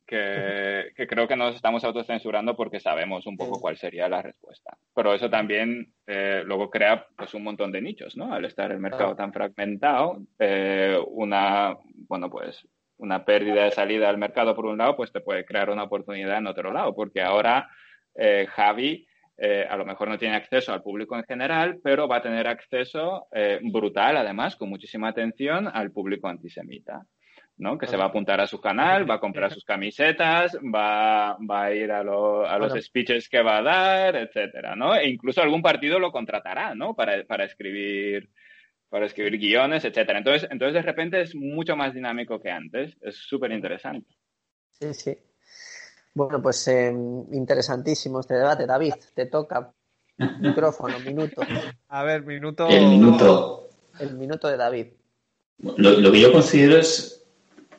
[0.05, 4.77] que, que, creo que nos estamos autocensurando porque sabemos un poco cuál sería la respuesta.
[4.93, 8.33] Pero eso también eh, luego crea pues un montón de nichos, ¿no?
[8.33, 12.67] Al estar el mercado tan fragmentado, eh, una, bueno, pues
[12.97, 16.37] una pérdida de salida al mercado por un lado, pues te puede crear una oportunidad
[16.37, 17.69] en otro lado, porque ahora
[19.45, 22.47] eh, a lo mejor no tiene acceso al público en general, pero va a tener
[22.47, 23.27] acceso
[23.61, 27.05] brutal, además, con muchísima atención al público antisemita.
[27.57, 27.77] ¿no?
[27.77, 31.65] Que se va a apuntar a su canal, va a comprar sus camisetas, va, va
[31.65, 34.95] a ir a, a los speeches que va a dar, etcétera, ¿no?
[34.95, 36.95] E incluso algún partido lo contratará, ¿no?
[36.95, 38.29] Para, para escribir
[38.93, 40.19] para escribir guiones, etcétera.
[40.19, 42.95] Entonces, entonces de repente es mucho más dinámico que antes.
[43.01, 44.07] Es súper interesante.
[44.69, 45.17] Sí, sí.
[46.13, 46.91] Bueno, pues eh,
[47.31, 48.65] interesantísimo este debate.
[48.65, 49.73] David, te toca.
[50.39, 51.41] Micrófono, minuto.
[51.89, 52.67] A ver, minuto.
[52.67, 53.69] El minuto.
[53.99, 54.87] El minuto de David.
[55.57, 57.25] Lo, lo que yo considero es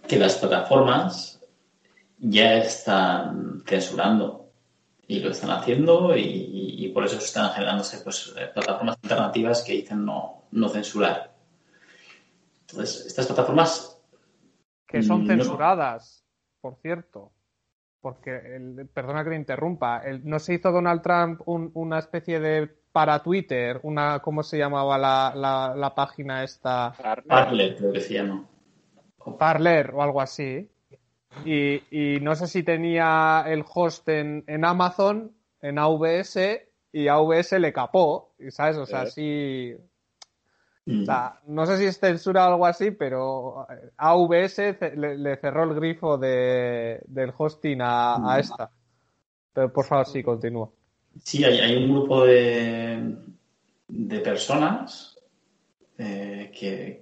[0.09, 1.41] que las plataformas
[2.18, 4.51] ya están censurando
[5.07, 10.45] y lo están haciendo y, por eso están generándose pues, plataformas alternativas que dicen no,
[10.53, 11.35] no censurar.
[12.68, 14.01] Entonces, estas plataformas...
[14.87, 16.24] Que son censuradas,
[16.61, 17.32] por cierto.
[18.05, 18.61] Porque,
[18.93, 24.19] perdona que me interrumpa, ¿no se hizo Donald Trump una especie de para Twitter, una,
[24.19, 26.93] ¿cómo se llamaba la, la, página esta?
[27.27, 28.47] Parler, creo que se llama.
[29.39, 30.69] Parler o algo así.
[31.47, 35.33] Y, no sé si tenía el host en, Amazon,
[35.63, 36.37] en AVS,
[36.93, 38.77] y AVS le capó, ¿sabes?
[38.77, 39.75] O sea, sí.
[40.87, 43.66] O sea, no sé si es censura o algo así, pero
[43.97, 44.59] AVS
[44.97, 48.70] le, cerró el grifo de, del hosting a, esta.
[49.55, 50.70] Pero por favor, sí, continúa.
[51.22, 53.16] Sí, hay, hay un grupo de,
[53.89, 55.18] de personas
[55.97, 56.51] eh,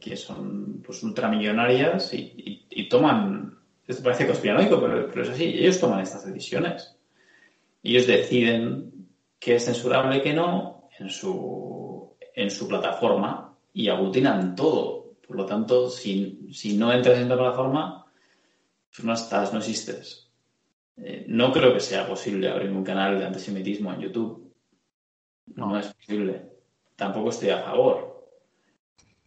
[0.01, 5.81] que, son pues ultramillonarias y, y, toman, esto parece conspiranoico, pero, pero es así, ellos
[5.81, 6.97] toman estas decisiones.
[7.83, 9.09] Ellos deciden
[9.41, 13.42] qué es censurable y qué no en su, en su plataforma
[13.73, 15.15] y aglutinan todo.
[15.27, 18.13] Por lo tanto, si, si no entras en la plataforma,
[18.91, 20.31] pues no estás, no existes.
[20.97, 24.55] Eh, no creo que sea posible abrir un canal de antisemitismo en YouTube.
[25.55, 26.51] no es posible.
[26.97, 28.13] Tampoco estoy a favor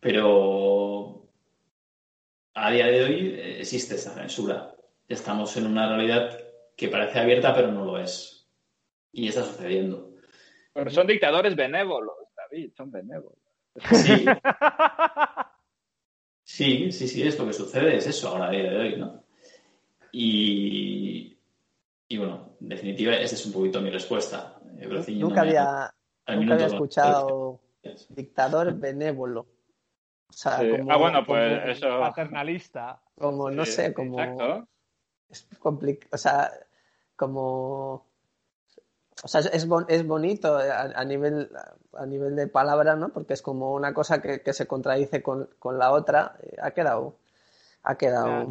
[0.06, 1.28] pero
[2.54, 4.76] a día de hoy existe esta censura.
[5.08, 6.40] Estamos en una realidad
[6.78, 8.48] que parece abierta, pero no lo es.
[9.12, 10.14] Y está sucediendo.
[10.74, 13.40] Pero son dictadores benévolos, David, son benévolos.
[13.92, 14.26] Sí.
[16.44, 19.24] Sí, sí, sí, es lo que sucede, es eso ahora a día de hoy, ¿no?
[20.12, 21.38] Y,
[22.08, 24.60] y bueno, en definitiva, esa es un poquito mi respuesta.
[25.08, 25.94] Nunca había,
[26.28, 27.60] nunca había escuchado
[28.10, 29.48] dictador benévolo
[30.46, 32.00] ah, bueno, pues eso.
[32.00, 33.02] Paternalista.
[33.18, 34.20] Como, no sé, como.
[35.30, 36.10] Es complicado.
[36.12, 36.52] O sea,
[37.16, 38.08] como.
[39.26, 41.50] O sea, es, es bonito a, nivel,
[41.98, 43.10] a nivel de palabra, ¿no?
[43.10, 46.38] Porque es como una cosa que, que se contradice con, con, la otra.
[46.62, 47.16] Ha quedado.
[47.82, 48.50] Ha quedado.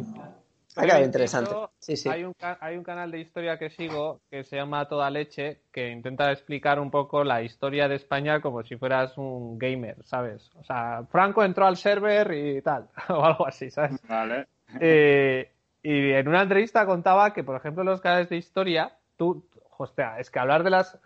[0.75, 1.51] Ha quedado interesante.
[1.79, 2.09] Sí, sí.
[2.09, 5.91] Hay, un, hay un canal de historia que sigo que se llama Toda Leche, que
[5.91, 10.51] intenta explicar un poco la historia de España como si fueras un gamer, ¿sabes?
[10.59, 13.97] O sea, Franco entró al server y tal, o algo así, ¿sabes?
[14.09, 14.47] Vale.
[14.81, 15.49] Eh,
[15.81, 19.47] y en una entrevista contaba que, por ejemplo, los canales de historia, tú,
[19.77, 20.99] hostia, es que hablar de las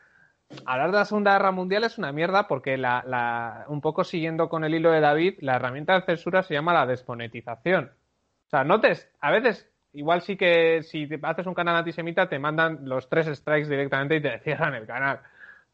[0.66, 4.50] hablar de la Segunda Guerra Mundial es una mierda porque la, la, un poco siguiendo
[4.50, 7.92] con el hilo de David, la herramienta de censura se llama la desmonetización.
[8.48, 12.90] O sea, notes, a veces, igual sí que si haces un canal antisemita te mandan
[12.90, 15.20] los tres strikes directamente y te cierran el canal.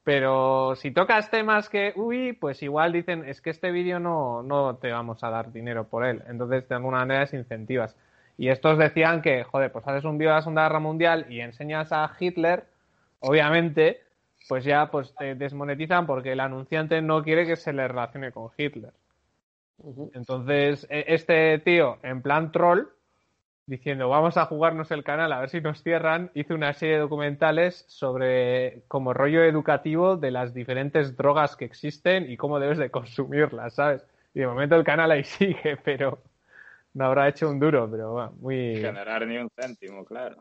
[0.03, 4.75] Pero si tocas temas que, uy, pues igual dicen, es que este vídeo no, no
[4.75, 6.21] te vamos a dar dinero por él.
[6.27, 7.95] Entonces, de alguna manera, es incentivas.
[8.37, 11.39] Y estos decían que, joder, pues haces un vídeo de la Segunda Guerra Mundial y
[11.39, 12.65] enseñas a Hitler,
[13.27, 14.01] obviamente,
[14.47, 18.49] pues ya pues te desmonetizan porque el anunciante no quiere que se le relacione con
[18.57, 18.93] Hitler.
[20.13, 22.87] Entonces, e, este tío, en plan troll,
[23.67, 27.01] diciendo vamos a jugarnos el canal a ver si nos cierran, hizo una serie de
[27.01, 32.91] documentales sobre como rollo educativo de las diferentes drogas que existen y cómo debes de
[32.91, 34.05] consumirlas, ¿sabes?
[34.33, 36.21] Y de momento el canal ahí sigue, pero
[36.93, 38.75] no habrá hecho un duro, pero bueno, muy...
[38.75, 40.37] Generar ni un céntimo, claro.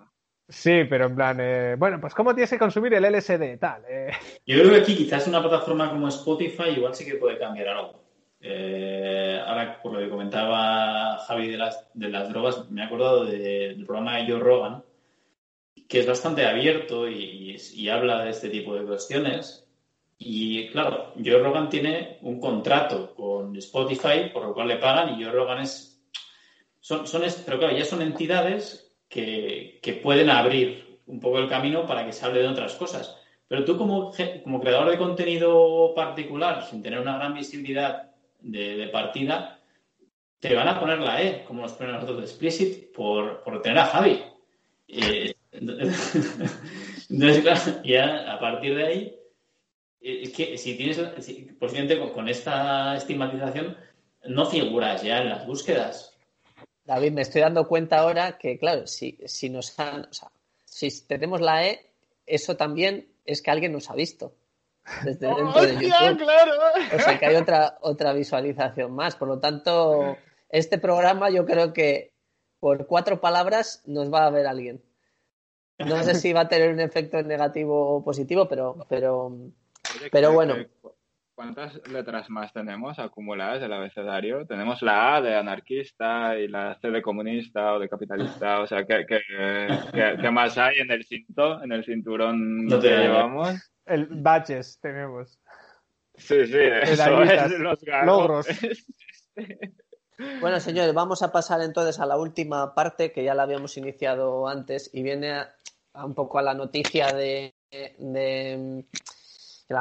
[0.49, 3.59] Sí, pero en plan, eh, bueno, pues ¿cómo tienes que consumir el LSD?
[3.59, 3.83] Tal.
[3.89, 4.11] Eh.
[4.47, 8.05] Yo creo que aquí quizás una plataforma como Spotify igual sí que puede cambiar algo.
[8.41, 11.89] Eh, ahora, por lo que comentaba Javi de las,
[12.29, 14.85] drogas, me he acordado de- del programa de Joe Rogan,
[15.89, 19.67] que es bastante abierto y, habla de este tipo de cuestiones.
[20.19, 25.25] Y claro, Joe Rogan tiene un contrato con Spotify, por lo cual le pagan, y
[25.25, 26.03] Joe Rogan es.
[26.81, 27.05] Son,
[27.47, 32.25] pero claro, ya son entidades que, pueden abrir un poco el camino para que se
[32.25, 33.17] hable de otras cosas.
[33.49, 39.61] Pero tú, como, como creador de contenido particular, sin tener una gran visibilidad de, partida,
[40.41, 43.79] te van a poner la E, como nos ponen nosotros de Explicit, por, por tener
[43.79, 44.23] a Javi.
[47.11, 49.17] Entonces, ya a partir de ahí,
[50.01, 53.77] es que si tienes, si- posiblemente con, con esta estigmatización,
[54.27, 56.14] no figuras ya en las búsquedas.
[56.85, 60.31] David, me estoy dando cuenta ahora que, claro, si, si nos han, o sea,
[60.65, 61.91] si tenemos la E,
[62.27, 64.35] eso también es que alguien nos ha visto
[65.03, 66.19] desde dentro de YouTube.
[66.19, 66.53] claro!
[66.95, 69.17] O sea que hay otra, otra visualización más.
[69.17, 70.19] Por lo tanto,
[70.51, 72.13] este programa yo creo que
[72.61, 74.83] por cuatro palabras nos va a ver alguien.
[75.79, 79.35] No sé si va a tener un efecto negativo o positivo, pero, pero
[80.13, 80.57] Pero ¿qué- bueno.
[81.35, 84.47] ¿Cuántas letras más tenemos acumuladas del abecedario?
[84.47, 88.61] Tenemos la A de anarquista y la C de comunista o de capitalista.
[88.61, 89.21] O sea, ¿qué, qué,
[89.93, 93.73] qué- qué más hay en el cinto, en el cinturón No te- que llevamos?
[93.85, 95.41] El badges tenemos.
[96.17, 98.07] Sí, sí, eso es los garros.
[98.07, 98.47] logros.
[100.41, 104.47] Bueno, señores, vamos a pasar entonces a la última parte que ya la habíamos iniciado
[104.47, 105.53] antes y viene a,
[105.93, 107.53] a un poco a la noticia de,
[107.99, 108.85] de-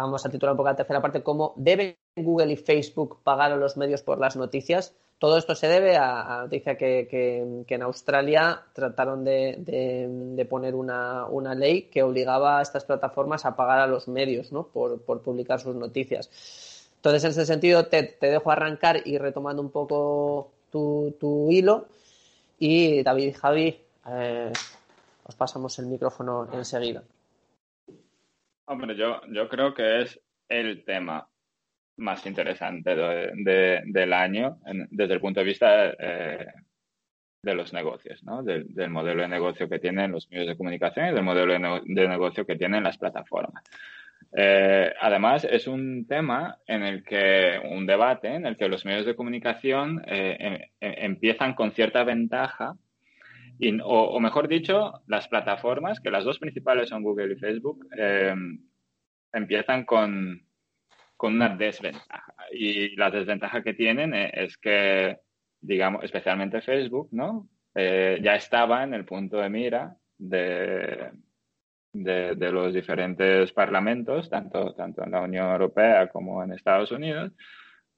[0.02, 3.56] vamos a titular un poco la tercera parte como ¿deben Google y Facebook pagar a
[3.58, 4.94] los medios por las noticias?
[5.20, 10.46] Todo esto se debe a, a noticia que, que- en Australia trataron de, de- de
[10.46, 14.64] poner una, una ley que obligaba a estas plataformas a pagar a los medios ¿no?
[14.68, 16.90] por, por publicar sus noticias.
[16.98, 21.86] Entonces, en ese sentido, te, te dejo arrancar y retomando un poco tu, tu hilo.
[22.60, 23.80] Y David y Javi,
[24.10, 24.52] eh,
[25.26, 27.04] os pasamos el micrófono enseguida.
[28.66, 31.28] Hombre, yo, yo creo que es el tema
[31.98, 34.58] más interesante de- de- del año
[34.90, 36.48] desde el punto de vista eh,
[37.44, 38.42] de los negocios, ¿no?
[38.42, 41.54] Del, del modelo de negocio que tienen los medios de comunicación y del modelo
[41.84, 43.64] de negocio que tienen las plataformas.
[44.36, 49.06] Eh, además, es un tema en el que, un debate en el que los medios
[49.06, 52.76] de comunicación eh, em- em- empiezan con cierta ventaja
[53.60, 57.88] y, o, o mejor dicho, las plataformas, que las dos principales son Google y Facebook,
[57.98, 58.36] eh,
[59.32, 60.46] empiezan con,
[61.18, 62.34] con una desventaja.
[62.52, 65.20] Y la desventaja que tienen eh, es que,
[65.62, 67.50] digamos, especialmente Facebook, ¿no?
[67.76, 71.12] Eh, ya estaba en el punto de mira de,
[71.92, 77.32] de, de los diferentes parlamentos, tanto, tanto en la Unión Europea como en Estados Unidos,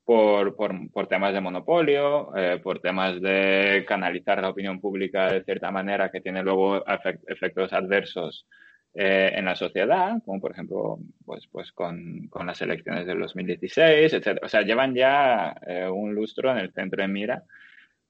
[0.05, 5.43] por, por, por temas de monopolio, eh, por temas de canalizar la opinión pública de
[5.43, 8.45] cierta manera que tiene luego efect- efectos adversos
[8.93, 14.13] eh, en la sociedad, como por ejemplo pues, pues con, con las elecciones del 2016,
[14.13, 14.39] etc.
[14.43, 17.43] O sea, llevan ya eh, un lustro en el centro de mira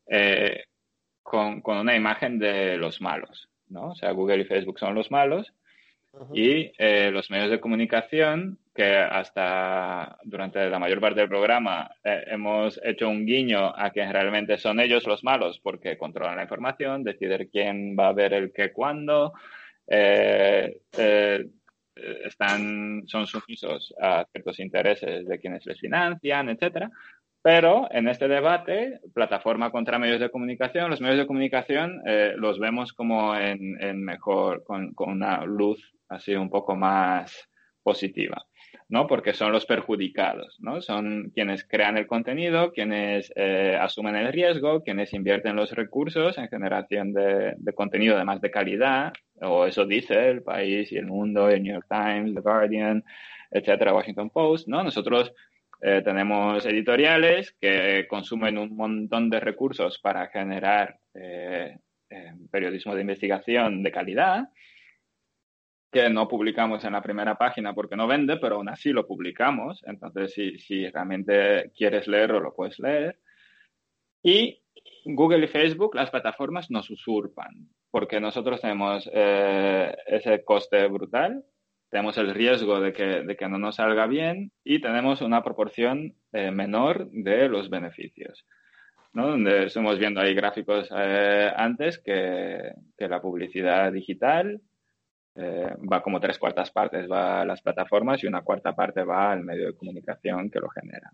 [0.08, 0.66] eh,
[1.24, 3.92] con, con una imagen de los malos, ¿no?
[3.92, 5.54] O sea, Google y Facebook son los malos
[6.34, 12.26] y eh, los medios de comunicación, que hasta durante la mayor parte del programa eh,
[12.28, 17.04] hemos hecho un guiño a que realmente son ellos los malos porque controlan la información,
[17.04, 19.34] deciden quién va a ver el qué cuándo,
[19.88, 21.46] eh, eh,
[22.26, 26.92] están, son sumisos a ciertos intereses de quienes les financian, etcétera.
[27.42, 32.60] Pero en este debate, plataforma contra medios de comunicación, los medios de comunicación eh, los
[32.60, 37.48] vemos como en, en mejor, con, con, una luz así un poco más
[37.86, 38.48] positiva,
[38.90, 39.06] ¿no?
[39.06, 40.82] Porque son los perjudicados, ¿no?
[40.82, 46.50] Son quienes crean el contenido, quienes eh, asumen el riesgo, quienes invierten los recursos en
[46.50, 51.06] generación de, de contenido de más de calidad, o eso dice el país y el
[51.06, 53.04] mundo, el New York Times, The Guardian,
[53.52, 54.84] etcétera, Washington Post, ¿no?
[54.84, 55.32] Nosotros
[55.82, 61.78] eh, tenemos editoriales que consumen un montón de recursos para generar eh,
[62.50, 64.50] periodismo de investigación de calidad,
[65.96, 69.82] que no publicamos en la primera página porque no vende, pero aún así lo publicamos.
[69.86, 73.18] Entonces, si, si realmente quieres leerlo, lo puedes leer.
[74.22, 74.62] Y
[75.06, 81.46] Google y Facebook, las plataformas nos usurpan, porque nosotros tenemos eh, ese coste brutal
[81.90, 86.14] tenemos el riesgo de que, de que no nos salga bien y tenemos una proporción
[86.34, 88.46] eh, menor de los beneficios.
[89.14, 89.30] ¿no?
[89.30, 94.60] Donde estamos viendo ahí gráficos eh, antes que, que, la publicidad digital
[95.36, 99.32] eh, va como tres cuartas partes va a las plataformas y una cuarta parte va
[99.32, 101.12] al medio de comunicación que lo genera.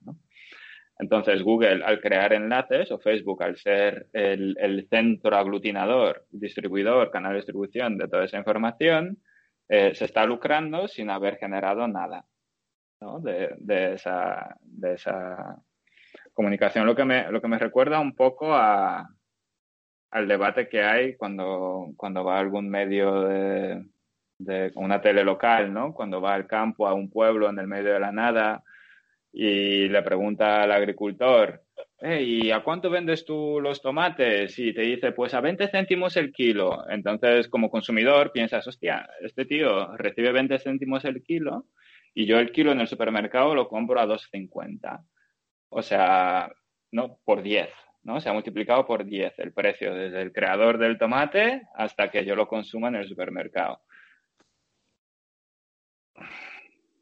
[1.00, 7.38] Entonces, Google, al crear enlaces, o Facebook, al ser el, centro aglutinador, distribuidor, canal de
[7.38, 9.18] distribución de toda esa información,
[9.68, 12.26] eh, se está lucrando sin haber generado nada
[13.22, 15.58] de, esa, de, esa,
[16.34, 16.86] comunicación.
[16.86, 19.08] Lo que me, lo que me recuerda un poco a,
[20.12, 23.84] al debate que hay cuando, cuando va algún medio de,
[24.44, 25.94] de una tele local, ¿no?
[25.94, 28.64] cuando va al campo, a un pueblo en el medio de la nada
[29.32, 31.64] y le pregunta al agricultor,
[32.02, 34.58] ¿y a cuánto vendes tú los tomates?
[34.60, 36.84] Y te dice, pues a 20 céntimos el kilo.
[36.90, 41.68] Entonces, como consumidor, piensas, hostia, este tío recibe 20 céntimos el kilo
[42.14, 45.06] y yo el kilo en el supermercado lo compro a 2,50.
[45.70, 46.52] O sea,
[46.92, 47.70] no, por 10,
[48.04, 48.20] ¿no?
[48.20, 52.36] Se ha multiplicado por 10 el precio, desde el creador del tomate hasta que yo
[52.36, 53.82] lo consuma en el supermercado.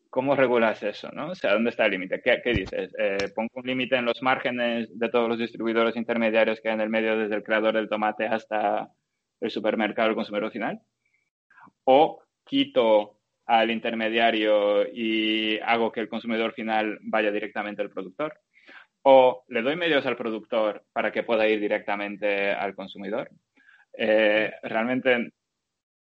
[0.09, 1.09] ¿Cómo regulas eso?
[1.11, 1.29] ¿no?
[1.29, 2.21] O sea, ¿dónde está el límite?
[2.21, 2.93] ¿Qué, ¿Qué, dices?
[2.97, 6.81] Eh, ¿Pongo un límite en los márgenes de todos los distribuidores intermediarios que hay en
[6.81, 8.89] el medio, desde el creador del tomate hasta
[9.39, 10.81] el supermercado, el consumidor final?
[11.83, 18.39] ¿O quito al intermediario y hago que el consumidor final vaya directamente al productor?
[19.03, 23.29] ¿O le doy medios al productor para que pueda ir directamente al consumidor?
[23.93, 25.33] Eh, realmente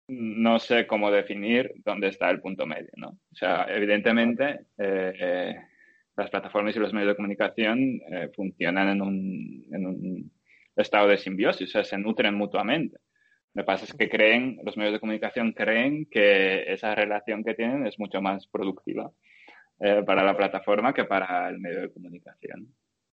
[0.08, 3.08] no sé cómo definir dónde está el punto medio, ¿no?
[3.08, 5.56] O sea, evidentemente eh, eh,
[6.16, 10.32] las plataformas y los medios de comunicación eh, funcionan en un, en un,
[10.76, 12.98] estado de simbiosis, o sea, se nutren mutuamente.
[13.54, 17.54] Lo que pasa es que creen, los medios de comunicación creen que esa relación que
[17.54, 19.12] tienen es mucho más productiva
[19.78, 22.74] para la plataforma que para el medio de comunicación.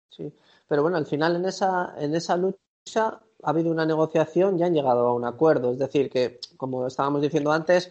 [0.08, 0.32] Sí,
[0.68, 4.74] pero bueno, al final en esa, en esa lucha ha habido una negociación y han
[4.74, 5.72] llegado a un acuerdo.
[5.72, 7.90] Es decir, que, como estábamos diciendo antes,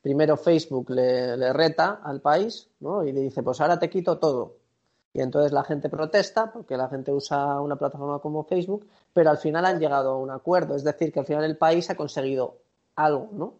[0.00, 3.04] primero Facebook le, reta al país ¿no?
[3.04, 4.56] y le dice, pues ahora te quito todo.
[5.14, 9.38] Y entonces la gente protesta porque la gente usa una plataforma como Facebook, pero al
[9.38, 10.74] final han llegado a un acuerdo.
[10.74, 12.56] Es decir, que al final el país ha conseguido
[12.96, 13.54] algo, ¿no?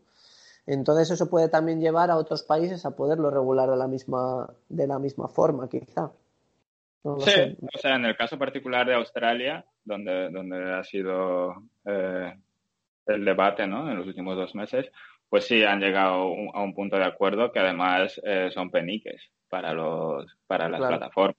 [0.66, 4.86] Entonces eso puede también llevar a otros países a poderlo regular de la misma, de
[4.86, 6.12] la misma forma, quizá.
[7.04, 7.56] No sí, sé.
[7.60, 12.34] o sea, en el caso particular de Australia, donde, donde ha sido eh,
[13.06, 13.90] el debate ¿no?
[13.90, 14.90] en los últimos dos meses,
[15.28, 19.72] pues sí han llegado a un punto de acuerdo que además eh, son peniques para,
[19.72, 20.98] los, para las claro.
[20.98, 21.36] plataformas.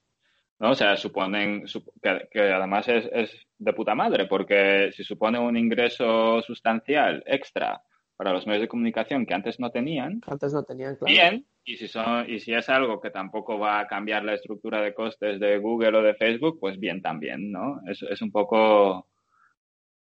[0.59, 0.71] ¿no?
[0.71, 1.65] O sea, suponen
[2.01, 7.81] que, que además es, es, de puta madre, porque si supone un ingreso sustancial extra
[8.17, 11.11] para los medios de comunicación que antes no tenían, antes no tenían, claro.
[11.11, 14.81] bien, y si, son, y si es algo que tampoco va a cambiar la estructura
[14.81, 17.81] de costes de Google o de Facebook, pues bien también, ¿no?
[17.87, 19.07] Es, es un poco...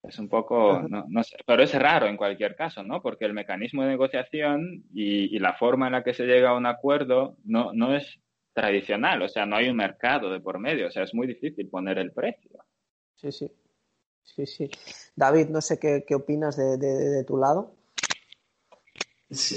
[0.07, 3.01] Es un poco, no, no, sé, pero es raro en cualquier caso, ¿no?
[3.01, 6.55] Porque el mecanismo de negociación y, y, la forma en la que se llega a
[6.55, 8.19] un acuerdo no, no es
[8.53, 11.69] tradicional, o sea, no hay un mercado de por medio, o sea, es muy difícil
[11.69, 12.63] poner el precio.
[13.15, 13.51] Sí, sí.
[14.23, 14.69] Sí, sí.
[15.15, 17.74] David, no sé qué, qué opinas de, de, de tu lado.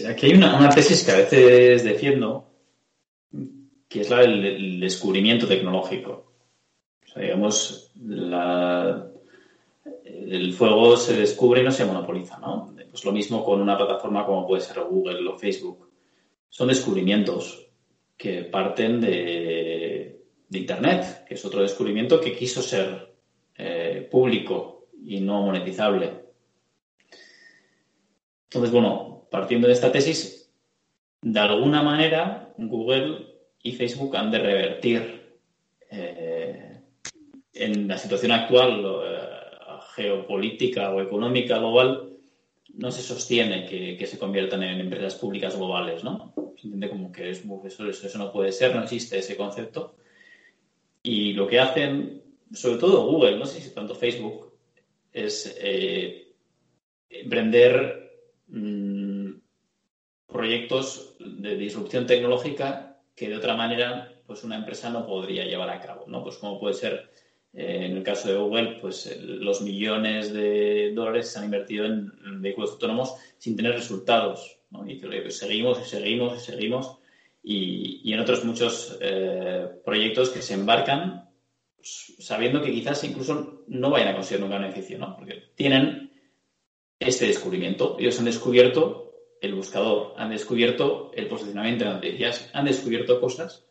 [0.09, 2.51] Aquí hay una, una, tesis que a veces defiendo,
[3.89, 6.33] que es la del, descubrimiento tecnológico.
[7.05, 7.93] O sea, digamos,
[10.05, 12.75] el fuego se descubre y no se monopoliza, ¿no?
[12.91, 15.91] Pues lo mismo con una plataforma como puede ser Google o Facebook.
[16.49, 17.67] Son descubrimientos
[18.17, 20.19] que parten de,
[20.49, 23.15] de Internet, que es otro descubrimiento que quiso ser
[23.57, 26.27] eh, público y no monetizable.
[28.45, 30.51] Entonces, bueno, partiendo de esta tesis,
[31.21, 33.27] de alguna manera Google
[33.63, 35.39] y Facebook han de revertir
[35.91, 36.81] eh,
[37.55, 39.29] en la situación actual eh,
[39.95, 42.17] geopolítica o económica global,
[42.75, 46.33] no se sostiene que, que, se conviertan en empresas públicas globales, ¿no?
[46.57, 49.97] Se entiende como que es, eso, no puede ser, no existe ese concepto.
[51.03, 52.23] Y lo que hacen,
[52.53, 54.53] sobre todo Google, no sé si tanto Facebook,
[55.13, 56.33] es eh,
[57.11, 58.13] emprender
[58.49, 58.88] mmm,
[60.39, 65.81] proyectos de disrupción tecnológica que de otra manera pues una empresa no podría llevar a
[65.81, 66.23] cabo, ¿no?
[66.23, 67.11] Pues como puede ser
[67.53, 72.41] eh, en el caso de Google, pues los millones de dólares se han invertido en,
[72.41, 74.61] vehículos autónomos sin tener resultados.
[74.87, 75.01] Y
[75.33, 76.99] seguimos y seguimos y seguimos
[77.43, 81.31] y, en otros muchos eh, proyectos que se embarcan
[81.75, 85.17] pues, sabiendo que quizás incluso no vayan a conseguir un gran beneficio, ¿no?
[85.17, 86.13] Porque tienen
[87.01, 87.97] este descubrimiento.
[87.99, 89.08] Ellos han descubierto
[89.41, 93.67] el buscador, han descubierto el posicionamiento de noticias, han descubierto cosas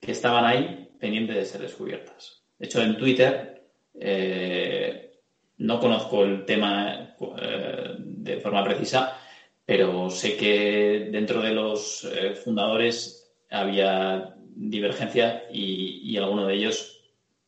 [0.00, 2.42] que estaban ahí pendientes de ser descubiertas.
[2.58, 5.20] De hecho, en Twitter eh,
[5.58, 9.16] no conozco el tema eh, de forma precisa,
[9.64, 17.00] pero sé que dentro de los eh, fundadores había divergencia y, alguno de ellos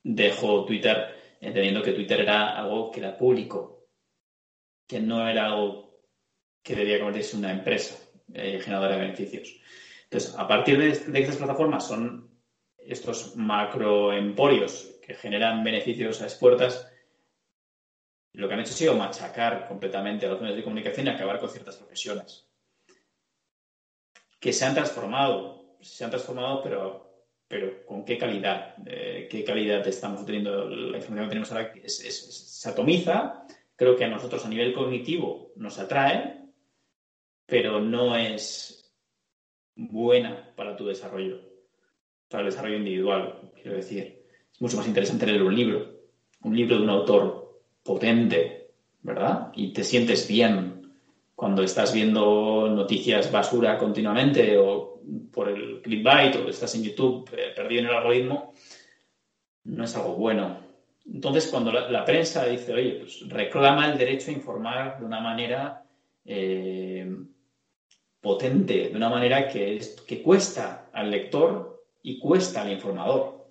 [0.02, 3.86] dejó Twitter entendiendo que Twitter era algo que era público,
[4.86, 5.93] que no era algo
[6.64, 7.94] que debía convertirse en una empresa
[8.32, 9.60] eh, generadora de beneficios.
[10.04, 12.28] Entonces, a partir de, de estas plataformas son
[12.78, 16.90] estos macroemporios que generan beneficios a expuertas
[18.34, 21.38] lo que han hecho ha sido machacar completamente a los medios de comunicación y acabar
[21.38, 22.48] con ciertas profesiones.
[24.40, 28.74] Que se han transformado, se han transformado, pero, pero ¿con qué calidad?
[28.86, 30.68] Eh, ¿Qué calidad estamos teniendo?
[30.68, 33.46] La información que tenemos ahora se atomiza,
[33.76, 36.43] creo que a nosotros a nivel cognitivo nos atrae,
[37.46, 38.92] pero no es
[39.76, 41.40] buena para tu desarrollo,
[42.28, 44.24] para el desarrollo individual, quiero decir.
[44.52, 46.00] Es mucho más interesante leer un libro,
[46.42, 48.70] un libro de un autor potente,
[49.02, 49.50] ¿verdad?
[49.54, 50.92] Y te sientes bien
[51.34, 55.00] cuando estás viendo noticias basura continuamente o
[55.32, 58.54] por el clickbait o estás en YouTube eh, perdido en el algoritmo,
[59.64, 60.58] no es algo bueno.
[61.06, 65.84] Entonces, cuando la, prensa dice, oye, pues reclama el derecho a informar de una manera
[66.24, 67.06] eh,
[68.24, 73.44] potente, de una manera que, que cuesta al lector y cuesta al informador.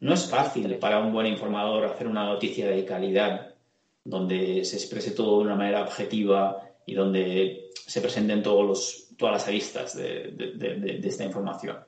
[0.00, 3.54] No es fácil para un buen informador hacer una noticia de calidad
[4.02, 9.34] donde se exprese todo de una manera objetiva y donde se presenten todos los, todas
[9.34, 11.78] las aristas de, esta información.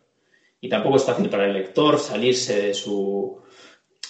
[0.61, 3.41] Y tampoco es fácil para el lector salirse de su,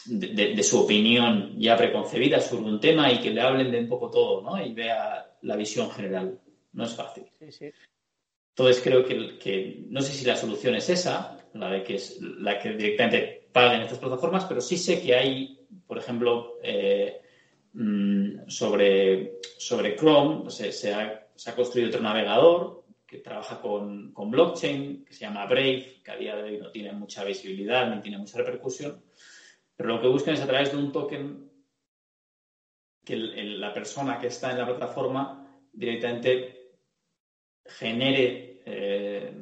[0.07, 4.11] de, su opinión ya preconcebida sobre un tema y que le hablen de un poco
[4.11, 4.61] todo ¿no?
[4.65, 6.41] y vea la visión general.
[6.73, 7.25] No es fácil.
[8.59, 11.99] Entonces creo que, no sé si la solución es esa, la de que
[12.77, 17.21] directamente paguen estas plataformas, pero sí sé que hay, por ejemplo, eh,
[17.81, 25.21] Mm, sobre, sobre Chrome, se, ha, construido otro navegador que trabaja con, blockchain, que se
[25.21, 29.03] llama Brave, que a día de hoy no tiene mucha visibilidad ni tiene mucha repercusión,
[29.77, 31.51] pero lo que buscan es a través de un token
[33.05, 36.73] que la persona que está en la plataforma directamente
[37.65, 39.33] genere, eh,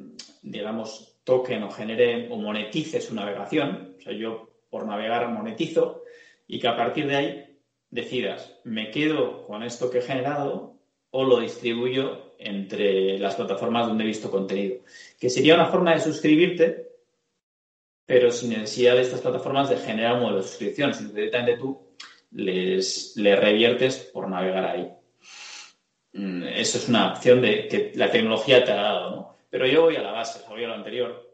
[0.41, 3.95] digamos, token o genere o monetice su navegación.
[3.97, 6.03] O sea, yo por navegar monetizo
[6.47, 7.59] y que a partir de ahí
[7.89, 10.75] decidas, me quedo con esto que he generado
[11.11, 14.77] o lo distribuyo entre las plataformas donde he visto contenido.
[15.19, 16.87] Que sería una forma de suscribirte,
[18.05, 21.87] pero sin necesidad de estas plataformas de generar un modelo de suscripción, sino directamente tú
[22.31, 24.91] les, reviertes por navegar ahí.
[26.13, 29.37] Mm, eso es una opción de que la tecnología te ha dado, ¿no?
[29.49, 31.27] Pero yo voy a la base, voy a lo anterior.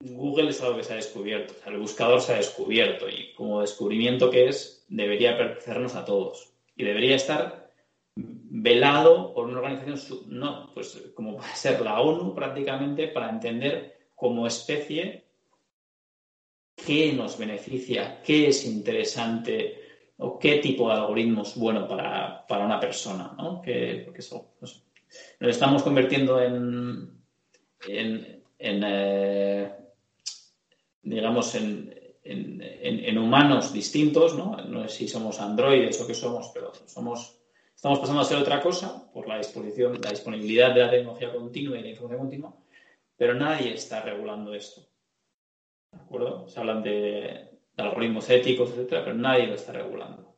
[0.00, 4.30] Google es algo que se ha descubierto, el buscador se ha descubierto y como descubrimiento
[4.30, 7.72] que es, debería pertenecernos a todos y debería estar
[8.14, 14.46] velado por una organización, no, pues como puede ser la ONU prácticamente, para entender como
[14.46, 15.24] especie
[16.76, 19.87] qué nos beneficia, qué es interesante
[20.18, 23.62] o qué tipo de algoritmo es bueno para, una persona, ¿no?
[23.62, 24.82] Que, porque eso, nos
[25.40, 27.22] estamos convirtiendo en,
[27.86, 29.72] en, eh,
[31.02, 34.56] digamos, en, en, humanos distintos, ¿no?
[34.56, 37.40] No sé si somos androides o qué somos, pero somos,
[37.74, 41.78] estamos pasando a ser otra cosa por la disposición, la disponibilidad de la tecnología continua
[41.78, 42.54] y la información continua,
[43.16, 44.82] pero nadie está regulando esto.
[45.92, 46.48] ¿De acuerdo?
[46.48, 50.36] Se hablan de, algoritmos éticos, etcétera, pero nadie lo está regulando.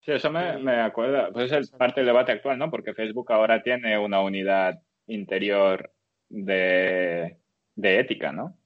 [0.00, 1.30] Sí, eso me, me acuerda.
[1.32, 2.70] Pues es parte del debate actual, ¿no?
[2.70, 5.90] Porque Facebook ahora tiene una unidad interior
[6.28, 7.38] de,
[7.74, 8.56] de ética, ¿no?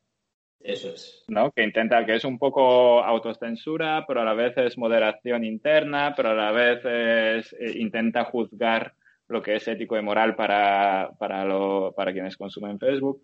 [0.60, 1.24] Eso es.
[1.28, 1.50] ¿no?
[1.50, 6.30] Que intenta, que es un poco autocensura, pero a la vez es moderación interna, pero
[6.30, 8.94] a la vez es, eh, intenta juzgar
[9.28, 13.22] lo que es ético y moral para, para, lo, para quienes consumen Facebook.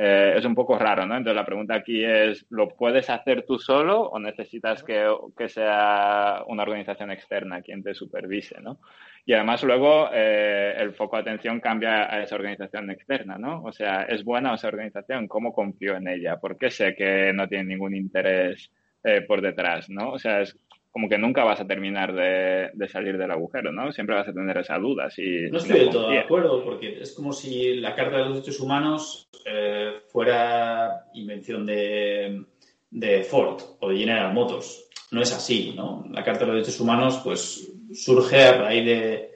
[0.00, 1.16] Eh, es un poco raro, ¿no?
[1.16, 6.44] Entonces la pregunta aquí es, ¿lo puedes hacer tú solo o necesitas que, que sea
[6.46, 8.78] una organización externa quien te supervise, ¿no?
[9.26, 13.64] Y además luego eh, el foco de atención cambia a esa organización externa, ¿no?
[13.64, 15.26] O sea, ¿es buena esa organización?
[15.26, 16.36] ¿Cómo confío en ella?
[16.38, 18.70] ¿Por qué sé que no tiene ningún interés
[19.02, 20.12] eh, por detrás, ¿no?
[20.12, 20.56] O sea, es
[20.98, 23.92] como que nunca vas a terminar de, salir del agujero, ¿no?
[23.92, 25.08] Siempre vas a tener esa duda.
[25.08, 28.34] Si, no estoy del todo de acuerdo, porque es como si la Carta de los
[28.34, 32.42] Derechos Humanos eh, fuera invención de,
[32.90, 34.90] de, Ford o de General Motors.
[35.12, 36.04] No es así, ¿no?
[36.10, 39.30] La Carta de los Derechos Humanos, pues, surge a raíz de,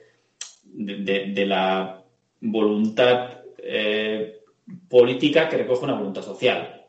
[0.65, 2.03] de, la
[2.41, 4.41] voluntad eh,
[4.89, 6.87] política que recoge una voluntad social.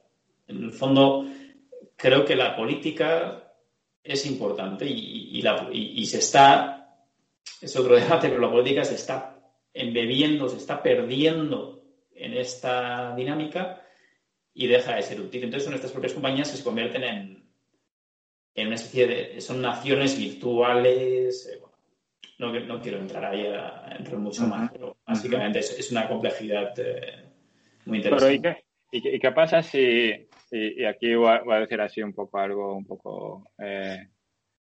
[0.49, 1.27] En el fondo,
[1.95, 3.41] creo que la política
[4.05, 7.01] es importante y, y se está,
[7.61, 9.35] es otro debate, pero la política se está
[9.73, 11.83] embebiendo, se está perdiendo
[12.15, 13.83] en esta dinámica
[14.55, 15.43] y deja de ser útil.
[15.43, 17.51] Entonces, nuestras propias compañías se convierten en,
[18.55, 19.41] en una especie de.
[19.41, 21.47] son naciones virtuales.
[21.53, 21.61] Eh,
[22.39, 27.25] no, no, quiero entrar ahí a, entrar mucho más, pero básicamente es, una complejidad eh,
[27.85, 28.65] muy interesante.
[28.91, 33.51] ¿y, qué, pasa si, y aquí voy a, decir así un poco algo, un poco
[33.59, 34.09] eh,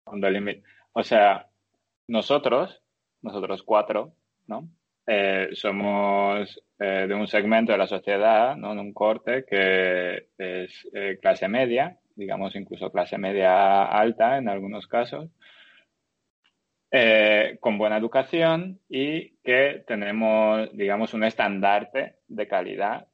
[0.04, 0.62] on the limit?
[0.92, 1.46] O sea,
[2.08, 2.82] nosotros,
[3.22, 4.14] nosotros cuatro,
[4.46, 4.68] ¿no?
[5.12, 8.74] Eh, somos eh, de un segmento de la sociedad, ¿no?
[8.74, 14.86] de un corte que es eh, clase media, digamos incluso clase media alta en algunos
[14.86, 15.28] casos,
[17.60, 23.06] con buena educación y que tenemos, digamos, un estandarte de calidad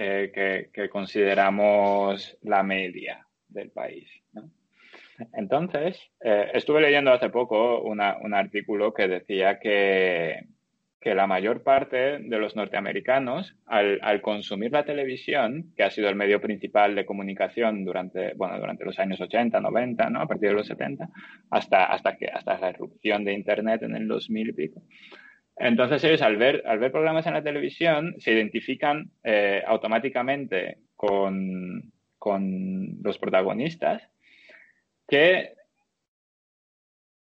[0.00, 4.08] que, consideramos la media del país.
[5.34, 8.00] Entonces, estuve leyendo hace poco un
[8.34, 10.46] artículo que decía que
[11.00, 16.14] que la mayor parte de los norteamericanos, al, consumir la televisión, que ha sido el
[16.14, 20.20] medio principal de comunicación durante, bueno, durante los años 80, 90, ¿no?
[20.20, 21.08] a partir de los 70,
[21.50, 24.82] hasta, hasta, que, hasta la irrupción de Internet en el 2000 y pico.
[25.60, 31.92] Entonces ellos al ver, al ver programas en la televisión se identifican eh, automáticamente con,
[32.18, 34.02] con los protagonistas
[35.06, 35.54] que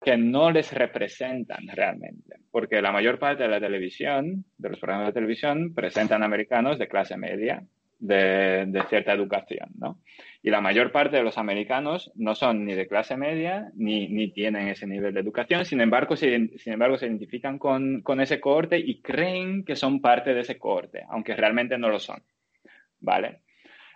[0.01, 5.07] que no les representan realmente, porque la mayor parte de la televisión, de los programas
[5.07, 7.63] de televisión, presentan americanos de clase media,
[7.99, 9.99] de, cierta educación, ¿no?
[10.41, 14.31] Y la mayor parte de los americanos no son ni de clase media ni, ni
[14.31, 18.39] tienen ese nivel de educación, sin embargo, se, sin embargo, se identifican con, con ese
[18.39, 22.23] cohorte y creen que son parte de ese cohorte, aunque realmente no lo son,
[23.01, 23.41] ¿vale?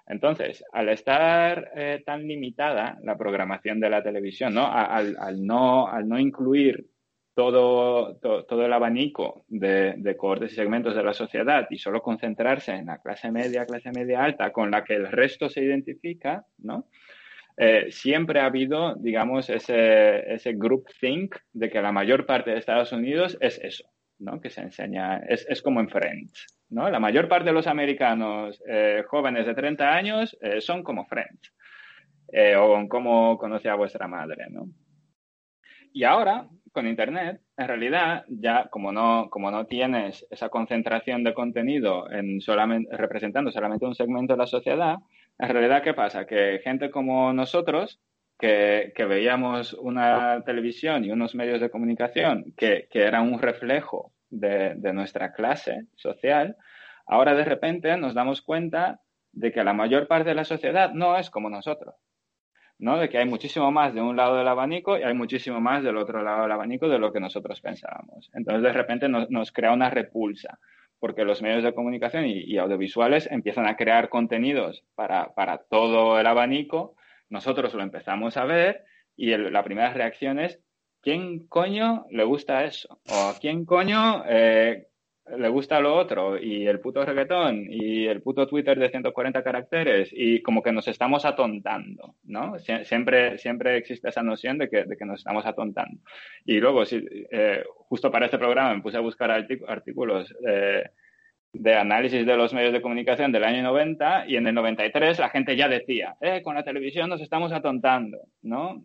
[0.06, 4.68] Entonces, al estar eh, tan limitada la programación de la televisión, ¿no?
[4.70, 5.16] Al,
[5.46, 6.88] no, al no incluir
[7.34, 12.74] todo, todo el abanico de, de, cohortes y segmentos de la sociedad y solo concentrarse
[12.74, 16.88] en la clase media, clase media alta, con la que el resto se identifica, ¿no?
[17.58, 22.58] Eh, siempre ha habido, digamos, ese, ese group think de que la mayor parte de
[22.58, 23.86] Estados Unidos es eso,
[24.20, 24.40] ¿no?
[24.42, 26.90] Que se enseña, es, es como en Friends, ¿no?
[26.90, 31.54] La mayor parte de los americanos eh, jóvenes de 30 años eh, son como Friends,
[32.32, 34.68] eh, o como conoce a vuestra madre, ¿no?
[35.94, 41.34] Y ahora, con Internet, en realidad, ya como no, como no tienes esa concentración de
[41.34, 44.98] contenido en solamente, representando solamente un segmento de la sociedad,
[45.40, 46.26] en realidad, ¿qué pasa?
[46.26, 48.02] Que gente como nosotros,
[48.38, 54.94] que, veíamos una televisión y unos medios de comunicación que, que eran un reflejo de,
[54.94, 56.58] nuestra clase social,
[57.06, 59.02] ahora de repente nos damos cuenta
[59.32, 61.96] de que la mayor parte de la sociedad no es como nosotros.
[62.80, 62.98] ¿No?
[62.98, 65.98] De que hay muchísimo más de un lado del abanico y hay muchísimo más del
[65.98, 68.30] otro lado del abanico de lo que nosotros pensábamos.
[68.34, 70.60] Entonces, de repente nos, crea una repulsa,
[71.00, 76.28] porque los medios de comunicación y, audiovisuales empiezan a crear contenidos para, para, todo el
[76.28, 76.96] abanico,
[77.30, 78.86] nosotros lo empezamos a ver
[79.16, 80.60] y la primera reacción es,
[81.02, 83.00] ¿quién coño le gusta eso?
[83.10, 84.88] ¿O quién coño eh,
[85.26, 86.38] le gusta lo otro?
[86.38, 90.88] Y el puto reggaetón y el puto Twitter de 140 caracteres y como que nos
[90.88, 92.58] estamos atontando, ¿no?
[92.60, 96.02] siempre, siempre existe esa noción de que, de que nos estamos atontando.
[96.46, 100.34] Y luego, si, eh, justo para este programa me puse a buscar artículos.
[100.46, 100.84] Eh,
[101.56, 105.30] de análisis de los medios de comunicación del año 90 y en el 93 la
[105.30, 108.82] gente ya decía, eh, con la televisión nos estamos atontando, ¿no?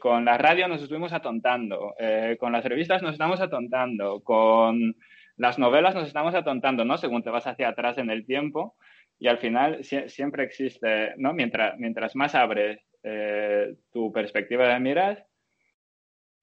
[0.00, 1.94] Con la radio nos estuvimos atontando,
[2.38, 4.96] con las revistas nos estamos atontando, con
[5.40, 6.98] las novelas nos estamos atontando, ¿no?
[6.98, 8.76] Según te vas hacia atrás en el tiempo
[9.18, 11.32] y al final siempre existe, ¿no?
[11.32, 15.18] Mientras, mientras más abres eh, tu perspectiva de miras,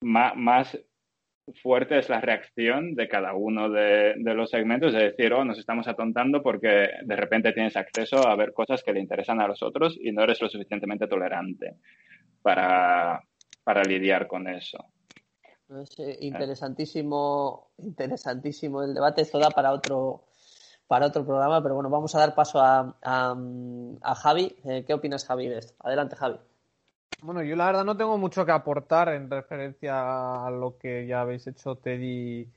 [0.01, 0.79] más,
[1.61, 5.87] fuerte es la reacción de cada uno de, los segmentos, de decir, oh, nos estamos
[5.87, 9.95] atontando porque de repente tienes acceso a ver cosas que le interesan a los otros
[10.01, 11.75] y no eres lo suficientemente tolerante
[12.41, 13.21] para,
[13.87, 14.83] lidiar con eso.
[15.69, 19.21] Eh, interesantísimo, interesantísimo el debate.
[19.21, 20.23] Esto da para otro,
[20.87, 24.55] para otro programa, pero bueno, vamos a dar paso a, a, Javi.
[24.63, 25.73] Eh, ¿Qué opinas, Javi, de esto?
[25.79, 26.37] Adelante, Javi.
[27.21, 31.21] Bueno, yo la verdad no tengo mucho que aportar en referencia a lo que ya
[31.21, 32.47] habéis hecho Teddy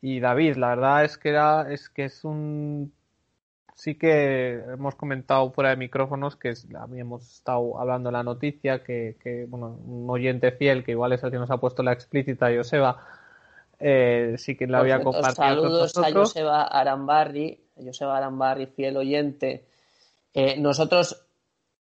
[0.00, 0.56] y David.
[0.56, 2.92] La verdad es que era, es que es un
[3.76, 9.16] sí que hemos comentado fuera de micrófonos que habíamos estado hablando en la noticia que,
[9.22, 12.48] que bueno, un oyente fiel que igual es el que nos ha puesto la explícita
[12.52, 12.98] Joseba
[13.78, 19.66] eh, sí que la había compartido Saludos a Joseba Arambarri, Joseba Arambarri, fiel oyente.
[20.32, 21.26] Eh, nosotros,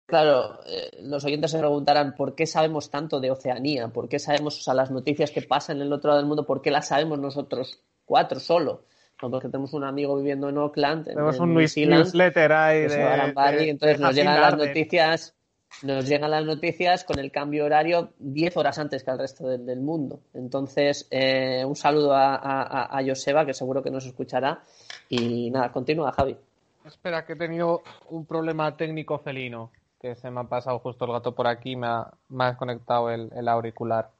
[0.04, 4.58] claro, eh, los oyentes se preguntarán por qué sabemos tanto de Oceanía, por qué sabemos
[4.58, 6.88] o sea, las noticias que pasan en el otro lado del mundo, por qué las
[6.88, 8.82] sabemos nosotros cuatro solo.
[9.22, 11.06] No, porque tenemos un amigo viviendo en Oakland.
[11.06, 15.34] Tenemos un newsletter ahí de, entonces nos llegan las noticias
[15.82, 19.80] nos llegan las noticias con el cambio horario 10 horas antes que al resto del,
[19.80, 20.20] mundo.
[20.32, 24.62] Entonces, eh, un saludo a, Joseba, que seguro que nos escuchará.
[25.08, 26.36] Y nada, continúa, Javi.
[26.84, 29.70] Espera, que he tenido un problema técnico felino,
[30.00, 33.48] que se me ha pasado justo el gato por aquí y me ha, desconectado el,
[33.48, 34.10] auricular.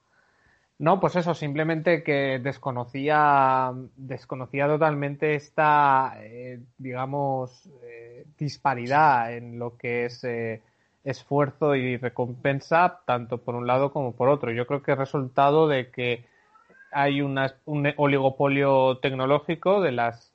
[0.78, 9.76] No, pues eso, simplemente que desconocía, desconocía totalmente esta, eh, digamos, eh, disparidad en lo
[9.76, 10.24] que es
[11.04, 14.50] esfuerzo y recompensa tanto por un lado como por otro.
[14.50, 16.24] Yo creo que es resultado de que
[16.94, 17.38] hay un
[17.96, 20.32] oligopolio tecnológico de las,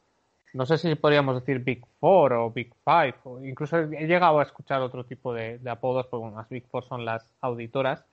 [0.53, 4.43] no sé si podríamos decir Big Four o Big Five, o incluso he llegado a
[4.43, 8.03] escuchar otro tipo de, apodos, porque las Big Four son las auditoras,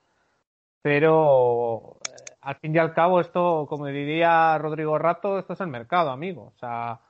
[0.82, 5.68] pero eh, al fin y al cabo esto, como diría Rodrigo Rato, esto es el
[5.68, 6.52] mercado, amigo.
[6.54, 7.00] O sea,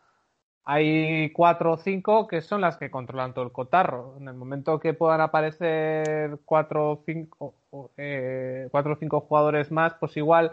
[0.64, 4.16] hay cuatro o cinco que son las que controlan todo el cotarro.
[4.18, 7.54] En el momento que puedan aparecer cuatro o cinco,
[7.96, 10.52] eh, cuatro o cinco jugadores más, pues igual,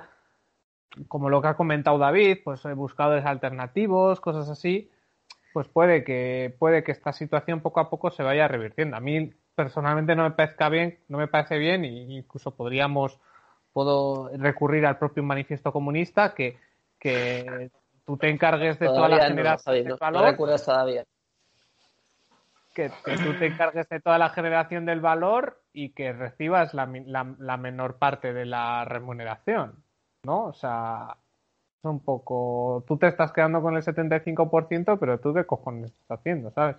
[1.07, 4.91] como lo que ha comentado David, pues eh, buscadores alternativos, cosas así,
[5.53, 8.97] pues puede que, puede que esta situación poco a poco se vaya revirtiendo.
[8.97, 13.19] A mí personalmente no me parezca bien, no me parece bien, e incluso podríamos,
[13.71, 16.57] puedo recurrir al propio manifiesto comunista que,
[16.99, 17.71] que
[18.05, 20.35] tú te encargues de toda la generación del valor.
[20.63, 21.03] todavía.
[22.73, 27.97] Que, tú te encargues de toda la generación del valor y que recibas la, menor
[27.97, 29.83] parte de la remuneración,
[30.23, 30.45] ¿no?
[30.45, 31.17] O sea,
[31.79, 32.83] es un poco...
[32.87, 36.77] Tú te estás quedando con el 75%, pero tú qué cojones estás haciendo, ¿sabes?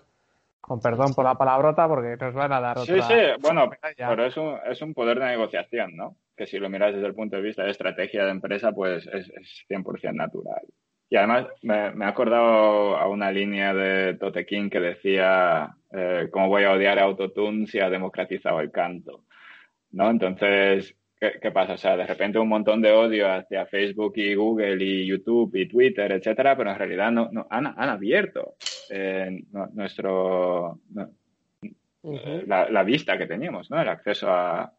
[0.61, 2.95] Con perdón por la palabrota, porque nos van a dar otra...
[2.95, 6.17] Sí, sí, bueno, pero es un, es un poder de negociación, ¿no?
[6.35, 9.29] Que si lo miras desde el punto de vista de estrategia de empresa, pues es,
[9.29, 10.63] es 100% natural.
[11.09, 16.29] Y además me, me, he acordado a una línea de Tote King que decía eh,
[16.31, 19.23] cómo voy a odiar a Autotune si ha democratizado el canto.
[19.91, 20.09] ¿No?
[20.09, 20.95] Entonces,
[21.41, 21.73] ¿qué, pasa?
[21.73, 25.67] O sea, de repente un montón de odio hacia Facebook y Google y YouTube y
[25.67, 28.55] Twitter, etcétera, pero en realidad no, no han, han abierto
[28.89, 29.43] eh,
[29.73, 30.79] nuestro
[32.47, 33.81] la, la, vista que teníamos, ¿no?
[33.81, 34.71] El acceso a,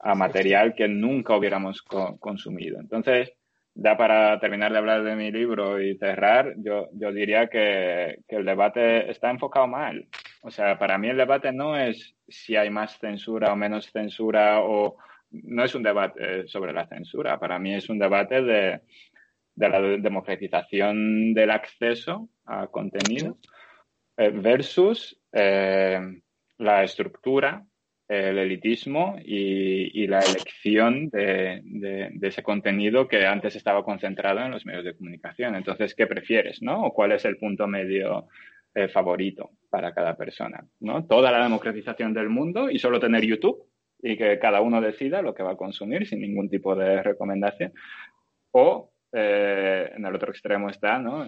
[0.00, 2.80] a material que nunca hubiéramos consumido.
[2.80, 3.32] Entonces,
[3.74, 8.36] ya para terminar de hablar de mi libro y cerrar, yo, yo diría que, que,
[8.36, 10.06] el debate está enfocado mal.
[10.42, 14.60] O sea, para mí el debate no es si hay más censura o menos censura
[14.60, 14.96] o
[15.32, 17.38] no es un debate sobre la censura.
[17.38, 18.80] Para mí es un debate de,
[19.54, 23.38] de la democratización del acceso a contenido
[24.16, 26.00] eh, versus eh,
[26.58, 27.64] la estructura
[28.12, 34.84] el elitismo y, la elección de, ese contenido que antes estaba concentrado en los medios
[34.84, 35.54] de comunicación.
[35.54, 36.84] Entonces, ¿qué prefieres, no?
[36.84, 38.26] ¿O cuál es el punto medio
[38.74, 41.06] eh, favorito para cada persona, no?
[41.06, 43.71] Toda la democratización del mundo y solo tener YouTube
[44.02, 47.72] y que cada uno decida lo que va a consumir sin ningún tipo de recomendación.
[48.50, 51.24] O eh, en el otro extremo está ¿no?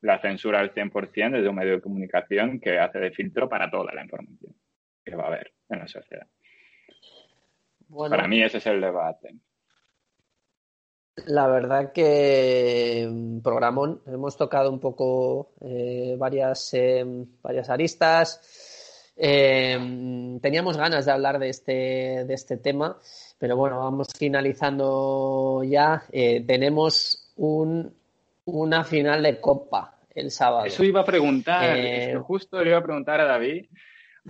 [0.00, 3.92] la censura al 100% desde un medio de comunicación que hace de filtro para toda
[3.92, 4.54] la información
[5.04, 6.26] que va a haber en la sociedad.
[7.88, 9.34] Para mí ese es el debate.
[11.26, 17.04] La verdad que mm, programón, hemos tocado un poco eh, varias, eh,
[17.40, 18.63] varias aristas.
[19.16, 22.98] Eh, teníamos ganas de hablar de este, de este tema,
[23.38, 26.04] pero bueno, vamos finalizando ya.
[26.46, 27.94] tenemos un,
[28.44, 30.66] una final de Copa el sábado.
[30.66, 33.66] Eso iba a preguntar, justo le iba a preguntar a David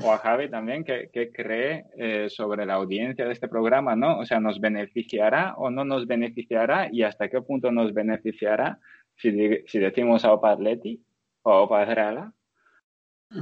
[0.02, 3.94] o a Javi también, ¿qué, cree eh, sobre la audiencia de este programa?
[3.94, 4.18] ¿no?
[4.18, 6.88] O sea, ¿nos beneficiará o no nos beneficiará?
[6.90, 8.78] ¿Y hasta qué punto nos beneficiará
[9.16, 9.30] si,
[9.66, 11.00] si decimos a Opa Atleti
[11.42, 12.32] o a Opa Reala?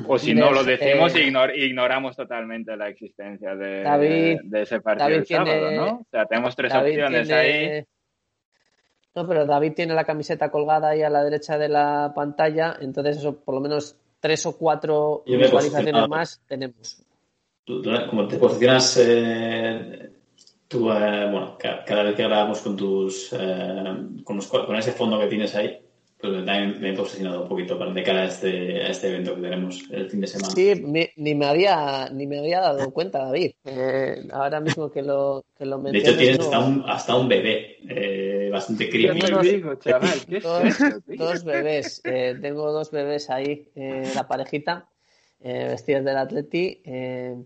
[0.06, 5.26] O si no lo decimos, eh, ignoramos totalmente la existencia de, de ese partido del
[5.26, 5.86] sábado, ¿no?
[6.00, 7.84] O sea, tenemos tres opciones ahí.
[9.14, 13.18] No, pero David tiene la camiseta colgada ahí a la derecha de la pantalla, entonces
[13.18, 17.04] eso por lo menos tres o cuatro visualizaciones más tenemos.
[18.08, 20.10] como te posicionas eh,
[20.66, 24.38] tú, eh, bueno, cada, vez que grabamos con tus, eh, con,
[24.76, 25.78] ese fondo que tienes ahí,
[26.22, 29.34] pues también me he posicionado un poquito para de cara a este, a este evento
[29.34, 30.54] que tenemos el fin de semana.
[30.54, 33.52] Sí, ni, ni me había ni me había dado cuenta, David.
[33.64, 36.44] Eh, ahora mismo que lo que lo De hecho, tienes no.
[36.44, 39.20] hasta un, hasta un bebé eh, bastante creepy.
[39.20, 40.20] ¿Qué te digo, chaval?
[40.28, 42.00] ¿Qué es dos, bebés.
[42.04, 44.88] eh, tengo dos bebés ahí, eh, la parejita,
[45.40, 46.82] eh, vestidos del Atleti.
[46.84, 47.36] eh,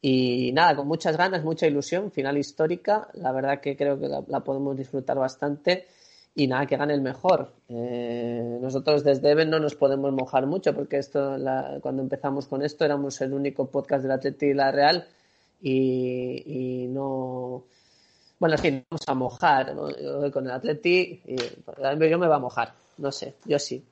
[0.00, 3.08] y nada, con muchas ganas, mucha ilusión, final histórica.
[3.14, 5.88] La verdad que creo que la, la podemos disfrutar bastante.
[6.34, 7.52] Y nada, que gane el mejor.
[7.68, 12.62] Eh, nosotros desde Even no nos podemos mojar mucho porque esto, la- cuando empezamos con
[12.62, 15.06] esto, éramos el único podcast del Atleti y la Real.
[15.60, 16.42] Y,
[16.84, 17.64] y no.
[18.38, 19.90] Bueno, sí, nos vamos a mojar ¿no?
[19.90, 21.20] Yo voy con el Atleti.
[21.26, 21.36] Y,
[22.08, 23.84] yo me va a mojar, no sé, yo sí.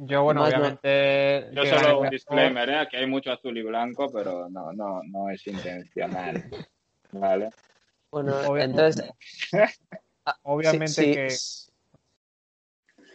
[0.00, 0.58] Yo, bueno, Más no.
[0.58, 1.48] obviamente.
[1.52, 2.88] Yo solo un disclaimer, ¿eh?
[2.90, 6.44] que hay mucho azul y blanco, pero no, no, no es intencional.
[7.12, 7.50] ¿Vale?
[8.10, 9.10] Bueno, entonces.
[10.26, 11.12] ah, Obviamente sí, sí.
[11.14, 11.28] que-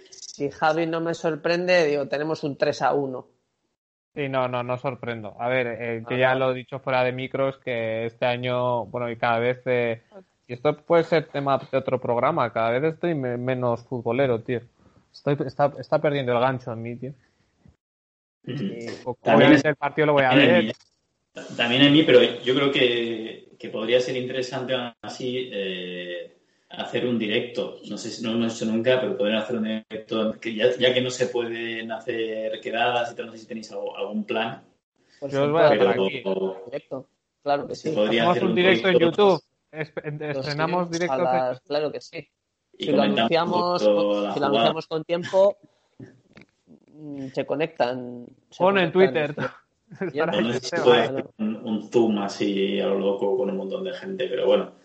[0.10, 3.28] Si Javi no me sorprende, digo, tenemos un 3 a 1.
[4.15, 5.36] Sí, no, no, no sorprendo.
[5.40, 6.40] A ver, eh, que Ah, ya vale.
[6.40, 10.03] lo he dicho fuera de micros, que este año, bueno, y cada vez, eh,
[10.48, 14.61] y esto puede ser tema de otro programa, cada vez estoy me- menos futbolero, tío.
[15.11, 17.14] Estoy, está, está perdiendo el gancho en mí, tío.
[18.44, 20.76] También Obviamente el partido lo voy a ver.
[21.58, 26.38] También en mí, pero yo creo que, que podría ser interesante aún así eh,
[26.70, 27.78] hacer un directo.
[27.90, 30.76] No sé si no lo hemos hecho nunca, pero podrían hacer un directo, que ya,
[30.78, 34.24] ya que no se pueden hacer quedadas y tal, no sé si tenéis algo- algún
[34.26, 34.64] plan.
[35.20, 36.24] Por Yo os voy a Pero aquí.
[36.66, 37.08] directo.
[37.42, 37.90] Claro que sí.
[37.90, 39.42] Hacemos un directo en YouTube.
[39.72, 40.06] Es- Pues
[40.38, 41.20] Estrenamos directos.
[41.20, 42.28] a las- en- Claro que sí.
[42.78, 43.88] y Si lo anunciamos, si
[44.40, 45.58] lo anunciamos con tiempo,
[46.88, 48.26] mm, se conectan.
[48.50, 48.92] se Pon en.
[48.92, 49.34] Twitter.
[49.38, 49.56] Ya,
[50.02, 51.03] Estará O no ahí sé el si tema, puede ¿eh?
[51.07, 54.76] hacer un, un zoom así a lo loco con un montón de gente, pero bueno.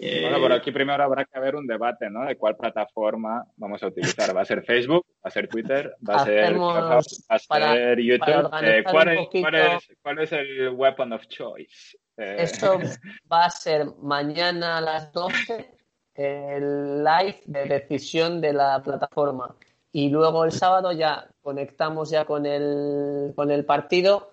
[0.00, 2.26] Eh, Bueno, pero aquí primero habrá que haber un debate, ¿no?
[2.26, 4.36] De cuál plataforma vamos a utilizar.
[4.36, 5.06] ¿Va a ser Facebook?
[5.24, 5.94] ¿Va a ser Twitter?
[6.06, 6.58] ¿Va a ser?
[6.60, 7.02] ¿Va a
[7.38, 8.50] ser para- YouTube?
[8.50, 11.96] para Eh, ¿cuál, es, poquito- cuál, es, cuál es el weapon of choice?
[12.18, 12.78] Eh, Esto
[13.32, 15.74] va a ser mañana a las 12
[16.14, 19.54] el live de decisión de la plataforma.
[19.92, 24.32] Y luego el sábado ya conectamos ya con el, con el partido.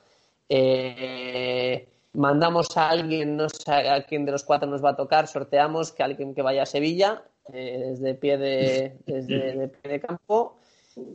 [0.49, 5.27] Eh, mandamos a alguien, no sé a quién de los cuatro nos va a tocar,
[5.27, 7.23] sorteamos que alguien que vaya a Sevilla
[7.53, 10.57] eh, desde pie de, desde de pie de campo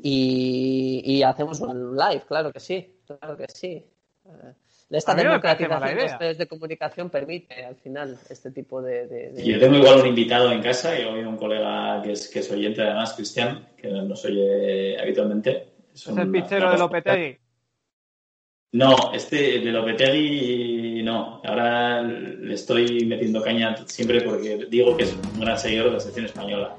[0.02, 3.68] y, y hacemos un live, claro que sí, claro que sí.
[4.26, 4.52] Eh,
[4.90, 9.06] esta democratización de los medios de comunicación permite al final este tipo de...
[9.06, 12.28] de- de- Yo tengo igual un invitado en casa, y hoy un colega que es,
[12.28, 15.68] que es oyente además, Cristian, que nos oye habitualmente.
[15.94, 17.38] Es el pichero de Lopetegui.
[18.72, 21.40] No, este de Lopetegui no.
[21.44, 26.00] Ahora le estoy metiendo caña siempre porque digo que es un gran seguidor de la
[26.00, 26.76] selección española.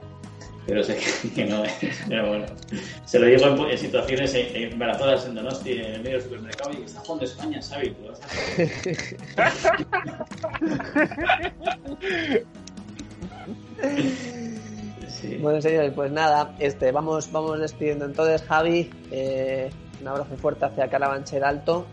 [0.65, 0.97] Pero sé
[1.35, 1.73] que, no es.
[2.07, 2.45] Pero bueno.
[3.03, 6.71] Se lo digo en, en situaciones en embarazadas en Donosti, en el medio del supermercado,
[6.79, 7.91] y está jugando España, ¿sabes?
[15.07, 15.37] Sí.
[15.37, 18.89] Bueno, señores, pues nada, este, vamos, vamos despidiendo entonces, Javi.
[19.11, 19.69] eh,
[20.01, 21.85] un abrazo fuerte hacia Carabanchel Alto.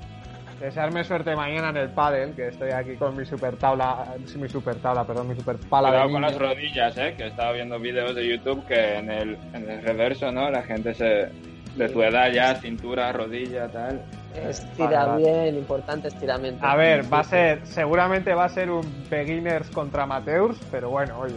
[0.60, 4.06] Desearme suerte mañana en el pádel, que estoy aquí con mi super tabla,
[4.36, 7.14] mi super tabla, perdón, mi super pala de Cuidado con las rodillas, ¿eh?
[7.16, 10.50] Que estaba viendo vídeos de YouTube que en el, en el reverso, ¿no?
[10.50, 11.28] La gente se...
[11.76, 14.02] De tu edad ya, cintura, rodilla, tal.
[14.34, 15.42] Estira Vale, vale.
[15.42, 16.66] bien, importante estiramiento.
[16.66, 21.20] A ver, va a ser, seguramente va a ser un beginners contra amateurs, pero bueno,
[21.20, 21.36] oye,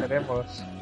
[0.00, 0.64] veremos.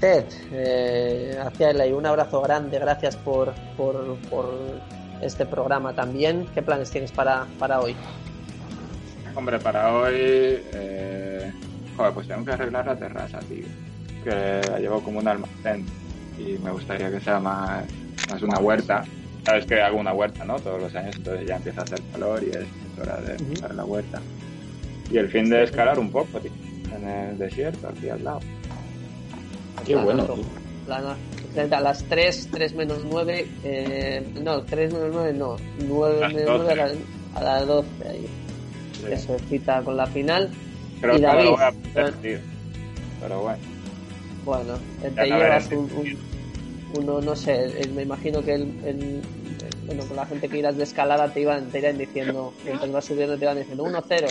[0.00, 4.50] Ted, eh, hacia LA, un abrazo grande, gracias por, por, por
[5.22, 6.46] este programa también.
[6.54, 7.96] ¿Qué planes tienes para, para hoy?
[9.34, 10.14] Hombre, para hoy...
[10.14, 11.52] Eh...
[11.96, 13.66] Joder, pues tengo que arreglar la terraza, tío.
[14.24, 15.86] Que la llevo como un almacén.
[16.38, 17.84] Y me gustaría que sea más,
[18.30, 19.04] más una huerta.
[19.44, 20.58] Sabes que hago una huerta, ¿no?
[20.58, 22.66] Todos los años, entonces ya empieza a hacer calor y es,
[23.00, 24.20] hora de empezar la huerta.
[25.10, 26.50] Y el fin de escalar un poco, tío.
[26.96, 28.40] En el desierto, aquí al lado.
[29.86, 30.26] Qué bueno.
[31.46, 35.56] Excelente, A las 3, 3 menos 9, eh, no, 3 menos 9, no,
[35.86, 36.98] 9 Las menos 9 a 12.
[37.34, 38.26] las, a las 12, ahí,
[38.92, 39.04] Sí.
[39.08, 40.50] que se cita con la final.
[41.00, 42.38] Creo Y David, lo voy a perder, tío.
[43.20, 43.58] Pero bueno.
[44.44, 46.18] Bueno, eh, Ya te no llevas un, un-
[46.98, 49.22] uno, no sé, eh, me imagino que el, el-
[49.86, 53.04] bueno, con la gente que irás de escalada te iban, te irán diciendo, mientras vas
[53.04, 54.28] subiendo te iban diciendo 1-0,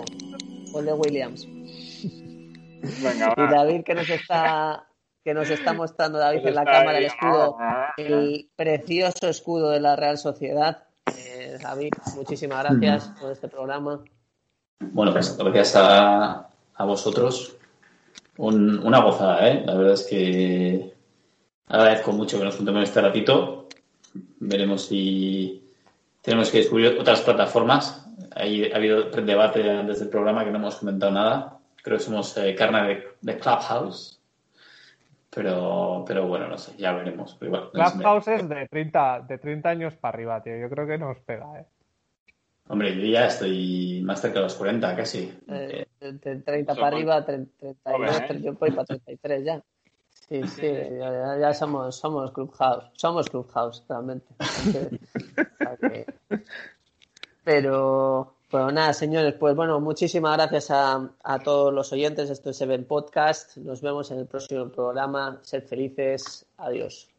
[0.72, 1.48] gol de Williams.
[3.02, 3.52] Venga, Y va.
[3.52, 4.86] David que nos está
[5.24, 9.70] que nos está mostrando David Pues en la cámara el escudo, Ah, el precioso escudo
[9.70, 10.84] de la Real Sociedad.
[11.18, 14.04] Eh, David, muchísimas gracias por este programa.
[14.80, 17.58] Bueno, pues gracias a, a vosotros
[18.38, 19.64] una gozada, ¿eh?
[19.66, 20.94] La verdad es que
[21.68, 23.68] agradezco mucho que nos juntemos este ratito.
[24.40, 25.72] Veremos si
[26.22, 28.08] tenemos que descubrir otras plataformas.
[28.36, 31.60] Ahí ha habido debate antes del programa que no hemos comentado nada.
[31.84, 34.20] Creo que somos eh, carne de, Clubhouse.
[35.36, 37.36] Pero, pero bueno, no sé, ya veremos.
[37.36, 40.58] Clubhouse es de 30, de 30 años para arriba, tío.
[40.58, 41.66] Yo creo que nos pega, ¿eh?
[42.68, 45.38] Hombre, yo ya estoy más cerca de los 40 casi.
[45.50, 48.42] Eh, de 30 para arriba, 32, ¿eh?
[48.42, 49.62] yo voy para 33 ya.
[50.30, 54.28] Sí, sí, ya, somos, somos Clubhouse, somos Clubhouse, realmente.
[57.44, 62.30] Pero, pero nada, señores, pues bueno, muchísimas gracias a, a todos los oyentes.
[62.30, 63.58] Esto es Seven Podcast.
[63.58, 65.40] Nos vemos en el próximo programa.
[65.42, 66.46] Sed felices.
[66.58, 67.10] Adiós.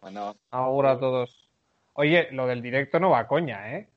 [0.00, 1.48] Bueno, ahora a todos.
[1.92, 3.88] Oye, lo del directo no va a coña, ¿eh?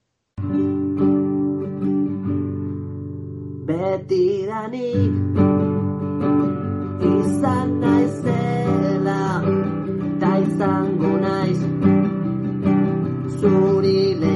[7.01, 9.41] izan naizela
[10.19, 11.61] ta izango naiz
[13.39, 14.32] zuri